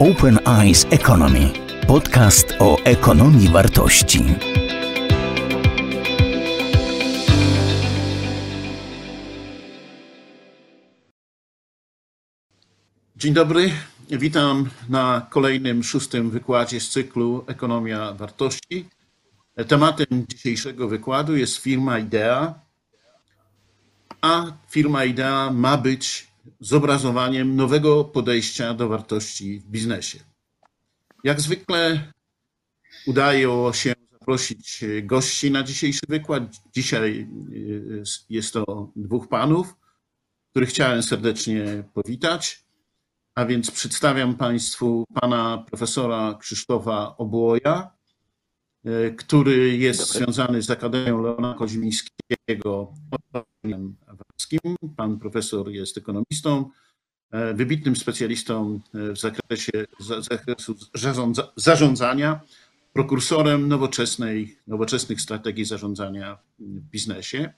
Open 0.00 0.38
Eyes 0.46 0.86
Economy. 0.90 1.52
Podcast 1.86 2.54
o 2.58 2.78
ekonomii 2.84 3.48
wartości. 3.48 4.24
Dzień 13.16 13.34
dobry. 13.34 13.70
Witam 14.10 14.70
na 14.88 15.26
kolejnym 15.30 15.84
szóstym 15.84 16.30
wykładzie 16.30 16.80
z 16.80 16.88
cyklu 16.88 17.44
Ekonomia 17.46 18.12
Wartości. 18.12 18.88
Tematem 19.68 20.26
dzisiejszego 20.28 20.88
wykładu 20.88 21.36
jest 21.36 21.56
firma 21.56 21.98
IDEA, 21.98 22.54
a 24.20 24.46
firma 24.70 25.04
IDEA 25.04 25.50
ma 25.52 25.76
być 25.76 26.27
zobrazowaniem 26.60 27.56
nowego 27.56 28.04
podejścia 28.04 28.74
do 28.74 28.88
wartości 28.88 29.60
w 29.60 29.66
biznesie. 29.66 30.18
Jak 31.24 31.40
zwykle 31.40 32.12
udaje 33.06 33.70
się 33.72 33.94
zaprosić 34.12 34.84
gości 35.02 35.50
na 35.50 35.62
dzisiejszy 35.62 36.00
wykład. 36.08 36.42
Dzisiaj 36.74 37.28
jest 38.28 38.52
to 38.52 38.92
dwóch 38.96 39.28
panów, 39.28 39.76
których 40.50 40.68
chciałem 40.68 41.02
serdecznie 41.02 41.84
powitać. 41.94 42.64
A 43.34 43.46
więc 43.46 43.70
przedstawiam 43.70 44.34
Państwu 44.34 45.04
pana 45.14 45.64
profesora 45.68 46.34
Krzysztofa 46.40 47.16
Obłoja, 47.16 47.97
który 49.16 49.76
jest 49.76 50.00
Dobry. 50.00 50.18
związany 50.18 50.62
z 50.62 50.70
Akademią 50.70 51.22
Leona 51.22 51.54
Koźmińskiego 51.58 52.92
Pan 54.96 55.18
profesor 55.18 55.68
jest 55.70 55.98
ekonomistą, 55.98 56.70
e, 57.30 57.54
wybitnym 57.54 57.96
specjalistą 57.96 58.80
e, 58.94 59.12
w 59.12 59.18
zakresie 59.18 59.70
za- 60.00 60.20
zakresu 60.22 60.74
zarządza- 60.96 61.48
zarządzania, 61.56 62.40
prokursorem 62.92 63.68
nowoczesnej, 63.68 64.58
nowoczesnych 64.66 65.20
strategii 65.20 65.64
zarządzania 65.64 66.38
w 66.58 66.80
biznesie. 66.90 67.52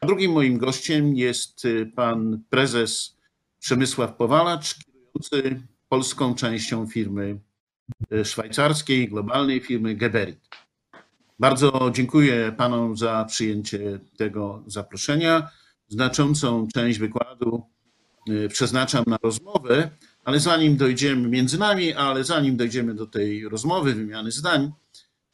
A 0.00 0.06
drugim 0.06 0.32
moim 0.32 0.58
gościem 0.58 1.16
jest 1.16 1.64
e, 1.64 1.86
pan 1.86 2.40
prezes 2.50 3.16
Przemysław 3.58 4.16
Powalacz, 4.16 4.74
kierujący 4.74 5.62
polską 5.88 6.34
częścią 6.34 6.86
firmy 6.86 7.24
e, 7.30 7.47
szwajcarskiej, 8.24 9.08
globalnej 9.08 9.60
firmy 9.60 9.94
Geberit. 9.94 10.48
Bardzo 11.38 11.90
dziękuję 11.94 12.52
panom 12.56 12.96
za 12.96 13.24
przyjęcie 13.24 13.98
tego 14.16 14.62
zaproszenia. 14.66 15.50
Znaczącą 15.88 16.68
część 16.74 16.98
wykładu 16.98 17.62
y, 18.28 18.48
przeznaczam 18.48 19.04
na 19.06 19.18
rozmowę, 19.22 19.90
ale 20.24 20.40
zanim 20.40 20.76
dojdziemy 20.76 21.28
między 21.28 21.58
nami, 21.58 21.92
ale 21.92 22.24
zanim 22.24 22.56
dojdziemy 22.56 22.94
do 22.94 23.06
tej 23.06 23.48
rozmowy, 23.48 23.94
wymiany 23.94 24.30
zdań, 24.30 24.72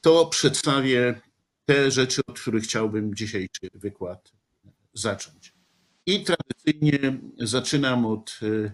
to 0.00 0.26
przedstawię 0.26 1.20
te 1.64 1.90
rzeczy, 1.90 2.22
od 2.26 2.40
których 2.40 2.64
chciałbym 2.64 3.14
dzisiejszy 3.14 3.70
wykład 3.74 4.32
zacząć. 4.94 5.52
I 6.06 6.24
tradycyjnie 6.24 7.18
zaczynam 7.38 8.06
od 8.06 8.38
y, 8.42 8.72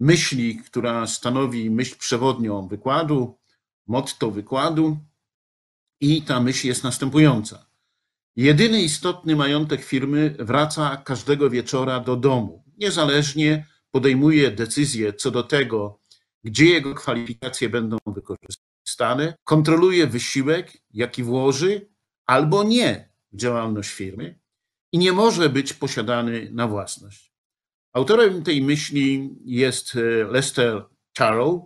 myśli, 0.00 0.56
która 0.56 1.06
stanowi 1.06 1.70
myśl 1.70 1.96
przewodnią 1.98 2.68
wykładu, 2.68 3.38
motto 3.86 4.30
wykładu. 4.30 4.98
I 6.00 6.22
ta 6.22 6.40
myśl 6.40 6.66
jest 6.66 6.84
następująca. 6.84 7.66
Jedyny 8.36 8.82
istotny 8.82 9.36
majątek 9.36 9.84
firmy 9.84 10.36
wraca 10.38 10.96
każdego 10.96 11.50
wieczora 11.50 12.00
do 12.00 12.16
domu. 12.16 12.64
Niezależnie 12.76 13.66
podejmuje 13.90 14.50
decyzje 14.50 15.12
co 15.12 15.30
do 15.30 15.42
tego, 15.42 16.00
gdzie 16.44 16.64
jego 16.64 16.94
kwalifikacje 16.94 17.68
będą 17.68 17.98
wykorzystane, 18.06 19.34
kontroluje 19.44 20.06
wysiłek, 20.06 20.72
jaki 20.90 21.22
włoży 21.22 21.88
albo 22.26 22.64
nie 22.64 23.08
w 23.32 23.36
działalność 23.36 23.90
firmy 23.90 24.38
i 24.92 24.98
nie 24.98 25.12
może 25.12 25.48
być 25.48 25.72
posiadany 25.72 26.48
na 26.52 26.68
własność. 26.68 27.27
Autorem 27.98 28.42
tej 28.42 28.62
myśli 28.62 29.30
jest 29.44 29.96
e, 29.96 30.24
Lester 30.24 30.84
Charrow, 31.18 31.62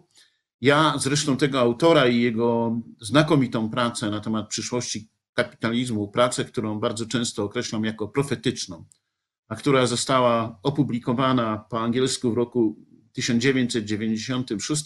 ja 0.60 0.94
zresztą 0.98 1.36
tego 1.36 1.60
autora 1.60 2.06
i 2.06 2.20
jego 2.20 2.80
znakomitą 3.00 3.70
pracę 3.70 4.10
na 4.10 4.20
temat 4.20 4.48
przyszłości 4.48 5.08
kapitalizmu, 5.34 6.08
pracę, 6.08 6.44
którą 6.44 6.80
bardzo 6.80 7.06
często 7.06 7.44
określam 7.44 7.84
jako 7.84 8.08
profetyczną, 8.08 8.84
a 9.48 9.56
która 9.56 9.86
została 9.86 10.58
opublikowana 10.62 11.64
po 11.70 11.80
angielsku 11.80 12.32
w 12.32 12.36
roku 12.36 12.76
1996, 13.12 14.84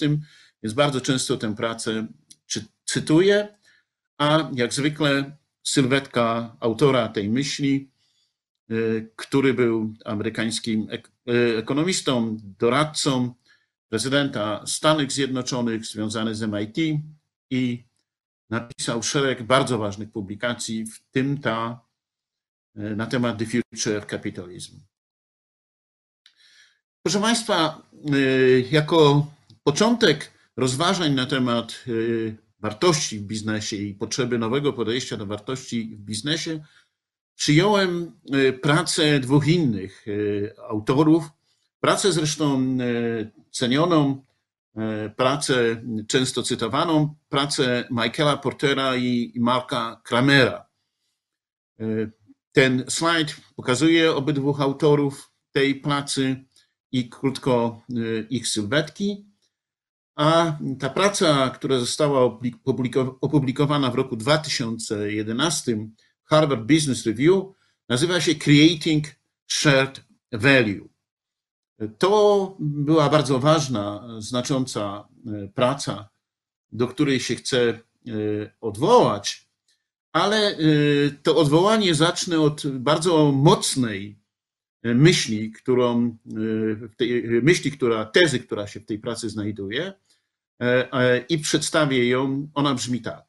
więc 0.62 0.74
bardzo 0.74 1.00
często 1.00 1.36
tę 1.36 1.54
pracę 1.54 2.06
cytuję, 2.84 3.58
a 4.18 4.50
jak 4.52 4.72
zwykle 4.72 5.36
sylwetka 5.62 6.56
autora 6.60 7.08
tej 7.08 7.28
myśli, 7.28 7.90
który 9.16 9.54
był 9.54 9.94
amerykańskim 10.04 10.88
y, 11.28 11.58
ekonomistą, 11.58 12.36
doradcą, 12.58 13.34
prezydenta 13.88 14.66
Stanów 14.66 15.12
Zjednoczonych, 15.12 15.86
związany 15.86 16.34
z 16.34 16.42
MIT 16.42 17.02
i 17.50 17.84
napisał 18.50 19.02
szereg 19.02 19.42
bardzo 19.42 19.78
ważnych 19.78 20.10
publikacji, 20.10 20.86
w 20.86 21.00
tym 21.10 21.38
ta 21.38 21.80
e, 22.74 22.80
na 22.96 23.06
temat 23.06 23.38
The 23.38 23.46
Future 23.46 24.06
Capitalism. 24.10 24.80
Proszę 27.02 27.20
Państwa, 27.20 27.82
jako 28.70 29.26
początek 29.64 30.32
rozważań 30.56 31.14
na 31.14 31.26
temat 31.26 31.84
wartości 32.60 33.18
w 33.18 33.22
biznesie 33.22 33.76
i 33.76 33.94
potrzeby 33.94 34.38
nowego 34.38 34.72
podejścia 34.72 35.16
do 35.16 35.26
wartości 35.26 35.96
w 35.96 36.00
biznesie, 36.00 36.64
przyjąłem 37.36 38.12
e, 38.32 38.52
pracę 38.52 39.20
dwóch 39.20 39.46
innych 39.48 40.04
e, 40.08 40.60
autorów, 40.60 41.24
pracę 41.80 42.12
zresztą 42.12 42.78
e, 42.80 43.30
cenioną, 43.50 44.26
pracę 45.16 45.82
często 46.08 46.42
cytowaną, 46.42 47.14
pracę 47.28 47.88
Michaela 47.90 48.36
Portera 48.36 48.96
i 48.96 49.32
Marka 49.36 50.00
Kramera. 50.04 50.66
Ten 52.52 52.84
slajd 52.88 53.36
pokazuje 53.56 54.14
obydwu 54.14 54.62
autorów 54.62 55.32
tej 55.52 55.74
pracy 55.74 56.44
i 56.92 57.08
krótko 57.08 57.82
ich 58.30 58.48
sylwetki. 58.48 59.26
A 60.16 60.58
ta 60.78 60.90
praca, 60.90 61.50
która 61.50 61.78
została 61.78 62.38
opublikowana 63.20 63.90
w 63.90 63.94
roku 63.94 64.16
2011 64.16 65.76
w 65.76 66.05
Harvard 66.26 66.62
Business 66.62 67.06
Review, 67.06 67.44
nazywa 67.88 68.20
się 68.20 68.34
Creating 68.34 69.06
Shared 69.46 70.04
Value. 70.32 70.88
To 71.98 72.56
była 72.60 73.10
bardzo 73.10 73.38
ważna, 73.38 74.08
znacząca 74.18 75.08
e, 75.26 75.48
praca, 75.48 76.08
do 76.72 76.88
której 76.88 77.20
się 77.20 77.34
chcę 77.34 77.58
e, 77.68 77.80
odwołać, 78.60 79.48
ale 80.12 80.36
e, 80.36 80.56
to 81.22 81.36
odwołanie 81.36 81.94
zacznę 81.94 82.40
od 82.40 82.66
bardzo 82.66 83.32
mocnej 83.32 84.18
myśli, 84.82 85.52
którą, 85.52 86.16
myśli, 87.42 87.72
która, 87.72 88.04
tezy, 88.04 88.40
która 88.40 88.66
się 88.66 88.80
w 88.80 88.86
tej 88.86 88.98
pracy 88.98 89.30
znajduje 89.30 89.92
i 91.28 91.38
przedstawię 91.38 92.08
ją. 92.08 92.48
Ona 92.54 92.74
brzmi 92.74 93.00
tak. 93.00 93.24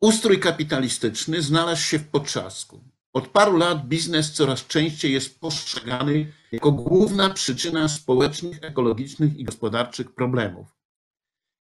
Ustrój 0.00 0.40
kapitalistyczny 0.40 1.42
znalazł 1.42 1.82
się 1.82 1.98
w 1.98 2.08
potrzasku. 2.08 2.84
Od 3.12 3.28
paru 3.28 3.56
lat 3.56 3.88
biznes 3.88 4.32
coraz 4.32 4.66
częściej 4.66 5.12
jest 5.12 5.40
postrzegany 5.40 6.32
jako 6.52 6.72
główna 6.72 7.30
przyczyna 7.30 7.88
społecznych, 7.88 8.64
ekologicznych 8.64 9.36
i 9.36 9.44
gospodarczych 9.44 10.14
problemów. 10.14 10.66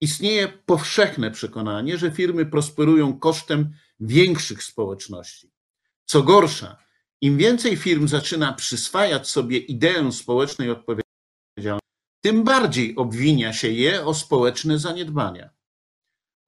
Istnieje 0.01 0.47
powszechne 0.47 1.31
przekonanie, 1.31 1.97
że 1.97 2.11
firmy 2.11 2.45
prosperują 2.45 3.19
kosztem 3.19 3.73
większych 3.99 4.63
społeczności. 4.63 5.51
Co 6.05 6.23
gorsza, 6.23 6.77
im 7.21 7.37
więcej 7.37 7.77
firm 7.77 8.07
zaczyna 8.07 8.53
przyswajać 8.53 9.29
sobie 9.29 9.57
ideę 9.57 10.11
społecznej 10.11 10.69
odpowiedzialności, 10.69 11.89
tym 12.21 12.43
bardziej 12.43 12.95
obwinia 12.95 13.53
się 13.53 13.69
je 13.71 14.05
o 14.05 14.13
społeczne 14.13 14.79
zaniedbania. 14.79 15.49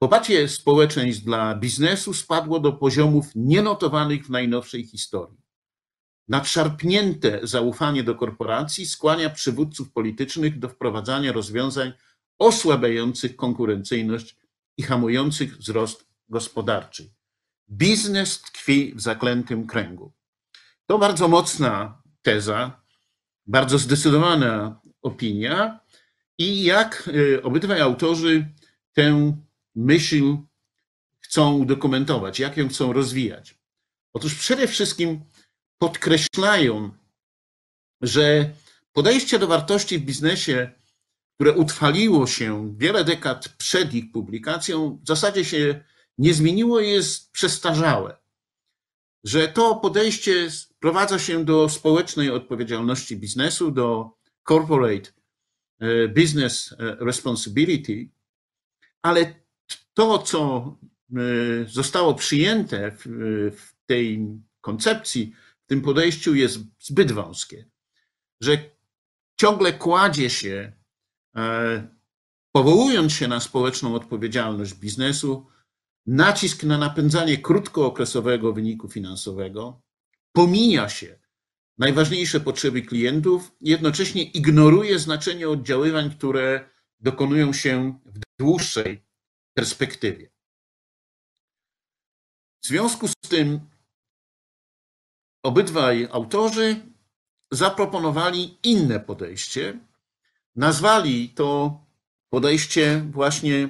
Poparcie 0.04 0.48
społeczeństw 0.48 1.24
dla 1.24 1.56
biznesu 1.56 2.14
spadło 2.14 2.60
do 2.60 2.74
poziomów 2.74 3.26
nienotowanych 3.36 4.26
w 4.26 4.30
najnowszej 4.30 4.86
historii. 4.86 5.38
Nadszarpnięte 6.28 7.40
zaufanie 7.44 8.04
do 8.04 8.16
korporacji 8.16 8.86
skłania 8.86 9.30
przywódców 9.30 9.92
politycznych 9.92 10.60
do 10.60 10.70
wprowadzania 10.70 11.32
rozwiązań 11.32 11.94
osłabiających 12.40 13.36
konkurencyjność 13.36 14.38
i 14.78 14.84
hamujących 14.84 15.58
wzrost 15.58 16.06
gospodarczy. 16.30 17.14
Biznes 17.70 18.42
tkwi 18.42 18.94
w 18.96 19.02
zaklętym 19.02 19.68
kręgu. 19.68 20.14
To 20.86 20.98
bardzo 20.98 21.28
mocna 21.28 22.02
teza, 22.22 22.82
bardzo 23.46 23.78
zdecydowana 23.78 24.82
opinia, 25.02 25.80
i 26.38 26.64
jak 26.64 27.10
e, 27.38 27.44
obydwaj 27.44 27.82
autorzy 27.82 28.48
tę 28.94 29.38
myśl 29.76 30.38
chcą 31.20 31.66
dokumentować, 31.66 32.40
jak 32.40 32.58
ją 32.58 32.70
chcą 32.70 32.94
rozwijać. 32.94 33.58
Otóż 34.14 34.36
przede 34.36 34.68
wszystkim 34.68 35.22
podkreślają, 35.78 36.92
że 38.02 38.54
podejście 38.94 39.40
do 39.40 39.48
wartości 39.48 40.00
w 40.00 40.06
biznesie, 40.06 40.72
które 41.36 41.54
utrwaliło 41.54 42.28
się 42.28 42.76
wiele 42.78 43.04
dekad 43.04 43.50
przed 43.50 43.94
ich 43.94 44.12
publikacją, 44.12 45.00
w 45.04 45.08
zasadzie 45.08 45.46
się 45.46 45.84
nie 46.18 46.34
zmieniło 46.34 46.80
jest 46.80 47.32
przestarzałe. 47.32 48.18
Że 49.24 49.48
to 49.48 49.76
podejście 49.76 50.52
sprowadza 50.52 51.20
się 51.20 51.46
do 51.46 51.70
społecznej 51.70 52.30
odpowiedzialności 52.30 53.18
biznesu, 53.18 53.72
do 53.72 54.18
corporate 54.48 55.10
e, 55.80 56.08
business 56.08 56.72
e, 56.72 56.96
responsibility, 57.06 58.10
ale 59.02 59.41
to, 59.94 60.18
co 60.18 60.76
e, 61.12 61.20
zostało 61.66 62.16
przyjęte 62.16 62.92
w 63.52 63.74
tej 63.86 64.28
koncepcji, 64.62 65.34
w 65.64 65.66
tym 65.66 65.82
podejściu 65.82 66.36
jest 66.36 66.60
zbyt 66.80 67.12
wąskie, 67.12 67.66
że 68.42 68.58
ciągle 69.40 69.74
kładzie 69.74 70.30
się, 70.30 70.72
powołując 72.52 73.14
się 73.14 73.28
na 73.28 73.40
społeczną 73.40 73.96
odpowiedzialność 73.96 74.74
biznesu, 74.74 75.48
nacisk 76.06 76.64
na 76.64 76.78
napędzanie 76.78 77.38
krótkookresowego 77.38 78.54
wyniku 78.54 78.90
finansowego, 78.90 79.82
pomija 80.34 80.90
się 80.90 81.20
najważniejsze 81.78 82.40
potrzeby 82.40 82.82
klientów, 82.82 83.52
jednocześnie 83.62 84.24
ignoruje 84.24 85.00
znaczenie 85.00 85.50
oddziaływań, 85.50 86.10
które 86.12 86.70
dokonują 87.00 87.54
się 87.54 88.00
w 88.06 88.20
dłuższej 88.40 89.04
perspektywie. 89.54 90.30
W 92.64 92.68
związku 92.68 93.08
z 93.08 93.14
tym 93.30 93.60
obydwaj 95.44 96.08
autorzy 96.12 96.82
zaproponowali 97.52 98.58
inne 98.64 99.00
podejście. 99.00 99.80
Nazwali 100.56 101.30
to 101.30 101.80
podejście 102.30 103.06
właśnie 103.12 103.70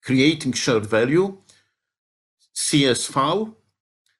Creating 0.00 0.56
Shared 0.56 0.86
Value, 0.86 1.42
CSV, 2.52 3.46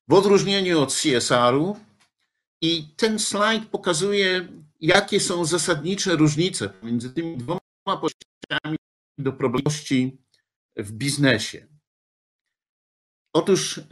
w 0.09 0.13
odróżnieniu 0.13 0.81
od 0.81 0.95
CSR-u. 0.95 1.77
I 2.61 2.89
ten 2.97 3.19
slajd 3.19 3.67
pokazuje, 3.67 4.49
jakie 4.81 5.21
są 5.21 5.45
zasadnicze 5.45 6.17
różnice 6.17 6.69
pomiędzy 6.69 7.11
tymi 7.11 7.37
dwoma 7.37 7.61
podejściami 7.85 8.77
do 9.19 9.33
problemności 9.33 10.19
w 10.77 10.93
biznesie. 10.93 11.69
Otóż 13.33 13.79
e, 13.79 13.83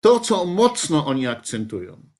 to, 0.00 0.20
co 0.20 0.44
mocno 0.44 1.06
oni 1.06 1.26
akcentują 1.26 2.10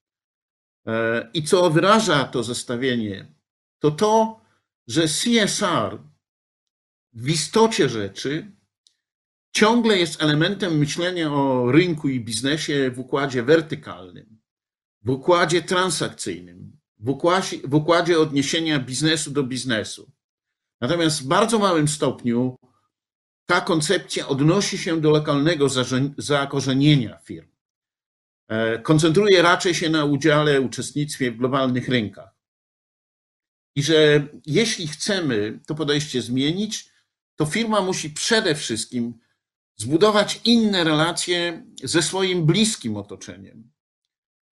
e, 0.86 1.30
i 1.34 1.42
co 1.42 1.70
wyraża 1.70 2.24
to 2.24 2.42
zestawienie, 2.42 3.34
to 3.78 3.90
to, 3.90 4.40
że 4.86 5.02
CSR 5.02 5.98
w 7.12 7.28
istocie 7.28 7.88
rzeczy 7.88 8.52
ciągle 9.52 9.98
jest 9.98 10.22
elementem 10.22 10.78
myślenia 10.78 11.32
o 11.32 11.72
rynku 11.72 12.08
i 12.08 12.20
biznesie 12.20 12.90
w 12.90 12.98
układzie 12.98 13.42
wertykalnym, 13.42 14.40
w 15.02 15.10
układzie 15.10 15.62
transakcyjnym, 15.62 16.78
w 16.98 17.08
układzie, 17.08 17.56
w 17.64 17.74
układzie 17.74 18.18
odniesienia 18.20 18.78
biznesu 18.78 19.30
do 19.30 19.42
biznesu. 19.42 20.12
Natomiast 20.80 21.22
w 21.22 21.26
bardzo 21.26 21.58
małym 21.58 21.88
stopniu 21.88 22.56
ta 23.50 23.60
koncepcja 23.60 24.28
odnosi 24.28 24.78
się 24.78 25.00
do 25.00 25.10
lokalnego 25.10 25.66
zakorzenienia 26.18 27.18
firm. 27.18 27.48
E, 28.48 28.78
koncentruje 28.78 29.42
raczej 29.42 29.74
się 29.74 29.90
na 29.90 30.04
udziale, 30.04 30.60
uczestnictwie 30.60 31.30
w 31.30 31.36
globalnych 31.36 31.88
rynkach. 31.88 32.34
I 33.76 33.82
że 33.82 34.26
jeśli 34.46 34.88
chcemy 34.88 35.60
to 35.66 35.74
podejście 35.74 36.22
zmienić, 36.22 36.90
to 37.36 37.46
firma 37.46 37.80
musi 37.80 38.10
przede 38.10 38.54
wszystkim 38.54 39.14
zbudować 39.76 40.40
inne 40.44 40.84
relacje 40.84 41.66
ze 41.84 42.02
swoim 42.02 42.46
bliskim 42.46 42.96
otoczeniem. 42.96 43.70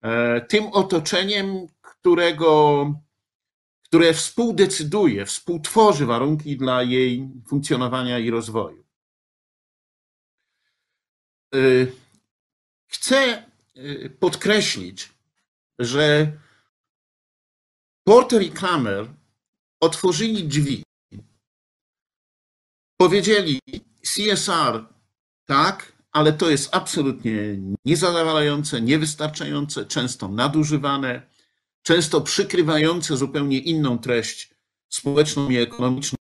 E, 0.01 0.41
tym 0.41 0.67
otoczeniem, 0.67 1.67
którego, 1.81 2.93
które 3.83 4.13
współdecyduje, 4.13 5.25
współtworzy 5.25 6.05
warunki 6.05 6.57
dla 6.57 6.83
jej 6.83 7.29
funkcjonowania 7.47 8.19
i 8.19 8.29
rozwoju. 8.29 8.88
E, 11.55 11.59
chcę 12.87 13.17
e, 13.17 14.09
podkreślić, 14.09 15.09
że 15.79 16.31
Porter 18.03 18.41
i 18.41 18.51
Kramer 18.51 19.07
otworzyli 19.81 20.47
drzwi. 20.47 20.83
Powiedzieli, 22.97 23.59
CSR 24.01 24.85
tak, 25.45 25.93
ale 26.11 26.33
to 26.33 26.49
jest 26.49 26.75
absolutnie 26.75 27.33
niezadowalające, 27.85 28.81
niewystarczające, 28.81 29.85
często 29.85 30.27
nadużywane, 30.27 31.21
często 31.81 32.21
przykrywające 32.21 33.17
zupełnie 33.17 33.59
inną 33.59 33.97
treść 33.99 34.55
społeczną 34.89 35.49
i 35.49 35.57
ekonomiczną 35.57 36.17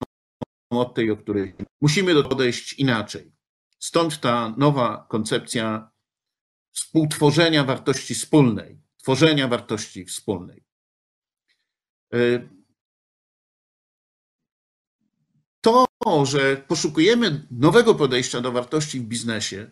od 0.70 0.96
tej, 0.96 1.12
o 1.12 1.18
której 1.18 1.56
musimy 1.82 2.24
podejść 2.24 2.74
inaczej. 2.74 3.37
Stąd 3.80 4.20
ta 4.20 4.54
nowa 4.58 5.06
koncepcja 5.10 5.92
współtworzenia 6.72 7.64
wartości 7.64 8.16
wspólnej, 8.16 8.82
tworzenia 8.98 9.48
wartości 9.48 10.06
wspólnej. 10.06 10.64
Y, 12.14 12.50
to, 15.62 15.86
że 16.24 16.58
poszukujemy 16.58 17.48
nowego 17.52 17.96
podejścia 17.96 18.42
do 18.42 18.52
wartości 18.52 19.00
w 19.00 19.04
biznesie, 19.04 19.72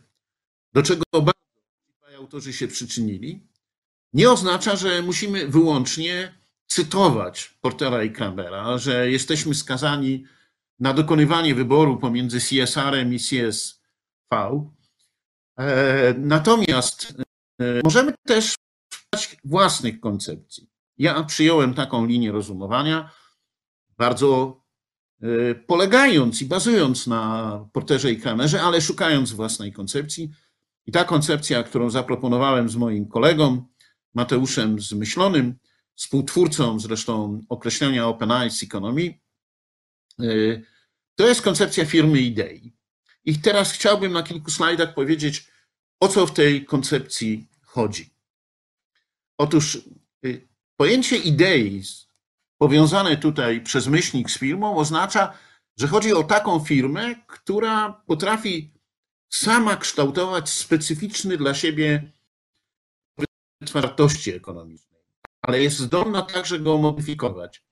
do 0.73 0.83
czego 0.83 1.03
bardzo 1.13 2.17
autorzy 2.17 2.53
się 2.53 2.67
przyczynili, 2.67 3.47
nie 4.13 4.31
oznacza, 4.31 4.75
że 4.75 5.01
musimy 5.01 5.47
wyłącznie 5.47 6.37
cytować 6.67 7.57
Portera 7.61 8.03
i 8.03 8.11
Krambera, 8.11 8.77
że 8.77 9.11
jesteśmy 9.11 9.55
skazani 9.55 10.25
na 10.79 10.93
dokonywanie 10.93 11.55
wyboru 11.55 11.97
pomiędzy 11.97 12.39
CSR-em 12.39 13.13
i 13.13 13.19
CSV. 13.19 13.84
E, 15.57 16.13
natomiast 16.17 17.13
e, 17.59 17.81
możemy 17.83 18.13
też 18.27 18.55
szukać 18.93 19.37
własnych 19.43 19.99
koncepcji. 19.99 20.69
Ja 20.97 21.23
przyjąłem 21.23 21.73
taką 21.73 22.05
linię 22.05 22.31
rozumowania, 22.31 23.11
bardzo 23.97 24.65
E, 25.21 25.55
polegając 25.55 26.41
i 26.41 26.45
bazując 26.45 27.07
na 27.07 27.69
Porterze 27.73 28.11
i 28.11 28.17
Kramerze, 28.17 28.61
ale 28.61 28.81
szukając 28.81 29.31
własnej 29.31 29.73
koncepcji. 29.73 30.31
I 30.85 30.91
ta 30.91 31.03
koncepcja, 31.03 31.63
którą 31.63 31.89
zaproponowałem 31.89 32.69
z 32.69 32.75
moim 32.75 33.07
kolegą 33.07 33.65
Mateuszem 34.13 34.79
Zmyślonym, 34.79 35.55
współtwórcą 35.95 36.79
zresztą 36.79 37.41
określenia 37.49 38.07
Open 38.07 38.31
Eyes 38.31 38.63
Economy, 38.63 39.19
to 41.15 41.27
jest 41.27 41.41
koncepcja 41.41 41.85
firmy 41.85 42.21
idei. 42.21 42.74
I 43.25 43.39
teraz 43.39 43.71
chciałbym 43.71 44.13
na 44.13 44.23
kilku 44.23 44.51
slajdach 44.51 44.93
powiedzieć, 44.93 45.47
o 45.99 46.07
co 46.07 46.27
w 46.27 46.33
tej 46.33 46.65
koncepcji 46.65 47.49
chodzi. 47.61 48.09
Otóż 49.37 49.75
e, 49.75 50.29
pojęcie 50.77 51.17
idei 51.17 51.83
powiązane 52.57 53.17
tutaj 53.17 53.61
przez 53.61 53.87
myślnik 53.87 54.31
z 54.31 54.37
firmą 54.37 54.77
oznacza, 54.77 55.37
że 55.77 55.87
chodzi 55.87 56.13
o 56.13 56.23
taką 56.23 56.59
firmę, 56.59 57.15
która 57.27 58.03
potrafi 58.07 58.73
sama 59.29 59.77
kształtować 59.77 60.49
specyficzny 60.49 61.37
dla 61.37 61.53
siebie 61.53 62.11
wartości 63.71 64.31
ekonomicznej, 64.31 65.01
ale 65.41 65.61
jest 65.61 65.79
zdolna 65.79 66.21
także 66.21 66.59
go 66.59 66.77
modyfikować. 66.77 67.63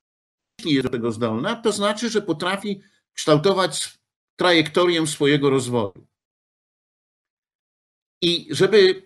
Jeśli 0.60 0.74
jest 0.74 0.88
do 0.88 0.92
tego 0.92 1.12
zdolna, 1.12 1.56
to 1.56 1.72
znaczy, 1.72 2.10
że 2.10 2.22
potrafi 2.22 2.82
kształtować 3.14 4.00
trajektorię 4.36 5.08
swojego 5.08 5.50
rozwoju. 5.50 6.08
I 8.22 8.48
żeby 8.52 9.04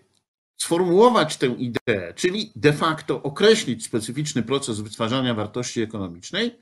sformułować 0.58 1.38
tę 1.38 1.48
ideę, 1.48 2.14
czyli 2.14 2.52
de 2.56 2.74
facto 2.74 3.24
określić 3.24 3.86
specyficzny 3.86 4.44
proces 4.44 4.80
wytwarzania 4.80 5.34
wartości 5.34 5.82
ekonomicznej, 5.82 6.60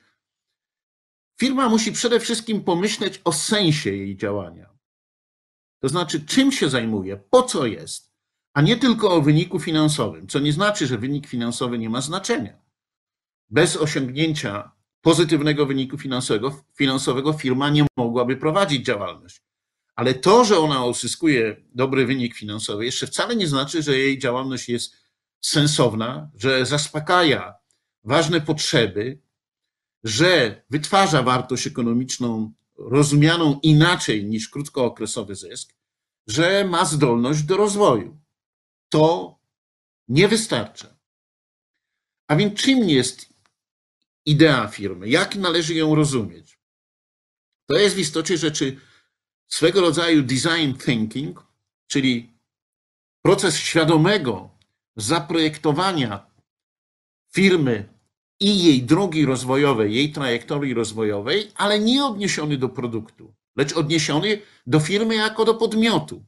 firma 1.40 1.70
musi 1.70 1.92
przede 1.92 2.20
wszystkim 2.20 2.64
pomyśleć 2.64 3.22
o 3.24 3.34
sensie 3.34 3.92
jej 3.92 4.18
działania. 4.18 4.70
To 5.80 5.90
znaczy, 5.90 6.26
czym 6.26 6.52
się 6.52 6.70
zajmuje, 6.70 7.18
po 7.18 7.44
co 7.44 7.66
jest, 7.66 8.16
a 8.54 8.62
nie 8.62 8.78
tylko 8.78 9.12
o 9.12 9.22
wyniku 9.22 9.60
finansowym, 9.60 10.28
co 10.28 10.40
nie 10.40 10.54
znaczy, 10.54 10.88
że 10.88 10.98
wynik 10.98 11.28
finansowy 11.28 11.78
nie 11.78 11.90
ma 11.90 12.02
znaczenia. 12.02 12.62
Bez 13.50 13.78
osiągnięcia 13.78 14.72
pozytywnego 15.06 15.66
wyniku 15.66 15.98
finansowego, 15.98 16.64
finansowego 16.78 17.34
firma 17.34 17.70
nie 17.70 17.86
mogłaby 17.98 18.38
prowadzić 18.38 18.86
działalność. 18.86 19.42
Ale 19.96 20.14
to, 20.14 20.46
że 20.46 20.60
ona 20.60 20.86
uzyskuje 20.86 21.56
dobry 21.76 22.06
wynik 22.06 22.36
finansowy, 22.36 22.86
jeszcze 22.86 23.08
wcale 23.08 23.36
nie 23.36 23.48
znaczy, 23.48 23.82
że 23.82 23.98
jej 23.98 24.20
działalność 24.20 24.70
jest 24.70 24.96
sensowna, 25.42 26.30
że 26.36 26.66
zaspokaja 26.66 27.54
ważne 28.04 28.42
potrzeby, 28.42 29.22
że 30.04 30.64
wytwarza 30.70 31.24
wartość 31.24 31.68
ekonomiczną 31.68 32.54
rozumianą 32.78 33.60
inaczej 33.64 34.26
niż 34.26 34.50
krótkookresowy 34.50 35.36
zysk, 35.36 35.74
że 36.28 36.66
ma 36.70 36.86
zdolność 36.86 37.44
do 37.44 37.58
rozwoju. 37.58 38.20
To 38.90 39.40
nie 40.08 40.28
wystarcza. 40.28 40.96
A 42.28 42.36
więc 42.36 42.60
czym 42.60 42.90
jest 42.90 43.35
idea 44.26 44.68
firmy? 44.68 45.10
Jak 45.10 45.36
należy 45.36 45.76
ją 45.76 45.96
rozumieć? 45.96 46.60
To 47.70 47.78
jest 47.78 47.96
w 47.96 48.00
istocie 48.00 48.38
rzeczy 48.38 48.80
swego 49.48 49.82
rodzaju 49.82 50.24
design 50.24 50.74
thinking, 50.86 51.44
czyli 51.88 52.34
proces 53.22 53.58
świadomego 53.58 54.50
zaprojektowania 54.96 56.32
firmy 57.34 57.90
i 58.40 58.64
jej 58.64 58.84
drogi 58.84 59.26
rozwojowej, 59.26 59.96
jej 59.96 60.12
trajektorii 60.12 60.74
rozwojowej, 60.74 61.52
ale 61.56 61.80
nie 61.80 62.06
odniesiony 62.06 62.58
do 62.58 62.70
produktu, 62.70 63.36
lecz 63.56 63.74
odniesiony 63.74 64.42
do 64.68 64.80
firmy 64.80 65.16
jako 65.16 65.46
do 65.46 65.54
podmiotu, 65.54 66.26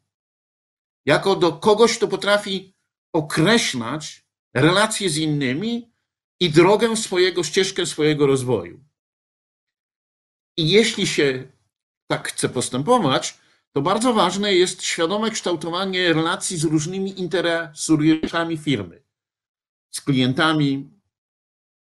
jako 1.06 1.36
do 1.36 1.54
kogoś, 1.54 1.98
kto 1.98 2.08
potrafi 2.08 2.74
określać 3.14 4.26
relacje 4.54 5.10
z 5.10 5.18
innymi 5.18 5.92
i 6.40 6.50
drogę 6.50 6.96
swojego, 6.98 7.44
ścieżkę 7.44 7.86
swojego 7.86 8.28
rozwoju. 8.28 8.80
I 10.58 10.70
jeśli 10.70 11.08
się 11.08 11.48
tak 12.08 12.28
chce 12.28 12.50
postępować, 12.50 13.38
to 13.72 13.82
bardzo 13.82 14.14
ważne 14.14 14.54
jest 14.54 14.84
świadome 14.84 15.32
kształtowanie 15.32 16.14
relacji 16.14 16.58
z 16.58 16.64
różnymi 16.64 17.20
interesariuszami 17.20 18.58
firmy, 18.58 19.04
z 19.92 20.02
klientami, 20.02 20.90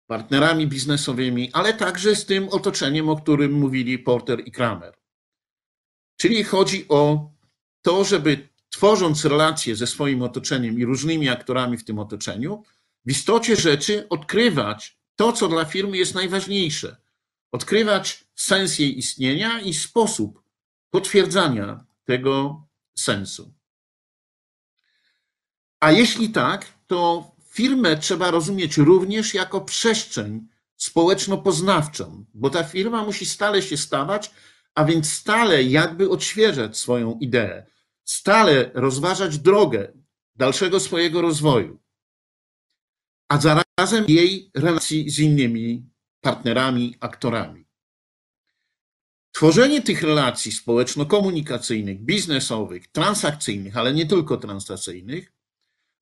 partnerami 0.06 0.66
biznesowymi, 0.66 1.50
ale 1.52 1.75
także 1.75 2.16
z 2.16 2.26
tym 2.26 2.49
otoczeniem, 2.49 3.09
o 3.09 3.16
którym 3.16 3.52
mówili 3.52 3.99
Porter 3.99 4.49
i 4.49 4.52
Kramer. 4.52 4.94
Czyli 6.16 6.44
chodzi 6.44 6.88
o 6.88 7.30
to, 7.82 8.04
żeby 8.04 8.49
tworząc 8.71 9.25
relacje 9.25 9.76
ze 9.76 9.87
swoim 9.87 10.23
otoczeniem 10.23 10.78
i 10.78 10.85
różnymi 10.85 11.28
aktorami 11.28 11.78
w 11.78 11.85
tym 11.85 11.99
otoczeniu, 11.99 12.62
w 13.06 13.11
istocie 13.11 13.56
rzeczy 13.56 14.09
odkrywać 14.09 14.99
to, 15.16 15.32
co 15.32 15.49
dla 15.49 15.64
firmy 15.64 15.97
jest 15.97 16.14
najważniejsze. 16.14 16.97
Odkrywać 17.52 18.25
sens 18.35 18.78
jej 18.78 18.99
istnienia 18.99 19.61
i 19.61 19.75
sposób 19.75 20.42
potwierdzania 20.90 21.85
tego 22.04 22.66
sensu. 22.99 23.54
A 25.80 25.90
jeśli 25.90 26.30
tak, 26.30 26.66
to 26.87 27.30
firmę 27.50 27.97
trzeba 27.97 28.30
rozumieć 28.30 28.76
również 28.76 29.35
jako 29.35 29.61
przestrzeń 29.61 30.49
społeczno-poznawczą, 30.76 32.25
bo 32.35 32.50
ta 32.50 32.64
firma 32.64 33.04
musi 33.04 33.26
stale 33.26 33.62
się 33.62 33.76
stawać, 33.76 34.30
a 34.75 34.85
więc 34.85 35.12
stale 35.12 35.62
jakby 35.62 36.11
odświeżać 36.11 36.78
swoją 36.78 37.18
ideę, 37.21 37.66
stale 38.04 38.71
rozważać 38.75 39.38
drogę 39.38 39.92
dalszego 40.37 40.80
swojego 40.80 41.23
rozwoju, 41.23 41.80
a 43.32 43.38
zarazem 43.40 44.04
jej 44.08 44.50
relacji 44.54 45.10
z 45.10 45.18
innymi 45.18 45.90
partnerami, 46.20 46.96
aktorami. 47.00 47.64
Tworzenie 49.32 49.82
tych 49.82 50.02
relacji 50.02 50.52
społeczno-komunikacyjnych, 50.52 52.00
biznesowych, 52.00 52.88
transakcyjnych, 52.88 53.76
ale 53.76 53.94
nie 53.94 54.06
tylko 54.06 54.36
transakcyjnych, 54.36 55.32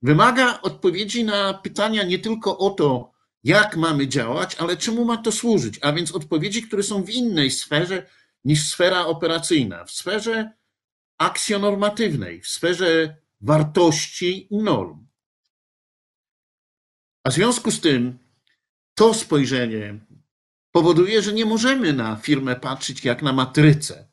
wymaga 0.01 0.61
odpowiedzi 0.61 1.23
na 1.23 1.53
pytania 1.53 2.03
nie 2.03 2.19
tylko 2.19 2.57
o 2.57 2.69
to, 2.69 3.11
jak 3.43 3.77
mamy 3.77 4.07
działać, 4.07 4.55
ale 4.55 4.77
czemu 4.77 5.05
ma 5.05 5.17
to 5.17 5.31
służyć, 5.31 5.79
a 5.81 5.93
więc 5.93 6.11
odpowiedzi, 6.11 6.63
które 6.63 6.83
są 6.83 7.03
w 7.03 7.09
innej 7.09 7.51
sferze 7.51 8.05
niż 8.45 8.69
sfera 8.69 9.05
operacyjna, 9.05 9.85
w 9.85 9.91
sferze 9.91 10.51
akcjonormatywnej, 11.17 12.41
w 12.41 12.47
sferze 12.47 13.15
wartości 13.41 14.53
i 14.53 14.57
norm. 14.57 15.10
A 17.23 17.29
w 17.29 17.33
związku 17.33 17.71
z 17.71 17.81
tym 17.81 18.19
to 18.95 19.13
spojrzenie 19.13 19.99
powoduje, 20.71 21.21
że 21.21 21.33
nie 21.33 21.45
możemy 21.45 21.93
na 21.93 22.15
firmę 22.15 22.55
patrzeć 22.55 23.05
jak 23.05 23.21
na 23.21 23.33
matrycę. 23.33 24.07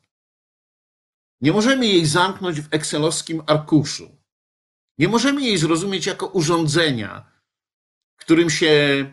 Nie 1.41 1.51
możemy 1.51 1.87
jej 1.87 2.05
zamknąć 2.05 2.61
w 2.61 2.73
excelowskim 2.73 3.43
arkuszu. 3.47 4.17
Nie 4.97 5.07
możemy 5.07 5.41
jej 5.41 5.57
zrozumieć 5.57 6.05
jako 6.05 6.27
urządzenia, 6.27 7.31
którym 8.15 8.49
się 8.49 9.05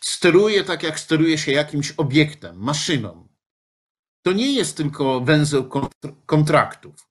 steruje 0.00 0.64
tak, 0.64 0.82
jak 0.82 1.00
steruje 1.00 1.38
się 1.38 1.52
jakimś 1.52 1.90
obiektem, 1.96 2.56
maszyną. 2.58 3.28
To 4.22 4.32
nie 4.32 4.54
jest 4.54 4.76
tylko 4.76 5.20
węzeł 5.20 5.70
kontraktów. 6.26 7.08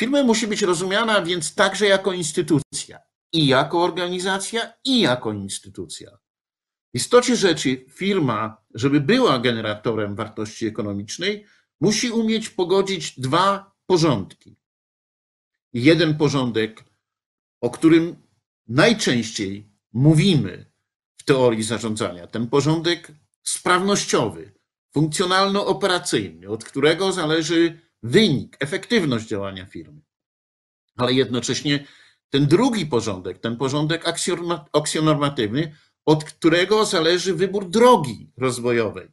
Firma 0.00 0.22
musi 0.22 0.46
być 0.46 0.62
rozumiana 0.62 1.22
więc 1.22 1.54
także 1.54 1.86
jako 1.86 2.12
instytucja, 2.12 3.00
i 3.34 3.46
jako 3.46 3.82
organizacja, 3.82 4.72
i 4.84 5.00
jako 5.00 5.32
instytucja. 5.32 6.10
W 6.94 6.96
istocie 6.96 7.36
rzeczy 7.36 7.84
firma, 7.90 8.64
żeby 8.74 9.00
była 9.00 9.38
generatorem 9.38 10.14
wartości 10.14 10.66
ekonomicznej, 10.66 11.46
musi 11.80 12.10
umieć 12.10 12.48
pogodzić 12.50 13.20
dwa 13.20 13.72
porządki 13.86 14.56
jeden 15.74 16.16
porządek, 16.16 16.84
o 17.60 17.70
którym 17.70 18.16
najczęściej 18.68 19.72
mówimy 19.92 20.72
w 21.16 21.24
teorii 21.24 21.62
zarządzania. 21.62 22.26
Ten 22.26 22.48
porządek 22.48 23.12
sprawnościowy, 23.42 24.52
funkcjonalno-operacyjny, 24.92 26.48
od 26.48 26.64
którego 26.64 27.12
zależy 27.12 27.80
wynik, 28.02 28.56
efektywność 28.60 29.26
działania 29.26 29.66
firmy. 29.66 30.02
Ale 30.96 31.12
jednocześnie 31.12 31.86
ten 32.30 32.46
drugi 32.46 32.86
porządek, 32.86 33.38
ten 33.38 33.56
porządek 33.56 34.04
aksjonormatywny, 34.72 35.76
od 36.06 36.24
którego 36.24 36.84
zależy 36.84 37.34
wybór 37.34 37.70
drogi 37.70 38.32
rozwojowej, 38.36 39.12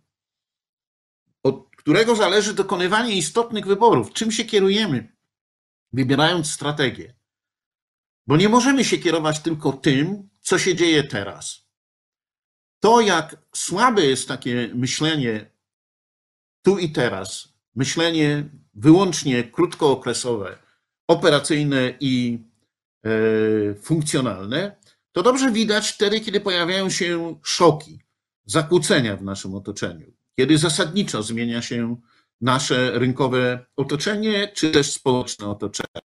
od 1.44 1.76
którego 1.78 2.16
zależy 2.16 2.54
dokonywanie 2.54 3.16
istotnych 3.16 3.66
wyborów, 3.66 4.14
czym 4.14 4.32
się 4.32 4.46
kierujemy 4.46 5.16
wybierając 5.94 6.52
strategię. 6.52 7.14
Bo 8.28 8.38
nie 8.38 8.50
możemy 8.50 8.86
się 8.86 8.98
kierować 8.98 9.40
tylko 9.40 9.72
tym, 9.74 10.30
co 10.42 10.60
się 10.60 10.76
dzieje 10.76 11.04
teraz. 11.04 11.68
To, 12.80 13.02
jak 13.02 13.38
słabe 13.56 14.06
jest 14.06 14.28
takie 14.28 14.72
myślenie 14.76 15.52
tu 16.62 16.78
i 16.78 16.92
teraz, 16.92 17.54
myślenie 17.76 18.50
wyłącznie 18.74 19.44
krótkookresowe, 19.44 20.58
operacyjne 21.08 21.94
i 22.00 22.40
funkcjonalne, 23.82 24.76
to 25.12 25.24
dobrze 25.24 25.52
widać 25.52 25.90
wtedy, 25.90 26.20
kiedy 26.20 26.40
pojawiają 26.40 26.90
się 26.90 27.36
szoki, 27.44 28.00
zakłócenia 28.46 29.18
w 29.18 29.24
naszym 29.24 29.56
otoczeniu, 29.56 30.14
kiedy 30.36 30.58
zasadniczo 30.58 31.24
zmienia 31.24 31.62
się 31.62 31.96
nasze 32.42 33.00
rynkowe 33.00 33.66
otoczenie, 33.76 34.48
czy 34.48 34.72
też 34.72 34.92
społeczne 34.92 35.48
otoczenie. 35.48 36.02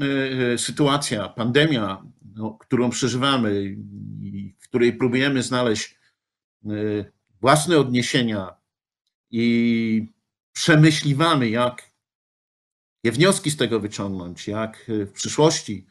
E, 0.00 0.58
sytuacja, 0.58 1.28
pandemia, 1.28 2.04
no, 2.34 2.50
którą 2.60 2.90
przeżywamy 2.90 3.62
i 4.20 4.54
w 4.58 4.68
której 4.68 4.92
próbujemy 4.92 5.42
znaleźć 5.42 5.98
e, 6.64 6.68
własne 7.40 7.78
odniesienia 7.78 8.54
i 9.30 10.08
przemyśliwamy, 10.52 11.48
jak 11.48 11.89
je 13.04 13.12
wnioski 13.12 13.50
z 13.50 13.56
tego 13.56 13.80
wyciągnąć, 13.80 14.48
jak 14.48 14.84
w 14.88 15.12
przyszłości 15.12 15.86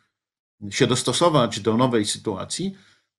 się 0.70 0.88
dostosować 0.88 1.60
do 1.60 1.78
nowej 1.78 2.06
sytuacji, 2.06 2.75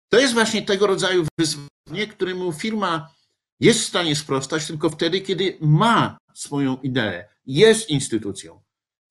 to 0.09 0.19
jest 0.19 0.35
właśnie 0.35 0.63
tego 0.63 0.87
rodzaju 0.87 1.27
wyzwanie, 1.39 2.07
któremu 2.11 2.53
firma 2.53 3.15
jest 3.61 3.81
w 3.81 3.85
stanie 3.85 4.17
sprostać 4.17 4.67
tylko 4.67 4.91
wtedy, 4.91 5.21
kiedy 5.21 5.59
ma 5.61 6.19
swoją 6.35 6.77
ideę, 6.77 7.29
jest 7.47 7.91
instytucją, 7.91 8.63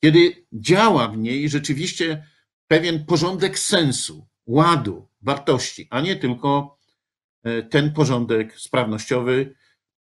kiedy 0.04 0.46
działa 0.54 1.08
w 1.08 1.18
niej 1.18 1.50
rzeczywiście 1.50 2.28
pewien 2.68 3.06
porządek 3.06 3.60
sensu, 3.60 4.28
ładu, 4.46 5.08
wartości, 5.22 5.88
a 5.90 6.02
nie 6.02 6.16
tylko 6.16 6.78
e, 7.44 7.64
ten 7.64 7.94
porządek 7.94 8.60
sprawnościowy, 8.60 9.56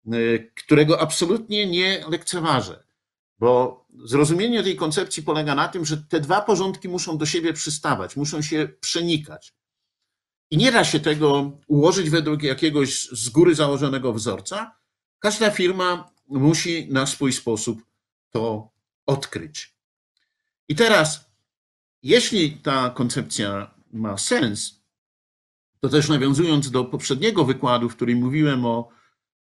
e, 0.07 0.38
którego 0.38 1.00
absolutnie 1.00 1.66
nie 1.66 2.04
lekceważę. 2.09 2.85
Bo 3.38 3.84
zrozumienie 4.04 4.62
tej 4.62 4.76
koncepcji 4.76 5.22
polega 5.22 5.54
na 5.54 5.68
tym, 5.68 5.84
że 5.84 5.96
te 5.96 6.20
dwa 6.20 6.40
porządki 6.40 6.88
muszą 6.88 7.18
do 7.18 7.26
siebie 7.26 7.52
przystawać, 7.52 8.16
muszą 8.16 8.42
się 8.42 8.68
przenikać. 8.80 9.54
i 10.50 10.56
nie 10.56 10.72
da 10.72 10.84
się 10.84 11.00
tego 11.00 11.58
ułożyć 11.66 12.10
według 12.10 12.42
jakiegoś 12.42 13.02
z 13.02 13.28
góry 13.28 13.54
założonego 13.54 14.12
wzorca. 14.12 14.76
Każda 15.18 15.50
firma 15.50 16.10
musi 16.28 16.88
na 16.90 17.06
swój 17.06 17.32
sposób 17.32 17.82
to 18.30 18.70
odkryć. 19.06 19.74
I 20.68 20.74
teraz, 20.74 21.30
jeśli 22.02 22.52
ta 22.52 22.90
koncepcja 22.90 23.74
ma 23.92 24.18
sens, 24.18 24.84
to 25.80 25.88
też 25.88 26.08
nawiązując 26.08 26.70
do 26.70 26.84
poprzedniego 26.84 27.44
wykładu, 27.44 27.88
w 27.88 27.96
którym 27.96 28.18
mówiłem 28.18 28.66
o 28.66 28.88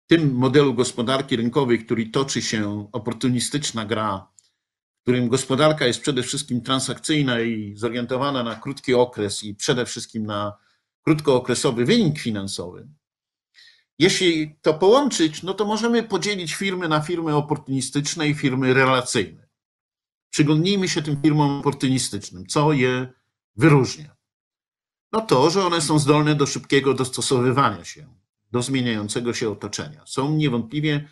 tym 0.06 0.34
modelu 0.34 0.74
gospodarki 0.74 1.36
rynkowej, 1.36 1.84
który 1.84 2.06
toczy 2.06 2.42
się 2.42 2.88
oportunistyczna 2.92 3.84
gra, 3.84 4.33
którym 5.04 5.28
gospodarka 5.28 5.86
jest 5.86 6.00
przede 6.00 6.22
wszystkim 6.22 6.60
transakcyjna 6.60 7.40
i 7.40 7.76
zorientowana 7.76 8.42
na 8.42 8.54
krótki 8.54 8.94
okres 8.94 9.44
i 9.44 9.54
przede 9.54 9.86
wszystkim 9.86 10.26
na 10.26 10.52
krótkookresowy 11.02 11.84
wynik 11.84 12.18
finansowy. 12.18 12.88
Jeśli 13.98 14.56
to 14.62 14.74
połączyć, 14.74 15.42
no 15.42 15.54
to 15.54 15.64
możemy 15.64 16.02
podzielić 16.02 16.54
firmy 16.54 16.88
na 16.88 17.00
firmy 17.00 17.34
oportunistyczne 17.34 18.28
i 18.28 18.34
firmy 18.34 18.74
relacyjne. 18.74 19.48
Przyglądnijmy 20.30 20.88
się 20.88 21.02
tym 21.02 21.22
firmom 21.22 21.60
oportunistycznym. 21.60 22.46
Co 22.46 22.72
je 22.72 23.12
wyróżnia? 23.56 24.16
No 25.12 25.20
to, 25.20 25.50
że 25.50 25.66
one 25.66 25.80
są 25.80 25.98
zdolne 25.98 26.34
do 26.34 26.46
szybkiego 26.46 26.94
dostosowywania 26.94 27.84
się 27.84 28.14
do 28.52 28.62
zmieniającego 28.62 29.34
się 29.34 29.50
otoczenia. 29.50 30.02
Są 30.06 30.36
niewątpliwie 30.36 31.08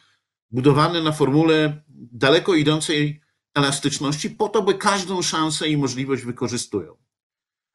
budowane 0.50 1.02
na 1.02 1.12
formule 1.12 1.82
daleko 2.12 2.54
idącej 2.54 3.21
elastyczności 3.54 4.30
po 4.30 4.48
to, 4.48 4.62
by 4.62 4.74
każdą 4.74 5.22
szansę 5.22 5.68
i 5.68 5.76
możliwość 5.76 6.22
wykorzystują. 6.22 6.96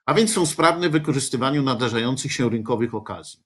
A 0.05 0.13
więc 0.13 0.33
są 0.33 0.45
sprawne 0.45 0.89
w 0.89 0.91
wykorzystywaniu 0.91 1.63
nadarzających 1.63 2.33
się 2.33 2.49
rynkowych 2.49 2.95
okazji. 2.95 3.39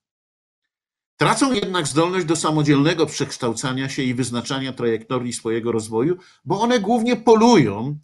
Tracą 1.16 1.52
jednak 1.52 1.86
zdolność 1.88 2.26
do 2.26 2.36
samodzielnego 2.36 3.06
przekształcania 3.06 3.88
się 3.88 4.02
i 4.02 4.14
wyznaczania 4.14 4.72
trajektorii 4.72 5.32
swojego 5.32 5.72
rozwoju, 5.72 6.16
bo 6.44 6.60
one 6.60 6.80
głównie 6.80 7.16
polują 7.16 7.98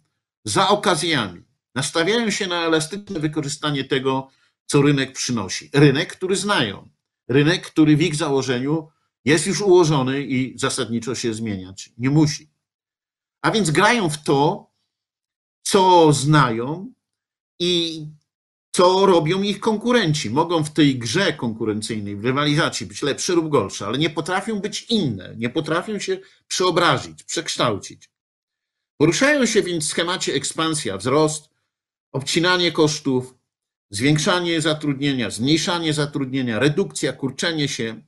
za 0.45 0.69
okazjami. 0.69 1.41
Nastawiają 1.75 2.31
się 2.31 2.47
na 2.47 2.55
elastyczne 2.55 3.19
wykorzystanie 3.19 3.83
tego, 3.83 4.29
co 4.65 4.81
rynek 4.81 5.13
przynosi. 5.13 5.69
Rynek, 5.73 6.15
który 6.15 6.35
znają, 6.35 6.89
rynek, 7.27 7.67
który 7.67 7.97
w 7.97 8.01
ich 8.01 8.15
założeniu 8.15 8.87
jest 9.25 9.47
już 9.47 9.61
ułożony 9.61 10.23
i 10.23 10.59
zasadniczo 10.59 11.15
się 11.15 11.33
zmieniać 11.33 11.91
nie 11.97 12.09
musi. 12.09 12.49
A 13.41 13.51
więc 13.51 13.71
grają 13.71 14.09
w 14.09 14.23
to, 14.23 14.71
co 15.61 16.13
znają 16.13 16.93
i 17.59 18.05
co 18.71 19.05
robią 19.05 19.41
ich 19.41 19.59
konkurenci. 19.59 20.29
Mogą 20.29 20.63
w 20.63 20.73
tej 20.73 20.99
grze 20.99 21.33
konkurencyjnej, 21.33 22.15
w 22.15 22.25
rywalizacji 22.25 22.85
być 22.85 23.01
lepsze 23.01 23.33
lub 23.33 23.49
gorsze, 23.49 23.87
ale 23.87 23.97
nie 23.97 24.09
potrafią 24.09 24.59
być 24.59 24.85
inne, 24.89 25.35
nie 25.37 25.49
potrafią 25.49 25.99
się 25.99 26.19
przeobrazić, 26.47 27.23
przekształcić. 27.23 28.09
Poruszają 28.97 29.45
się 29.45 29.63
więc 29.63 29.85
w 29.85 29.87
schemacie 29.87 30.33
ekspansja, 30.33 30.97
wzrost, 30.97 31.49
obcinanie 32.11 32.71
kosztów, 32.71 33.35
zwiększanie 33.89 34.61
zatrudnienia, 34.61 35.29
zmniejszanie 35.29 35.93
zatrudnienia, 35.93 36.59
redukcja, 36.59 37.13
kurczenie 37.13 37.67
się. 37.67 38.01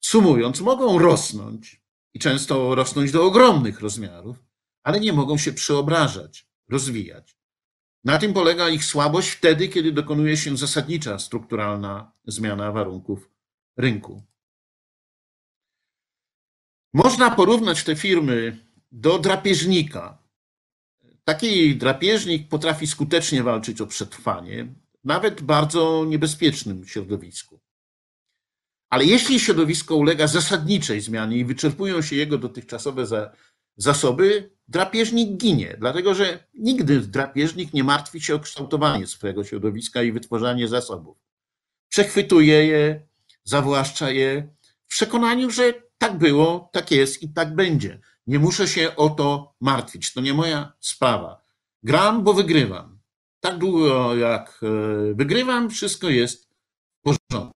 Sumując, 0.00 0.60
mogą 0.60 0.98
rosnąć 0.98 1.81
i 2.14 2.18
często 2.18 2.74
rosnąć 2.74 3.12
do 3.12 3.24
ogromnych 3.24 3.80
rozmiarów, 3.80 4.44
ale 4.82 5.00
nie 5.00 5.12
mogą 5.12 5.38
się 5.38 5.52
przeobrażać, 5.52 6.46
rozwijać. 6.68 7.36
Na 8.04 8.18
tym 8.18 8.34
polega 8.34 8.68
ich 8.68 8.84
słabość 8.84 9.30
wtedy, 9.30 9.68
kiedy 9.68 9.92
dokonuje 9.92 10.36
się 10.36 10.56
zasadnicza 10.56 11.18
strukturalna 11.18 12.12
zmiana 12.24 12.72
warunków 12.72 13.30
rynku. 13.76 14.22
Można 16.94 17.30
porównać 17.30 17.84
te 17.84 17.96
firmy 17.96 18.58
do 18.92 19.18
drapieżnika. 19.18 20.18
Taki 21.24 21.76
drapieżnik 21.76 22.48
potrafi 22.48 22.86
skutecznie 22.86 23.42
walczyć 23.42 23.80
o 23.80 23.86
przetrwanie, 23.86 24.74
nawet 25.04 25.40
w 25.40 25.44
bardzo 25.44 26.04
niebezpiecznym 26.08 26.86
środowisku. 26.86 27.61
Ale 28.92 29.04
jeśli 29.04 29.40
środowisko 29.40 29.96
ulega 29.96 30.26
zasadniczej 30.26 31.00
zmianie 31.00 31.36
i 31.36 31.44
wyczerpują 31.44 32.02
się 32.02 32.16
jego 32.16 32.38
dotychczasowe 32.38 33.06
zasoby, 33.76 34.50
drapieżnik 34.68 35.36
ginie, 35.36 35.76
dlatego 35.78 36.14
że 36.14 36.46
nigdy 36.54 37.00
drapieżnik 37.00 37.72
nie 37.72 37.84
martwi 37.84 38.20
się 38.20 38.34
o 38.34 38.38
kształtowanie 38.38 39.06
swojego 39.06 39.44
środowiska 39.44 40.02
i 40.02 40.12
wytwarzanie 40.12 40.68
zasobów. 40.68 41.16
Przechwytuje 41.88 42.66
je, 42.66 43.06
zawłaszcza 43.44 44.10
je 44.10 44.48
w 44.86 44.88
przekonaniu, 44.88 45.50
że 45.50 45.74
tak 45.98 46.18
było, 46.18 46.70
tak 46.72 46.90
jest 46.90 47.22
i 47.22 47.28
tak 47.28 47.54
będzie. 47.54 48.00
Nie 48.26 48.38
muszę 48.38 48.68
się 48.68 48.96
o 48.96 49.10
to 49.10 49.54
martwić, 49.60 50.12
to 50.12 50.20
nie 50.20 50.34
moja 50.34 50.72
sprawa. 50.80 51.44
Gram, 51.82 52.24
bo 52.24 52.34
wygrywam. 52.34 52.98
Tak 53.40 53.58
długo 53.58 54.16
jak 54.16 54.60
e, 54.62 55.14
wygrywam, 55.14 55.70
wszystko 55.70 56.08
jest 56.08 56.50
w 57.00 57.02
porządku. 57.02 57.51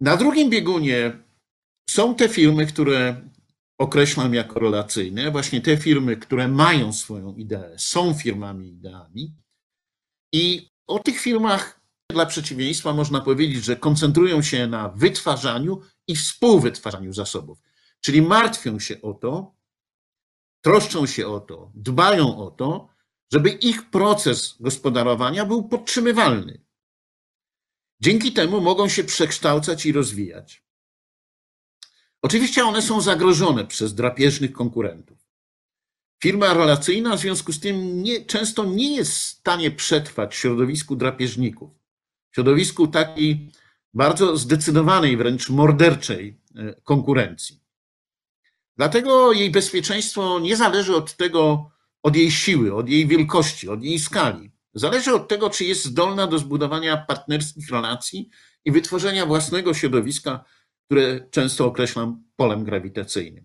Na 0.00 0.16
drugim 0.16 0.50
biegunie 0.50 1.18
są 1.90 2.14
te 2.14 2.28
firmy, 2.28 2.66
które 2.66 3.30
określam 3.78 4.34
jako 4.34 4.60
relacyjne, 4.60 5.30
właśnie 5.30 5.60
te 5.60 5.76
firmy, 5.76 6.16
które 6.16 6.48
mają 6.48 6.92
swoją 6.92 7.34
ideę, 7.34 7.74
są 7.78 8.14
firmami 8.14 8.68
ideami. 8.68 9.34
I 10.32 10.68
o 10.86 10.98
tych 10.98 11.20
firmach 11.20 11.80
dla 12.10 12.26
przeciwieństwa 12.26 12.92
można 12.92 13.20
powiedzieć, 13.20 13.64
że 13.64 13.76
koncentrują 13.76 14.42
się 14.42 14.66
na 14.66 14.88
wytwarzaniu 14.88 15.80
i 16.06 16.16
współwytwarzaniu 16.16 17.12
zasobów. 17.12 17.58
Czyli 18.00 18.22
martwią 18.22 18.78
się 18.78 19.02
o 19.02 19.14
to, 19.14 19.54
troszczą 20.64 21.06
się 21.06 21.26
o 21.26 21.40
to, 21.40 21.70
dbają 21.74 22.38
o 22.38 22.50
to, 22.50 22.88
żeby 23.32 23.50
ich 23.50 23.90
proces 23.90 24.56
gospodarowania 24.60 25.46
był 25.46 25.68
podtrzymywalny. 25.68 26.65
Dzięki 28.00 28.32
temu 28.32 28.60
mogą 28.60 28.88
się 28.88 29.04
przekształcać 29.04 29.86
i 29.86 29.92
rozwijać. 29.92 30.62
Oczywiście 32.22 32.64
one 32.64 32.82
są 32.82 33.00
zagrożone 33.00 33.66
przez 33.66 33.94
drapieżnych 33.94 34.52
konkurentów. 34.52 35.18
Firma 36.22 36.54
relacyjna 36.54 37.16
w 37.16 37.20
związku 37.20 37.52
z 37.52 37.60
tym 37.60 38.02
nie, 38.02 38.24
często 38.24 38.64
nie 38.64 38.96
jest 38.96 39.12
w 39.12 39.16
stanie 39.16 39.70
przetrwać 39.70 40.34
w 40.34 40.38
środowisku 40.38 40.96
drapieżników, 40.96 41.70
w 42.30 42.34
środowisku 42.34 42.86
takiej 42.86 43.50
bardzo 43.94 44.36
zdecydowanej, 44.36 45.16
wręcz 45.16 45.50
morderczej 45.50 46.40
e, 46.54 46.74
konkurencji. 46.84 47.60
Dlatego 48.76 49.32
jej 49.32 49.50
bezpieczeństwo 49.50 50.40
nie 50.40 50.56
zależy 50.56 50.96
od 50.96 51.16
tego, 51.16 51.70
od 52.02 52.16
jej 52.16 52.30
siły, 52.30 52.74
od 52.74 52.88
jej 52.88 53.06
wielkości, 53.06 53.68
od 53.68 53.82
jej 53.82 53.98
skali. 53.98 54.50
Zależy 54.76 55.14
od 55.14 55.28
tego, 55.28 55.50
czy 55.50 55.64
jest 55.64 55.84
zdolna 55.84 56.26
do 56.26 56.38
zbudowania 56.38 56.96
partnerskich 56.96 57.70
relacji 57.70 58.28
i 58.64 58.72
wytworzenia 58.72 59.26
własnego 59.26 59.74
środowiska, 59.74 60.44
które 60.84 61.28
często 61.30 61.66
określam 61.66 62.24
polem 62.36 62.64
grawitacyjnym. 62.64 63.44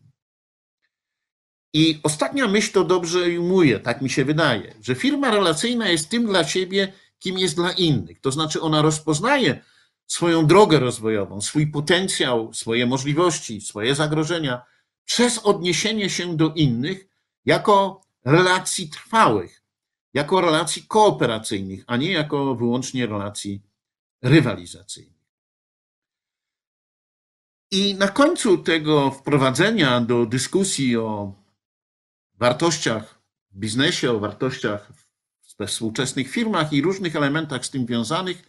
I 1.74 2.00
ostatnia 2.04 2.48
myśl 2.48 2.72
to 2.72 2.84
dobrze 2.84 3.20
ujmuje, 3.20 3.80
tak 3.80 4.02
mi 4.02 4.10
się 4.10 4.26
wydaje, 4.26 4.76
że 4.82 4.96
firma 4.96 5.32
relacyjna 5.32 5.89
jest 5.89 6.10
tym 6.10 6.26
dla 6.26 6.44
siebie, 6.44 6.94
kim 7.20 7.38
jest 7.38 7.56
dla 7.56 7.72
innych. 7.72 8.22
To 8.22 8.32
znaczy, 8.32 8.62
ona 8.62 8.82
rozpoznaje 8.82 9.63
swoją 10.08 10.48
drogę 10.48 10.80
rozwojową, 10.80 11.41
swój 11.41 11.67
potencjał, 11.67 12.54
swoje 12.54 12.86
możliwości, 12.86 13.62
swoje 13.62 13.96
zagrożenia 13.96 14.62
przez 15.06 15.38
odniesienie 15.38 16.10
się 16.10 16.38
do 16.38 16.54
innych 16.54 17.08
jako 17.46 18.02
relacji 18.26 18.89
trwałych, 18.89 19.61
jako 20.13 20.41
relacji 20.41 20.84
kooperacyjnych, 20.88 21.84
a 21.88 21.97
nie 21.97 22.12
jako 22.12 22.56
wyłącznie 22.56 23.08
relacji 23.08 23.62
rywalizacyjnych. 24.21 25.21
I 27.71 27.95
na 27.95 28.08
końcu 28.08 28.58
tego 28.58 29.12
wprowadzenia 29.12 30.02
do 30.02 30.26
dyskusji 30.26 30.97
o 30.97 31.34
wartościach 32.34 33.21
w 33.52 33.60
biznesie, 33.60 34.12
o 34.12 34.19
wartościach 34.19 34.91
we 35.60 35.67
współczesnych 35.67 36.30
firmach 36.30 36.74
i 36.74 36.82
różnych 36.82 37.15
elementach 37.15 37.65
z 37.65 37.69
tym 37.69 37.86
związanych, 37.86 38.43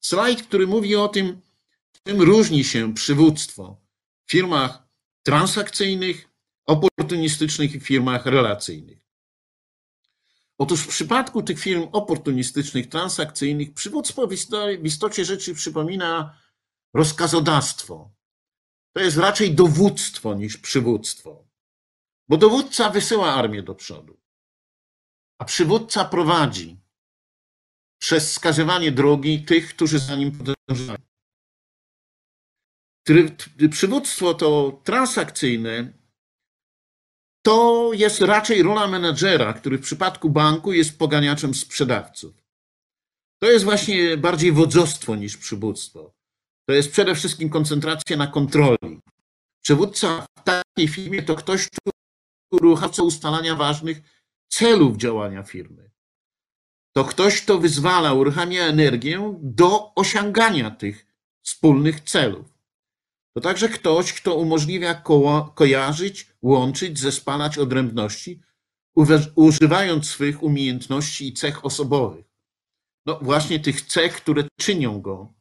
slajd, 0.00 0.42
który 0.42 0.66
mówi 0.66 0.96
o 0.96 1.08
tym, 1.08 1.40
czym 2.06 2.22
różni 2.22 2.64
się 2.64 2.94
przywództwo 2.94 3.80
w 4.26 4.30
firmach 4.30 4.88
transakcyjnych, 5.22 6.28
oportunistycznych 6.66 7.74
i 7.74 7.80
firmach 7.80 8.26
relacyjnych. 8.26 9.07
Otóż 10.58 10.80
w 10.80 10.88
przypadku 10.88 11.42
tych 11.42 11.60
firm 11.60 11.88
oportunistycznych, 11.92 12.88
transakcyjnych, 12.88 13.74
przywództwo 13.74 14.26
w 14.80 14.84
istocie 14.84 15.24
rzeczy 15.24 15.54
przypomina 15.54 16.38
rozkazodawstwo. 16.94 18.10
To 18.96 19.02
jest 19.02 19.16
raczej 19.16 19.54
dowództwo 19.54 20.34
niż 20.34 20.56
przywództwo. 20.56 21.48
Bo 22.28 22.36
dowódca 22.36 22.90
wysyła 22.90 23.34
armię 23.34 23.62
do 23.62 23.74
przodu, 23.74 24.20
a 25.38 25.44
przywódca 25.44 26.04
prowadzi. 26.04 26.80
przez 28.00 28.30
wskazywanie 28.30 28.92
drogi 28.92 29.44
tych, 29.44 29.68
którzy 29.68 29.98
za 29.98 30.16
nim 30.16 30.32
podążają. 30.38 30.98
Przywództwo 33.70 34.34
to 34.34 34.80
transakcyjne 34.84 35.92
to 37.42 37.90
jest 37.92 38.20
raczej 38.20 38.62
rola 38.62 38.88
menedżera, 38.88 39.52
który 39.52 39.78
w 39.78 39.82
przypadku 39.82 40.30
banku 40.30 40.72
jest 40.72 40.98
poganiaczem 40.98 41.54
sprzedawców. 41.54 42.34
To 43.38 43.50
jest 43.50 43.64
właśnie 43.64 44.16
bardziej 44.16 44.52
wodzostwo 44.52 45.16
niż 45.16 45.36
przywództwo. 45.36 46.14
To 46.68 46.72
jest 46.72 46.92
przede 46.92 47.14
wszystkim 47.14 47.50
koncentracja 47.50 48.16
na 48.16 48.26
kontroli. 48.26 49.00
Przywódca 49.62 50.26
w 50.38 50.42
takiej 50.44 50.88
firmie 50.88 51.22
to 51.22 51.34
ktoś, 51.34 51.66
kto 51.66 51.90
uruchamia 52.52 53.02
ustalania 53.02 53.54
ważnych 53.56 54.02
celów 54.48 54.96
działania 54.96 55.42
firmy. 55.42 55.90
To 56.96 57.04
ktoś, 57.04 57.42
kto 57.42 57.58
wyzwala, 57.58 58.12
uruchamia 58.12 58.62
energię 58.62 59.38
do 59.42 59.94
osiągania 59.94 60.70
tych 60.70 61.06
wspólnych 61.42 62.00
celów. 62.00 62.57
To 63.38 63.42
także 63.42 63.68
ktoś, 63.68 64.12
kto 64.12 64.34
umożliwia 64.34 64.94
ko 64.94 65.52
kojarzyć, 65.54 66.28
łączyć, 66.42 66.98
zespalać 66.98 67.58
odrębności, 67.58 68.40
używając 69.34 70.06
swych 70.06 70.42
umiejętności 70.42 71.28
i 71.28 71.32
cech 71.32 71.64
osobowych. 71.64 72.24
No 73.06 73.18
właśnie 73.22 73.60
tych 73.60 73.80
cech, 73.80 74.16
które 74.16 74.44
czynią 74.60 75.00
go 75.00 75.34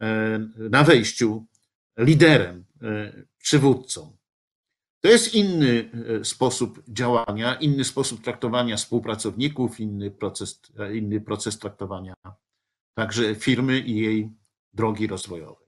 e, 0.00 0.38
na 0.58 0.84
wejściu 0.84 1.46
liderem, 1.98 2.64
e, 2.82 3.12
przywódcą. 3.38 4.16
To 5.00 5.08
jest 5.08 5.34
inny 5.34 5.90
e, 6.20 6.24
sposób 6.24 6.82
działania, 6.88 7.54
inny 7.54 7.84
sposób 7.84 8.24
traktowania 8.24 8.76
współpracowników, 8.76 9.80
inny 9.80 10.10
proces, 10.10 10.60
inny 10.94 11.20
proces 11.20 11.58
traktowania 11.58 12.14
także 12.94 13.34
firmy 13.34 13.78
i 13.78 13.96
jej 13.96 14.30
drogi 14.72 15.06
rozwojowej. 15.06 15.65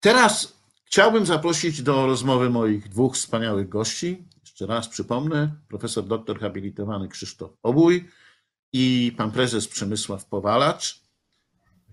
Teraz 0.00 0.56
chciałbym 0.84 1.26
zaprosić 1.26 1.82
do 1.82 2.06
rozmowy 2.06 2.50
moich 2.50 2.88
dwóch 2.88 3.14
wspaniałych 3.14 3.68
gości. 3.68 4.24
Jeszcze 4.40 4.66
raz 4.66 4.88
przypomnę, 4.88 5.54
profesor 5.68 6.04
doktor 6.04 6.40
habilitowany 6.40 7.08
Krzysztof 7.08 7.50
Obój 7.62 8.08
i 8.72 9.12
pan 9.16 9.30
prezes 9.32 9.68
Przemysław 9.68 10.26
Powalacz. 10.26 11.00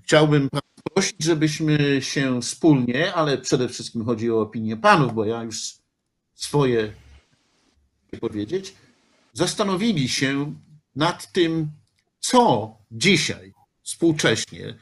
Chciałbym 0.03 0.49
prosić, 0.93 1.23
żebyśmy 1.23 2.01
się 2.01 2.41
wspólnie, 2.41 3.13
ale 3.13 3.37
przede 3.37 3.69
wszystkim 3.69 4.05
chodzi 4.05 4.31
o 4.31 4.41
opinię 4.41 4.77
panów, 4.77 5.13
bo 5.13 5.25
ja 5.25 5.43
już 5.43 5.73
swoje 6.33 6.93
powiedzieć, 8.19 8.73
zastanowili 9.33 10.09
się 10.09 10.55
nad 10.95 11.31
tym, 11.31 11.71
co 12.19 12.77
dzisiaj 12.91 13.53
współcześnie, 13.83 14.77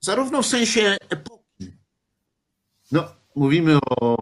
zarówno 0.00 0.42
w 0.42 0.46
sensie 0.46 0.96
epoki, 1.08 1.33
no, 2.92 3.04
mówimy 3.34 3.78
o 4.00 4.16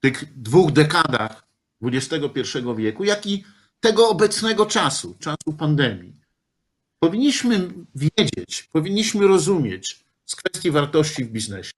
tych 0.00 0.42
dwóch 0.42 0.72
dekadach 0.72 1.46
XXI 1.82 2.58
wieku, 2.76 3.04
jak 3.04 3.26
i 3.26 3.44
tego 3.80 4.08
obecnego 4.08 4.66
czasu, 4.66 5.16
czasu 5.18 5.52
pandemii. 5.58 6.20
Powinniśmy 6.98 7.68
wiedzieć, 7.94 8.68
powinniśmy 8.72 9.26
rozumieć 9.26 10.04
z 10.24 10.36
kwestii 10.36 10.70
wartości 10.70 11.24
w 11.24 11.30
biznesie. 11.30 11.72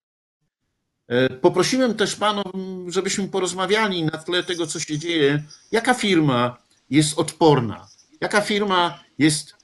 E, 1.09 1.31
poprosiłem 1.31 1.95
też 1.95 2.17
panów, 2.17 2.53
żebyśmy 2.89 3.29
porozmawiali 3.29 4.05
na 4.05 4.19
tle 4.19 4.43
tego, 4.43 4.67
co 4.67 4.81
się 4.81 4.99
dzieje, 4.99 5.43
jaka 5.73 5.95
firma 5.95 6.57
jest 6.91 7.19
odporna, 7.19 7.89
jaka 8.21 8.41
firma 8.41 9.01
jest, 9.19 9.57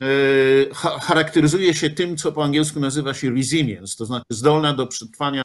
e, 0.00 0.74
charakteryzuje 1.00 1.74
się 1.74 1.90
tym, 1.90 2.16
co 2.16 2.32
po 2.32 2.44
angielsku 2.44 2.80
nazywa 2.80 3.14
się 3.14 3.30
resilience, 3.30 3.96
to 3.96 4.06
znaczy 4.06 4.26
zdolna 4.30 4.74
do 4.74 4.86
przetrwania 4.86 5.42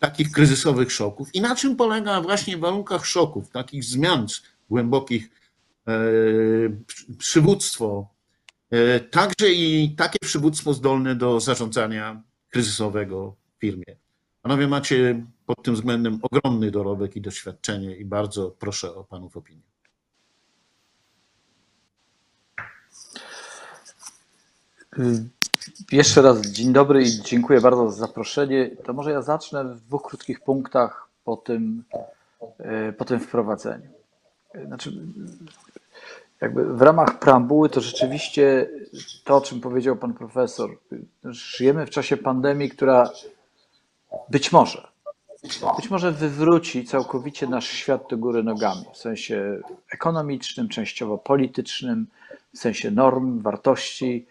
takich 0.00 0.32
kryzysowych 0.32 0.92
szoków 0.92 1.34
i 1.34 1.40
na 1.40 1.56
czym 1.56 1.76
polega 1.76 2.20
właśnie 2.20 2.56
w 2.56 2.60
warunkach 2.60 3.06
szoków, 3.06 3.50
takich 3.50 3.84
zmian 3.84 4.26
głębokich, 4.70 5.30
e, 5.88 5.92
przywództwo, 7.18 8.08
e, 8.70 9.00
także 9.00 9.50
i 9.50 9.94
takie 9.96 10.18
przywództwo 10.22 10.74
zdolne 10.74 11.14
do 11.14 11.40
zarządzania 11.40 12.22
kryzysowego 12.50 13.36
w 13.56 13.60
firmie. 13.60 13.96
Panowie 14.42 14.68
macie 14.68 15.26
pod 15.46 15.62
tym 15.62 15.74
względem 15.74 16.18
ogromny 16.22 16.70
dorobek 16.70 17.16
i 17.16 17.20
doświadczenie 17.20 17.96
i 17.96 18.04
bardzo 18.04 18.50
proszę 18.50 18.94
o 18.94 19.04
panów 19.04 19.36
opinię. 19.36 19.62
Jeszcze 25.92 26.22
raz 26.22 26.40
dzień 26.40 26.72
dobry 26.72 27.02
i 27.02 27.22
dziękuję 27.22 27.60
bardzo 27.60 27.90
za 27.90 28.06
zaproszenie. 28.06 28.70
To 28.84 28.92
może 28.92 29.10
ja 29.10 29.22
zacznę 29.22 29.64
w 29.64 29.80
dwóch 29.80 30.02
krótkich 30.02 30.40
punktach 30.40 31.08
po 31.24 31.36
tym, 31.36 31.84
e, 32.58 32.92
po 32.92 33.04
tym 33.04 33.20
wprowadzeniu. 33.20 33.88
Znaczy, 34.66 34.92
jakby 36.40 36.64
w 36.76 36.82
ramach 36.82 37.18
preambuły 37.18 37.68
to 37.68 37.80
rzeczywiście 37.80 38.68
to, 39.24 39.36
o 39.36 39.40
czym 39.40 39.60
powiedział 39.60 39.96
pan 39.96 40.14
profesor. 40.14 40.78
Żyjemy 41.24 41.86
w 41.86 41.90
czasie 41.90 42.16
pandemii, 42.16 42.70
która 42.70 43.10
być 44.30 44.52
może, 44.52 44.88
być 45.76 45.90
może 45.90 46.12
wywróci 46.12 46.84
całkowicie 46.84 47.46
nasz 47.46 47.68
świat 47.68 48.02
do 48.10 48.16
góry 48.16 48.42
nogami 48.42 48.84
w 48.92 48.96
sensie 48.96 49.60
ekonomicznym, 49.90 50.68
częściowo 50.68 51.18
politycznym, 51.18 52.06
w 52.54 52.58
sensie 52.58 52.90
norm, 52.90 53.42
wartości 53.42 54.26